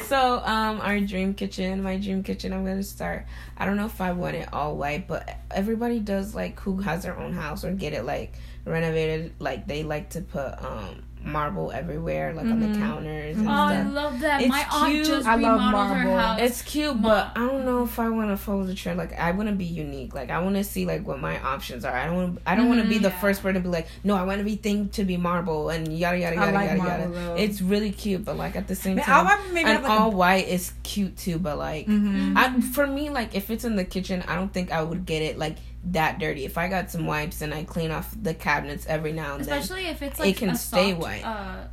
so 0.03 0.43
um, 0.45 0.79
our 0.81 0.99
dream 0.99 1.33
kitchen, 1.33 1.81
my 1.81 1.97
dream 1.97 2.21
kitchen. 2.21 2.53
I'm 2.53 2.63
gonna 2.63 2.83
start. 2.83 3.25
I 3.57 3.65
don't 3.65 3.75
know 3.75 3.87
if 3.87 3.99
I 3.99 4.11
want 4.11 4.35
it 4.35 4.53
all 4.53 4.75
white, 4.75 5.07
but 5.07 5.37
everybody 5.49 5.99
does 5.99 6.35
like 6.35 6.59
who 6.59 6.77
has 6.81 7.01
their 7.01 7.17
own 7.17 7.33
house 7.33 7.65
or 7.65 7.71
get 7.71 7.93
it 7.93 8.05
like 8.05 8.33
renovated. 8.65 9.33
Like 9.39 9.65
they 9.65 9.81
like 9.81 10.09
to 10.11 10.21
put 10.21 10.63
um 10.63 11.01
marble 11.23 11.71
everywhere, 11.71 12.33
like 12.33 12.45
on 12.45 12.61
Mhm. 12.61 12.73
the 12.73 12.79
counters 12.79 13.37
and 13.37 13.47
Oh, 13.47 13.51
I 13.51 13.81
love 13.83 14.19
that. 14.21 14.41
It's 14.41 14.49
My 14.49 14.65
aunt 14.71 14.93
cute. 14.93 15.05
just 15.07 15.27
I 15.27 15.35
love 15.35 15.59
marble. 15.59 16.17
house. 16.17 16.39
It's 16.41 16.61
cute, 16.61 17.01
but 17.01 17.31
I 17.35 17.39
don't 17.39 17.65
know 17.65 17.83
if 17.83 17.99
I 17.99 18.09
want 18.09 18.29
to 18.29 18.37
follow 18.37 18.63
the 18.63 18.73
trend. 18.73 18.97
Like, 18.97 19.19
I 19.19 19.31
want 19.31 19.49
to 19.49 19.55
be 19.55 19.65
unique. 19.65 20.15
Like, 20.15 20.29
I 20.31 20.39
want 20.39 20.55
to 20.55 20.63
see 20.63 20.85
like 20.85 21.05
what 21.05 21.19
my 21.19 21.39
options 21.41 21.83
are. 21.83 21.95
I 21.95 22.05
don't. 22.05 22.15
Want, 22.15 22.39
I 22.47 22.55
don't 22.55 22.69
want 22.69 22.81
to 22.81 22.87
be 22.87 22.97
the 22.99 23.09
Yeah. 23.09 23.19
first 23.19 23.41
person 23.43 23.55
to 23.55 23.59
be 23.59 23.67
like, 23.69 23.87
no, 24.03 24.15
I 24.15 24.23
want 24.23 24.39
to 24.39 24.45
be 24.45 24.55
thing 24.55 24.89
to 24.89 25.03
be 25.03 25.17
marble 25.17 25.69
and 25.69 25.91
yada 25.95 26.17
yada 26.17 26.35
yada 26.37 26.51
like 26.51 26.69
yada 26.69 26.77
yada. 26.89 27.07
though. 27.09 27.35
It's 27.35 27.61
really 27.61 27.91
cute, 27.91 28.23
but 28.23 28.37
like 28.37 28.55
at 28.55 28.67
the 28.67 28.75
same 28.75 28.97
time, 28.97 29.27
I 29.27 29.37
maybe 29.51 29.69
and 29.69 29.83
like 29.83 29.91
all 29.91 30.11
white 30.11 30.47
is 30.47 30.71
cute 30.83 31.17
too. 31.17 31.37
But 31.37 31.57
like, 31.57 31.87
a, 31.87 31.91
Mhm. 31.91 32.33
I 32.37 32.61
for 32.61 32.87
me, 32.87 33.09
like 33.09 33.35
if 33.35 33.49
it's 33.49 33.65
in 33.65 33.75
the 33.75 33.85
kitchen, 33.85 34.23
I 34.27 34.35
don't 34.35 34.53
think 34.53 34.71
I 34.71 34.81
would 34.81 35.05
get 35.05 35.21
it 35.21 35.37
like 35.37 35.57
that 35.91 36.19
dirty. 36.19 36.43
If 36.43 36.57
I 36.57 36.67
got 36.67 36.91
some 36.91 37.05
wipes 37.05 37.41
and 37.41 37.53
I 37.53 37.63
clean 37.63 37.89
off 37.89 38.13
the 38.21 38.33
cabinets 38.33 38.85
every 38.87 39.13
now 39.13 39.35
and 39.35 39.45
then. 39.45 39.57
Especially 39.59 39.85
if 39.87 40.01
it's 40.01 40.19
like 40.19 40.29
it 40.31 40.37
can 40.37 40.49
a 40.49 40.55
stay 40.57 40.91
soft, 40.91 41.01
white. 41.09 41.23
Uh, 41.25 41.67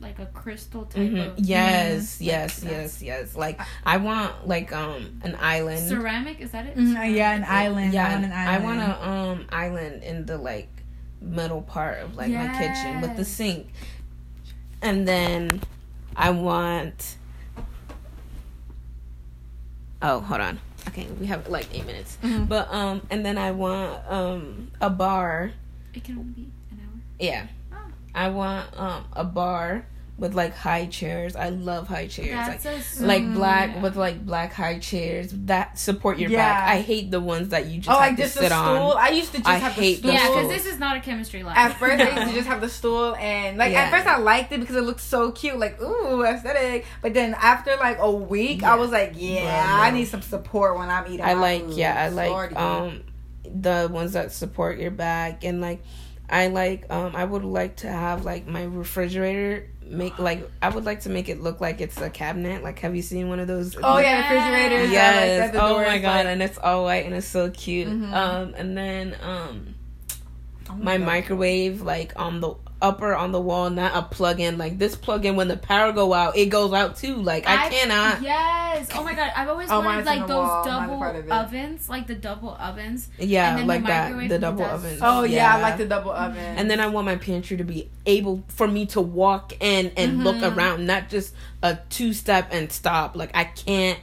like 0.00 0.18
a 0.20 0.26
crystal 0.26 0.84
type 0.84 1.02
Mhm. 1.10 1.26
of 1.32 1.38
Yes, 1.40 2.20
yes, 2.20 2.60
that's- 2.60 2.62
yes, 2.62 3.02
yes. 3.02 3.36
Like 3.36 3.60
I 3.84 3.96
want 3.96 4.46
like 4.46 4.72
um 4.72 5.20
an 5.22 5.36
island. 5.40 5.88
ceramic. 5.88 6.40
Is 6.40 6.52
that 6.52 6.66
it? 6.66 6.76
Mhm, 6.76 7.14
yeah, 7.16 7.32
an 7.32 7.44
island. 7.44 7.92
Yeah, 7.92 8.06
I 8.06 8.12
want 8.12 8.24
an 8.24 8.32
I 8.32 8.44
island. 8.54 8.64
want 8.64 8.80
a 8.80 9.08
um 9.08 9.46
island 9.50 10.02
in 10.04 10.26
the 10.26 10.38
like 10.38 10.68
middle 11.20 11.62
part 11.62 11.98
of 11.98 12.14
like 12.16 12.30
my 12.30 12.46
kitchen 12.58 13.00
with 13.00 13.16
the 13.16 13.24
sink, 13.24 13.66
and 14.82 15.06
then 15.08 15.60
I 16.14 16.30
want. 16.30 17.16
Oh, 20.00 20.20
hold 20.20 20.40
on. 20.40 20.60
Okay, 20.86 21.06
we 21.18 21.26
have 21.26 21.48
like 21.48 21.66
eight 21.74 21.84
minutes, 21.86 22.18
Mhm. 22.22 22.48
but 22.48 22.72
um, 22.72 23.02
and 23.10 23.26
then 23.26 23.36
I 23.36 23.50
want 23.50 24.00
um 24.08 24.70
a 24.80 24.88
bar. 24.90 25.50
It 25.92 26.04
can 26.04 26.18
only 26.18 26.32
be 26.32 26.50
an 26.70 26.78
hour. 26.84 27.00
Yeah. 27.18 27.46
I 28.18 28.28
want 28.30 28.66
um 28.78 29.04
a 29.12 29.24
bar 29.24 29.86
with 30.18 30.34
like 30.34 30.52
high 30.52 30.86
chairs. 30.86 31.36
I 31.36 31.50
love 31.50 31.86
high 31.86 32.08
chairs. 32.08 32.34
like 32.34 32.60
That's 32.60 32.86
so 32.86 33.06
like 33.06 33.22
Mm, 33.22 33.34
black 33.34 33.70
yeah. 33.76 33.82
with 33.82 33.94
like 33.96 34.26
black 34.26 34.52
high 34.52 34.80
chairs 34.80 35.30
that 35.46 35.78
support 35.78 36.18
your 36.18 36.28
Yeah. 36.28 36.38
back. 36.38 36.68
I 36.70 36.80
hate 36.80 37.12
the 37.12 37.20
ones 37.20 37.50
that 37.50 37.66
you 37.66 37.78
just 37.78 37.88
Oh, 37.88 38.00
have 38.00 38.08
like 38.08 38.16
to 38.16 38.22
just 38.24 38.34
a 38.34 38.40
sit 38.40 38.46
stool. 38.50 38.58
on. 38.58 38.96
I 38.98 39.10
used 39.10 39.30
to 39.30 39.38
just 39.38 39.48
I 39.48 39.58
have 39.58 39.72
hate 39.74 40.02
the 40.02 40.08
stool. 40.08 40.12
Yeah, 40.14 40.26
because 40.28 40.48
this 40.48 40.66
is 40.66 40.80
not 40.80 40.96
a 40.96 41.00
chemistry 41.00 41.44
lab. 41.44 41.56
At 41.56 41.76
first, 41.78 42.02
I 42.02 42.08
used 42.16 42.30
to 42.30 42.34
just 42.34 42.48
have 42.48 42.60
the 42.60 42.68
stool, 42.68 43.14
and 43.14 43.58
like 43.58 43.70
Yeah. 43.70 43.82
at 43.82 43.90
first 43.92 44.08
I 44.08 44.18
liked 44.18 44.50
it 44.50 44.58
because 44.58 44.74
it 44.74 44.82
looked 44.82 45.02
so 45.02 45.30
cute, 45.30 45.56
like 45.56 45.80
ooh 45.80 46.24
aesthetic. 46.24 46.84
But 47.00 47.14
then 47.14 47.34
after 47.40 47.76
like 47.76 47.98
a 48.00 48.10
week, 48.10 48.62
Yeah. 48.62 48.72
I 48.72 48.74
was 48.74 48.90
like, 48.90 49.12
yeah, 49.14 49.66
Bruh, 49.68 49.80
I 49.86 49.90
need 49.92 50.06
some 50.06 50.22
support 50.22 50.76
when 50.76 50.88
I'm 50.90 51.06
eating. 51.06 51.20
I 51.24 51.34
like 51.34 51.62
food. 51.66 51.74
yeah, 51.74 51.94
I 51.96 52.08
like 52.08 52.30
Lordy. 52.30 52.56
um 52.56 53.02
the 53.44 53.88
ones 53.92 54.12
that 54.14 54.32
support 54.32 54.78
your 54.80 54.90
back 54.90 55.44
and 55.44 55.60
like 55.60 55.80
I 56.30 56.48
like 56.48 56.84
um 56.92 57.16
I 57.16 57.24
would 57.24 57.44
like 57.44 57.76
to 57.76 57.88
have 57.88 58.24
like 58.24 58.46
my 58.46 58.64
refrigerator 58.64 59.70
make 59.86 60.18
like 60.18 60.48
I 60.60 60.68
would 60.68 60.84
like 60.84 61.00
to 61.02 61.08
make 61.08 61.28
it 61.30 61.40
look 61.40 61.60
like 61.60 61.80
it's 61.80 61.98
a 62.00 62.10
cabinet. 62.10 62.62
Like 62.62 62.78
have 62.80 62.94
you 62.94 63.02
seen 63.02 63.28
one 63.28 63.40
of 63.40 63.46
those? 63.48 63.74
Oh 63.82 63.98
yeah, 63.98 64.32
refrigerators. 64.32 64.90
Yes. 64.90 65.14
I 65.14 65.18
like 65.44 65.52
that. 65.52 65.58
The 65.58 65.62
oh 65.64 65.76
my 65.78 65.98
god, 65.98 66.16
like- 66.16 66.26
and 66.26 66.42
it's 66.42 66.58
all 66.58 66.84
white 66.84 67.06
and 67.06 67.14
it's 67.14 67.26
so 67.26 67.50
cute. 67.50 67.88
Mhm. 67.88 68.12
Um 68.12 68.54
and 68.56 68.76
then 68.76 69.16
um 69.22 69.74
Oh 70.70 70.74
my 70.74 70.98
God. 70.98 71.06
microwave 71.06 71.80
like 71.80 72.12
on 72.20 72.40
the 72.40 72.54
upper 72.80 73.14
on 73.14 73.32
the 73.32 73.40
wall, 73.40 73.70
not 73.70 73.96
a 73.96 74.02
plug 74.02 74.40
in. 74.40 74.58
Like 74.58 74.78
this 74.78 74.94
plug 74.94 75.24
in 75.24 75.36
when 75.36 75.48
the 75.48 75.56
power 75.56 75.92
go 75.92 76.12
out, 76.14 76.36
it 76.36 76.46
goes 76.46 76.72
out 76.72 76.96
too. 76.96 77.16
Like 77.16 77.46
I, 77.48 77.68
cannot. 77.68 78.22
Yes. 78.22 78.88
Oh 78.94 79.02
my 79.02 79.14
god, 79.14 79.32
I've 79.34 79.48
always 79.48 79.70
Oh, 79.70 79.80
wanted 79.80 80.06
like 80.06 80.20
those 80.26 80.30
wall, 80.30 80.64
double 80.64 80.98
part 80.98 81.16
of 81.16 81.26
it. 81.26 81.30
ovens, 81.32 81.88
like 81.88 82.06
the 82.06 82.14
double 82.14 82.50
ovens. 82.60 83.08
Yeah, 83.18 83.50
And 83.50 83.58
then 83.60 83.66
like 83.66 83.82
the 83.82 83.86
that. 83.88 84.28
The 84.28 84.38
double 84.38 84.58
does- 84.64 84.84
oven. 84.84 84.98
Oh 85.02 85.24
yeah, 85.24 85.56
I 85.56 85.60
like 85.60 85.78
the 85.78 85.86
double 85.86 86.12
oven. 86.12 86.38
And 86.38 86.70
then 86.70 86.80
I 86.80 86.86
want 86.88 87.06
my 87.06 87.16
pantry 87.16 87.56
to 87.56 87.64
be 87.64 87.90
able 88.06 88.44
for 88.48 88.68
me 88.68 88.86
to 88.86 89.00
walk 89.00 89.52
in 89.60 89.92
and 89.96 90.22
look 90.24 90.36
Mhm. 90.36 90.56
around, 90.56 90.86
not 90.86 91.08
just 91.08 91.34
a 91.62 91.76
two 91.90 92.12
step 92.12 92.48
and 92.52 92.70
stop. 92.70 93.16
Like 93.16 93.30
I 93.34 93.44
can't 93.44 93.98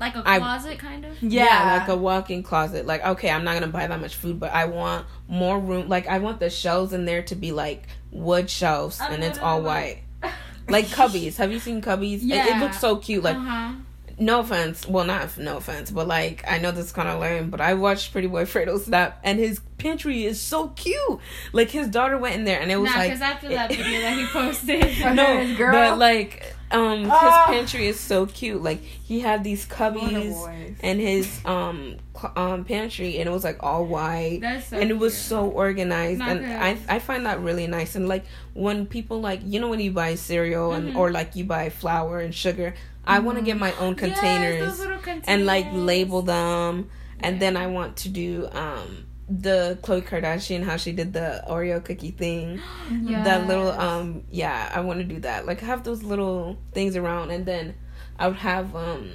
Like 0.00 0.16
a 0.16 0.22
closet, 0.22 0.78
kind 0.78 1.04
of. 1.04 1.22
Yeah. 1.22 1.76
like 1.78 1.88
a 1.88 1.96
walk-in 1.96 2.42
closet. 2.42 2.86
Like, 2.86 3.04
okay, 3.04 3.30
I'm 3.30 3.44
not 3.44 3.54
gonna 3.54 3.68
buy 3.68 3.86
that 3.86 4.00
much 4.00 4.16
food, 4.16 4.40
but 4.40 4.50
I 4.52 4.64
want 4.64 5.06
more 5.28 5.60
room. 5.60 5.88
Like, 5.88 6.08
I 6.08 6.18
want 6.18 6.40
the 6.40 6.48
shelves 6.50 6.92
in 6.92 7.04
there 7.04 7.22
to 7.24 7.34
be 7.36 7.52
like 7.52 7.86
wood 8.10 8.48
shelves, 8.50 9.00
I'm 9.00 9.12
and 9.12 9.22
it's 9.24 9.38
all 9.38 9.60
literally- 9.60 10.02
white. 10.22 10.32
Like 10.68 10.86
Cubbies. 10.98 11.36
Have 11.36 11.52
you 11.52 11.58
seen 11.58 11.82
Cubbies? 11.82 12.22
It, 12.22 12.30
it 12.30 12.58
looks 12.60 12.80
so 12.80 12.96
cute. 12.96 13.22
Like, 13.24 13.36
uh-huh. 13.36 13.72
no 14.18 14.40
offense. 14.40 14.86
Well, 14.86 15.04
not 15.04 15.36
no 15.36 15.56
offense, 15.56 15.90
but 15.90 16.06
like 16.06 16.44
I 16.48 16.58
know 16.58 16.70
this 16.70 16.86
is 16.86 16.92
kind 16.92 17.08
of 17.08 17.20
lame, 17.20 17.50
but 17.50 17.60
I 17.60 17.74
watched 17.74 18.12
Pretty 18.12 18.28
Boy 18.28 18.44
Fredo 18.44 18.78
Snap, 18.78 19.18
and 19.24 19.38
his 19.38 19.60
pantry 19.78 20.24
is 20.24 20.40
so 20.40 20.68
cute. 20.68 21.18
Like 21.52 21.70
his 21.70 21.88
daughter 21.88 22.16
went 22.18 22.36
in 22.36 22.44
there, 22.44 22.60
and 22.60 22.70
it 22.70 22.76
was 22.76 22.90
Nah, 22.90 22.98
like 22.98 23.08
because 23.10 23.20
after 23.22 23.48
that 23.48 23.70
video 23.70 24.00
that 24.00 24.16
he 24.18 24.26
posted. 24.32 24.82
Okay, 24.84 25.14
no, 25.14 25.56
girl. 25.56 25.72
but 25.72 25.98
like 25.98 26.54
um 26.72 27.00
his 27.00 27.10
Ah. 27.10 27.44
pantry 27.48 27.86
is 27.88 27.98
so 27.98 28.26
cute. 28.26 28.62
Like 28.62 28.80
he 28.82 29.20
had 29.20 29.42
these 29.44 29.66
cubbies 29.66 30.36
and 30.82 31.00
his 31.00 31.40
um 31.44 31.96
cl- 32.16 32.32
um 32.36 32.64
pantry, 32.64 33.18
and 33.18 33.28
it 33.28 33.32
was 33.32 33.44
like 33.44 33.58
all 33.62 33.84
white. 33.84 34.40
So 34.68 34.76
and 34.78 34.90
it 34.90 34.98
was 34.98 35.12
cute. 35.14 35.22
so 35.24 35.46
organized, 35.48 36.18
Not 36.20 36.28
and 36.30 36.40
good. 36.40 36.50
I 36.50 36.78
I 36.88 36.98
find 36.98 37.26
that 37.26 37.40
really 37.40 37.66
nice. 37.66 37.96
And 37.96 38.08
like 38.08 38.24
when 38.54 38.86
people 38.86 39.20
like 39.20 39.40
you 39.44 39.58
know 39.60 39.68
when 39.68 39.80
you 39.80 39.90
buy 39.92 40.14
cereal 40.14 40.72
and 40.72 40.92
Mhm. 40.92 40.96
or 40.96 41.10
like 41.10 41.34
you 41.36 41.44
buy 41.44 41.70
flour 41.70 42.20
and 42.20 42.34
sugar, 42.34 42.74
I 43.06 43.18
want 43.18 43.38
to 43.38 43.44
get 43.44 43.58
my 43.58 43.72
own 43.80 43.94
containers 43.96 44.78
Yes, 44.78 44.86
containers. 45.02 45.24
and 45.26 45.46
like 45.46 45.66
label 45.72 46.22
them 46.22 46.88
and 47.22 47.40
then 47.40 47.56
i 47.56 47.66
want 47.66 47.96
to 47.96 48.08
do 48.08 48.48
um 48.52 49.04
the 49.30 49.78
Khloe 49.82 50.02
Kardashian 50.02 50.64
how 50.64 50.76
she 50.76 50.92
did 50.92 51.12
the 51.12 51.44
Oreo 51.48 51.82
cookie 51.84 52.10
thing. 52.10 52.60
That 53.24 53.46
little 53.46 53.70
um 53.70 54.24
yeah, 54.30 54.70
I 54.74 54.80
want 54.80 55.00
to 55.00 55.04
do 55.04 55.20
that. 55.20 55.46
Like 55.46 55.60
have 55.60 55.84
those 55.84 56.02
little 56.02 56.58
things 56.72 56.96
around 56.96 57.30
and 57.30 57.46
then 57.46 57.74
I 58.18 58.28
would 58.28 58.38
have 58.38 58.74
um 58.76 59.10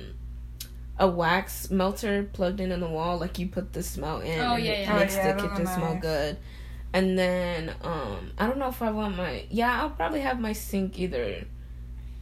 a 0.97 1.07
wax 1.07 1.69
melter 1.69 2.23
plugged 2.31 2.61
in 2.61 2.71
in 2.71 2.79
the 2.79 2.87
wall 2.87 3.17
like 3.19 3.37
you 3.37 3.47
put 3.47 3.73
the 3.73 3.83
smell 3.83 4.21
in 4.21 4.39
Oh, 4.39 4.55
and 4.55 4.65
yeah, 4.65 4.71
it 4.71 4.79
yeah. 4.83 4.97
makes 4.99 5.17
Oh, 5.17 5.27
yeah, 5.27 5.33
the 5.33 5.41
kitchen 5.41 5.67
smell 5.67 5.95
good. 5.95 6.37
And 6.93 7.19
then 7.19 7.73
um 7.81 8.31
I 8.37 8.47
don't 8.47 8.57
know 8.57 8.69
if 8.69 8.81
I 8.81 8.91
want 8.91 9.17
my 9.17 9.45
yeah, 9.49 9.81
I'll 9.81 9.89
probably 9.89 10.21
have 10.21 10.39
my 10.39 10.53
sink 10.53 10.97
either 10.99 11.45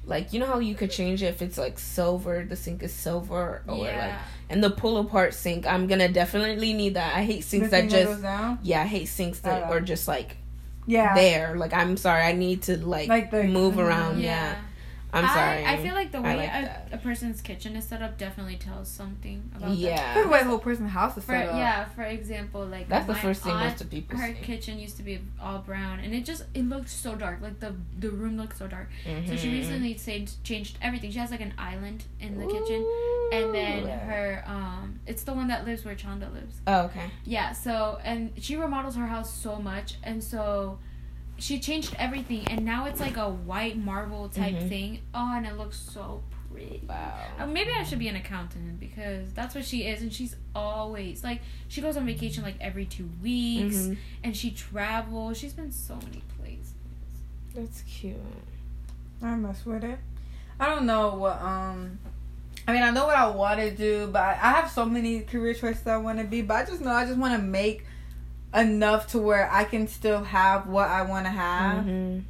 like 0.06 0.34
you 0.34 0.40
know 0.40 0.46
how 0.48 0.60
you 0.60 0.76
could 0.76 0.92
change 0.92 1.24
it 1.24 1.28
if 1.28 1.42
it's 1.42 1.58
like 1.58 1.80
silver, 1.80 2.44
the 2.48 2.56
sink 2.56 2.84
is 2.84 2.94
silver 2.94 3.64
or 3.68 3.76
like 3.76 4.14
and 4.50 4.64
the 4.64 4.70
pull 4.70 4.98
apart 4.98 5.34
sink. 5.34 5.66
I'm 5.66 5.88
gonna 5.88 6.10
definitely 6.10 6.74
need 6.74 6.96
that. 6.96 7.16
I 7.16 7.24
hate 7.24 7.44
sinks 7.44 7.68
The 7.68 7.72
that 7.72 7.80
thing 7.82 7.90
that 7.90 8.06
just 8.10 8.22
down? 8.22 8.60
yeah, 8.64 8.82
I 8.82 8.86
hate 8.86 9.06
sinks 9.08 9.40
that 9.40 9.64
Oh. 9.68 9.74
are 9.74 9.82
just 9.82 10.08
like 10.08 10.38
Yeah. 10.86 11.16
there. 11.16 11.56
Like 11.56 11.74
I'm 11.74 11.96
sorry, 11.98 12.24
I 12.24 12.34
need 12.34 12.64
to 12.64 12.78
like, 12.86 13.08
Like 13.08 13.32
the- 13.32 13.44
move 13.46 13.80
around. 13.80 14.20
Yeah, 14.22 14.56
I'm 15.14 15.26
I- 15.26 15.34
sorry. 15.34 15.66
I, 15.66 15.78
feel 15.84 15.94
like 15.94 16.12
the 16.12 16.22
way 16.22 16.36
like 16.38 16.50
a, 16.50 16.88
a 16.94 16.98
person's 16.98 17.40
kitchen 17.42 17.76
is 17.76 17.86
set 17.86 18.02
up 18.02 18.18
definitely 18.18 18.56
tells 18.56 18.88
something 18.90 19.50
about 19.56 19.70
them. 19.70 19.78
yeah, 19.78 20.14
Look 20.16 20.18
at 20.18 20.24
the 20.24 20.30
way 20.30 20.40
the 20.40 20.46
whole 20.46 20.60
person's 20.60 20.92
house 20.92 21.16
is 21.18 21.24
For, 21.24 21.34
set 21.34 21.50
up. 21.50 21.56
yeah, 21.56 21.86
for 21.86 22.04
example, 22.04 22.66
like 22.66 22.90
that's 22.90 23.06
the 23.06 23.14
my 23.14 23.20
first 23.20 23.44
thing 23.44 23.52
aunt, 23.52 23.70
most 23.72 23.82
of 23.82 23.90
people 23.92 24.18
her 24.18 24.34
say. 24.34 24.40
kitchen 24.42 24.80
used 24.80 24.98
to 24.98 25.04
be 25.04 25.20
all 25.42 25.60
brown, 25.60 26.00
and 26.00 26.14
it 26.16 26.26
just 26.26 26.46
it 26.56 26.64
looked 26.68 26.90
so 26.90 27.16
dark. 27.16 27.42
Like 27.42 27.60
the 27.60 27.76
the 28.00 28.10
room 28.10 28.38
looked 28.38 28.58
so 28.58 28.68
dark. 28.68 28.90
So 29.06 29.36
she 29.36 29.50
Mhm. 29.50 29.54
recently 29.60 29.94
changed 29.96 30.44
changed 30.44 30.78
everything. 30.82 31.12
She 31.12 31.20
has 31.20 31.30
like 31.32 31.42
an 31.42 31.54
island 31.58 32.06
in 32.20 32.40
the 32.40 32.48
kitchen, 32.48 32.84
and 33.32 33.54
then 33.54 33.84
Ooh. 33.84 33.88
her 33.88 34.44
um, 34.48 35.00
it's 35.06 35.24
the 35.24 35.34
one 35.34 35.48
that 35.50 35.66
lives 35.66 35.86
where 35.86 35.96
Chanda 35.96 36.30
lives. 36.34 36.56
Oh, 36.66 36.84
okay. 36.86 37.06
Yeah. 37.24 37.52
So 37.52 38.00
and 38.04 38.32
she 38.42 38.56
remodels 38.56 38.96
her 38.96 39.06
house 39.08 39.32
so 39.34 39.58
much, 39.58 39.96
and 40.04 40.24
so 40.24 40.80
she 41.38 41.60
changed 41.60 41.96
everything, 42.00 42.46
and 42.48 42.64
now 42.66 42.86
it's 42.86 43.00
like 43.00 43.18
a 43.18 43.30
white 43.30 43.78
marble 43.78 44.30
type 44.30 44.54
Mhm. 44.56 44.70
thing. 44.70 45.00
Oh, 45.14 45.34
and 45.36 45.46
it 45.46 45.58
looks 45.58 45.78
so 45.78 46.24
pretty. 46.52 46.82
Wow. 46.88 47.14
Uh, 47.40 47.48
maybe 47.48 47.72
I 47.72 47.84
should 47.84 48.00
be 48.00 48.08
an 48.08 48.16
accountant 48.16 48.80
because 48.80 49.34
that's 49.34 49.56
what 49.56 49.66
she 49.66 49.84
is, 49.84 50.02
and 50.02 50.14
she's 50.14 50.36
always 50.56 51.24
like 51.24 51.42
she 51.68 51.82
goes 51.82 51.98
on 51.98 52.06
vacation 52.06 52.44
like 52.44 52.56
every 52.62 52.86
two 52.86 53.10
weeks, 53.22 53.76
Mhm. 53.76 53.98
and 54.24 54.38
she 54.38 54.52
travels. 54.52 55.38
She's 55.38 55.54
been 55.54 55.72
so 55.72 55.96
many 55.96 56.22
places. 56.40 56.74
That's 57.56 57.82
cute. 57.84 58.16
I 59.22 59.36
mess 59.36 59.66
with 59.66 59.84
it. 59.84 60.00
I 60.60 60.68
don't 60.68 60.86
know 60.86 61.16
what 61.16 61.42
um 61.42 62.00
I 62.68 62.74
mean 62.74 62.84
I 62.84 62.92
know 62.92 63.06
what 63.08 63.16
I 63.18 63.28
want 63.28 63.60
to 63.60 63.72
do, 63.76 64.08
but 64.08 64.22
I 64.22 64.32
I 64.34 64.52
have 64.54 64.70
so 64.72 64.86
many 64.86 65.22
career 65.22 65.54
choices 65.54 65.86
I 65.88 65.98
want 65.98 66.20
to 66.20 66.26
be, 66.26 66.42
but 66.42 66.56
I 66.56 66.66
just 66.70 66.82
know 66.82 66.92
I 66.92 67.06
just 67.06 67.18
want 67.18 67.36
to 67.36 67.42
make 67.42 67.86
enough 68.54 69.08
to 69.08 69.20
where 69.20 69.50
I 69.52 69.64
can 69.64 69.88
still 69.88 70.24
have 70.24 70.68
what 70.68 70.88
I 70.88 71.02
want 71.04 71.26
to 71.26 71.32
have 71.32 71.86
Mhm. 71.86 72.24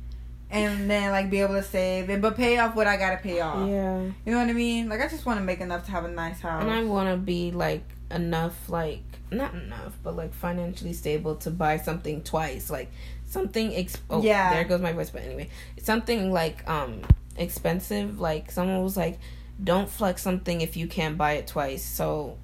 and 0.50 0.90
then 0.90 1.12
like 1.12 1.30
be 1.30 1.40
able 1.42 1.56
to 1.56 1.64
save 1.64 2.10
and 2.10 2.22
but 2.22 2.36
pay 2.38 2.58
off 2.60 2.76
what 2.76 2.88
I 2.88 2.96
got 2.98 3.12
to 3.12 3.18
pay 3.18 3.40
off. 3.42 3.68
Yeah, 3.68 4.02
You 4.26 4.32
know 4.32 4.40
what 4.40 4.50
I 4.50 4.54
mean? 4.54 4.88
Like 4.90 5.02
I 5.02 5.08
just 5.08 5.26
want 5.26 5.40
to 5.40 5.44
make 5.44 5.60
enough 5.62 5.86
to 5.86 5.92
have 5.92 6.06
a 6.06 6.12
nice 6.12 6.40
house. 6.42 6.62
and 6.64 6.72
I 6.72 6.84
want 6.84 7.10
to 7.10 7.18
be 7.18 7.52
like 7.52 7.84
enough, 8.12 8.70
like 8.70 9.02
not 9.32 9.54
enough, 9.56 9.94
but 10.04 10.16
like 10.16 10.34
financially 10.34 10.94
stable 10.94 11.36
to 11.38 11.50
buy 11.52 11.78
something 11.78 12.22
twice, 12.22 12.70
like 12.70 12.92
something. 13.26 13.74
Ex- 13.76 13.98
oh, 14.10 14.22
Yeah. 14.22 14.54
There 14.54 14.64
goes 14.64 14.80
my 14.82 14.94
voice, 14.94 15.10
but 15.10 15.24
anyway, 15.24 15.50
something 15.82 16.32
like 16.32 16.68
um 16.70 17.02
expensive. 17.36 18.20
Like 18.20 18.52
someone 18.52 18.84
was 18.84 18.96
like, 18.96 19.20
"Don't 19.64 19.90
flex 19.90 20.22
something 20.22 20.62
if 20.62 20.78
you 20.78 20.88
can't 20.88 21.18
buy 21.18 21.34
it 21.34 21.48
twice." 21.48 21.84
So, 21.84 22.38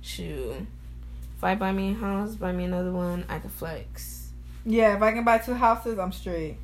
shoot. 0.00 0.66
If 1.40 1.44
I 1.44 1.54
buy 1.54 1.72
me 1.72 1.92
a 1.92 1.94
house, 1.94 2.34
buy 2.34 2.52
me 2.52 2.64
another 2.64 2.92
one, 2.92 3.24
I 3.26 3.38
can 3.38 3.48
flex. 3.48 4.28
yeah, 4.66 4.94
if 4.94 5.00
I 5.00 5.10
can 5.12 5.24
buy 5.24 5.38
two 5.38 5.54
houses, 5.54 5.98
I'm 5.98 6.12
straight. 6.12 6.58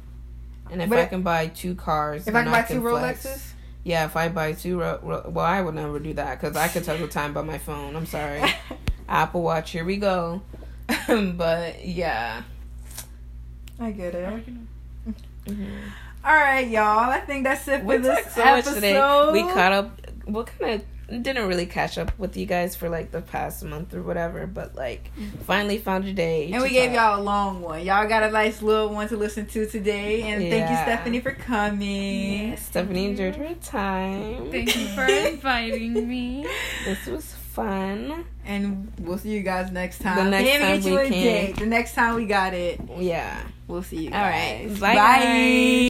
And 0.70 0.83
if 0.83 0.91
But 0.91 0.99
I 0.99 1.07
can 1.07 1.22
buy 1.22 1.47
two 1.47 1.74
cars, 1.74 2.29
If 2.29 2.35
I 2.35 2.43
can 2.43 2.53
buy 2.53 2.61
two 2.61 2.83
flex. 2.83 3.24
Rolexes, 3.27 3.53
Yeah, 3.85 4.05
if 4.05 4.16
I 4.18 4.29
buy 4.29 4.53
two, 4.53 4.79
ro- 4.79 5.01
ro- 5.03 5.31
well, 5.33 5.47
I 5.47 5.62
would 5.62 5.74
never 5.77 5.99
do 5.99 6.12
that 6.12 6.39
because 6.39 6.59
I 6.59 6.68
could 6.68 6.85
tell 6.85 6.99
the 6.99 7.09
time 7.09 7.33
by 7.33 7.41
my 7.41 7.57
phone. 7.57 7.97
I'm 7.97 8.05
sorry, 8.05 8.43
Apple 9.09 9.41
Watch. 9.43 9.70
Here 9.70 9.83
we 9.87 9.97
go. 9.97 10.43
but 11.09 11.83
yeah, 11.83 12.43
I 13.81 13.93
get 13.93 14.14
it. 14.14 14.45
Mhm. 15.47 15.68
All 16.22 16.35
right, 16.37 16.68
y'all. 16.68 17.09
I 17.09 17.20
think 17.20 17.45
that's 17.45 17.66
it 17.68 17.81
for 17.81 17.87
we 17.87 17.97
this 17.97 18.14
talked 18.24 18.35
so 18.35 18.45
much 18.45 18.59
episode. 18.66 18.74
today. 18.74 19.31
We 19.33 19.41
caught 19.55 19.72
up. 19.72 20.01
What 20.27 20.49
kind 20.49 20.74
of 20.74 20.85
didn't 21.09 21.46
really 21.46 21.66
catch 21.66 21.98
up 21.98 22.16
with 22.18 22.36
you 22.36 22.46
guys 22.46 22.74
for 22.74 22.88
like 22.88 23.12
the 23.12 23.22
past 23.22 23.62
month 23.64 23.94
or 23.94 24.02
whatever, 24.02 24.46
but 24.46 24.74
like 24.74 25.11
mm-hmm. 25.18 25.38
finally 25.38 25.78
found 25.78 26.04
a 26.04 26.12
day. 26.12 26.50
And 26.52 26.62
we 26.62 26.70
gave 26.70 26.92
talk. 26.92 26.96
y'all 26.96 27.20
a 27.20 27.22
long 27.22 27.62
one. 27.62 27.84
Y'all 27.84 28.09
got 28.09 28.22
a 28.22 28.30
nice 28.30 28.61
little 28.62 28.88
one 28.88 29.09
to 29.09 29.16
listen 29.16 29.46
to 29.46 29.66
today. 29.66 30.22
And 30.22 30.42
thank 30.50 30.68
you, 30.68 30.76
Stephanie, 30.76 31.20
for 31.20 31.32
coming. 31.32 32.50
Yeah, 32.50 32.54
Stephanie 32.57 33.07
enjoyed 33.07 33.36
her 33.36 33.54
time. 33.54 34.50
Thank 34.50 34.76
you 34.76 34.86
for 34.88 35.04
inviting 35.28 36.09
me. 36.09 36.46
This 36.84 37.07
was 37.07 37.32
fun. 37.57 38.24
And 38.44 38.92
we'll 39.00 39.18
see 39.18 39.30
you 39.30 39.42
guys 39.42 39.72
next 39.72 40.00
time. 40.00 40.24
The 40.24 40.30
next 40.30 40.84
time 40.84 40.92
we 40.92 40.96
a 40.98 41.09
can. 41.09 41.11
date. 41.11 41.57
The 41.57 41.66
next 41.66 41.94
time 41.94 42.14
we 42.16 42.26
got 42.26 42.52
it, 42.52 42.80
Yeah. 42.98 43.42
we'll 43.66 43.82
see 43.82 44.07
you 44.07 44.12
All 44.12 44.20
right. 44.20 44.66
guys. 44.68 44.80
Bye, 44.80 44.94
guys. 44.94 45.24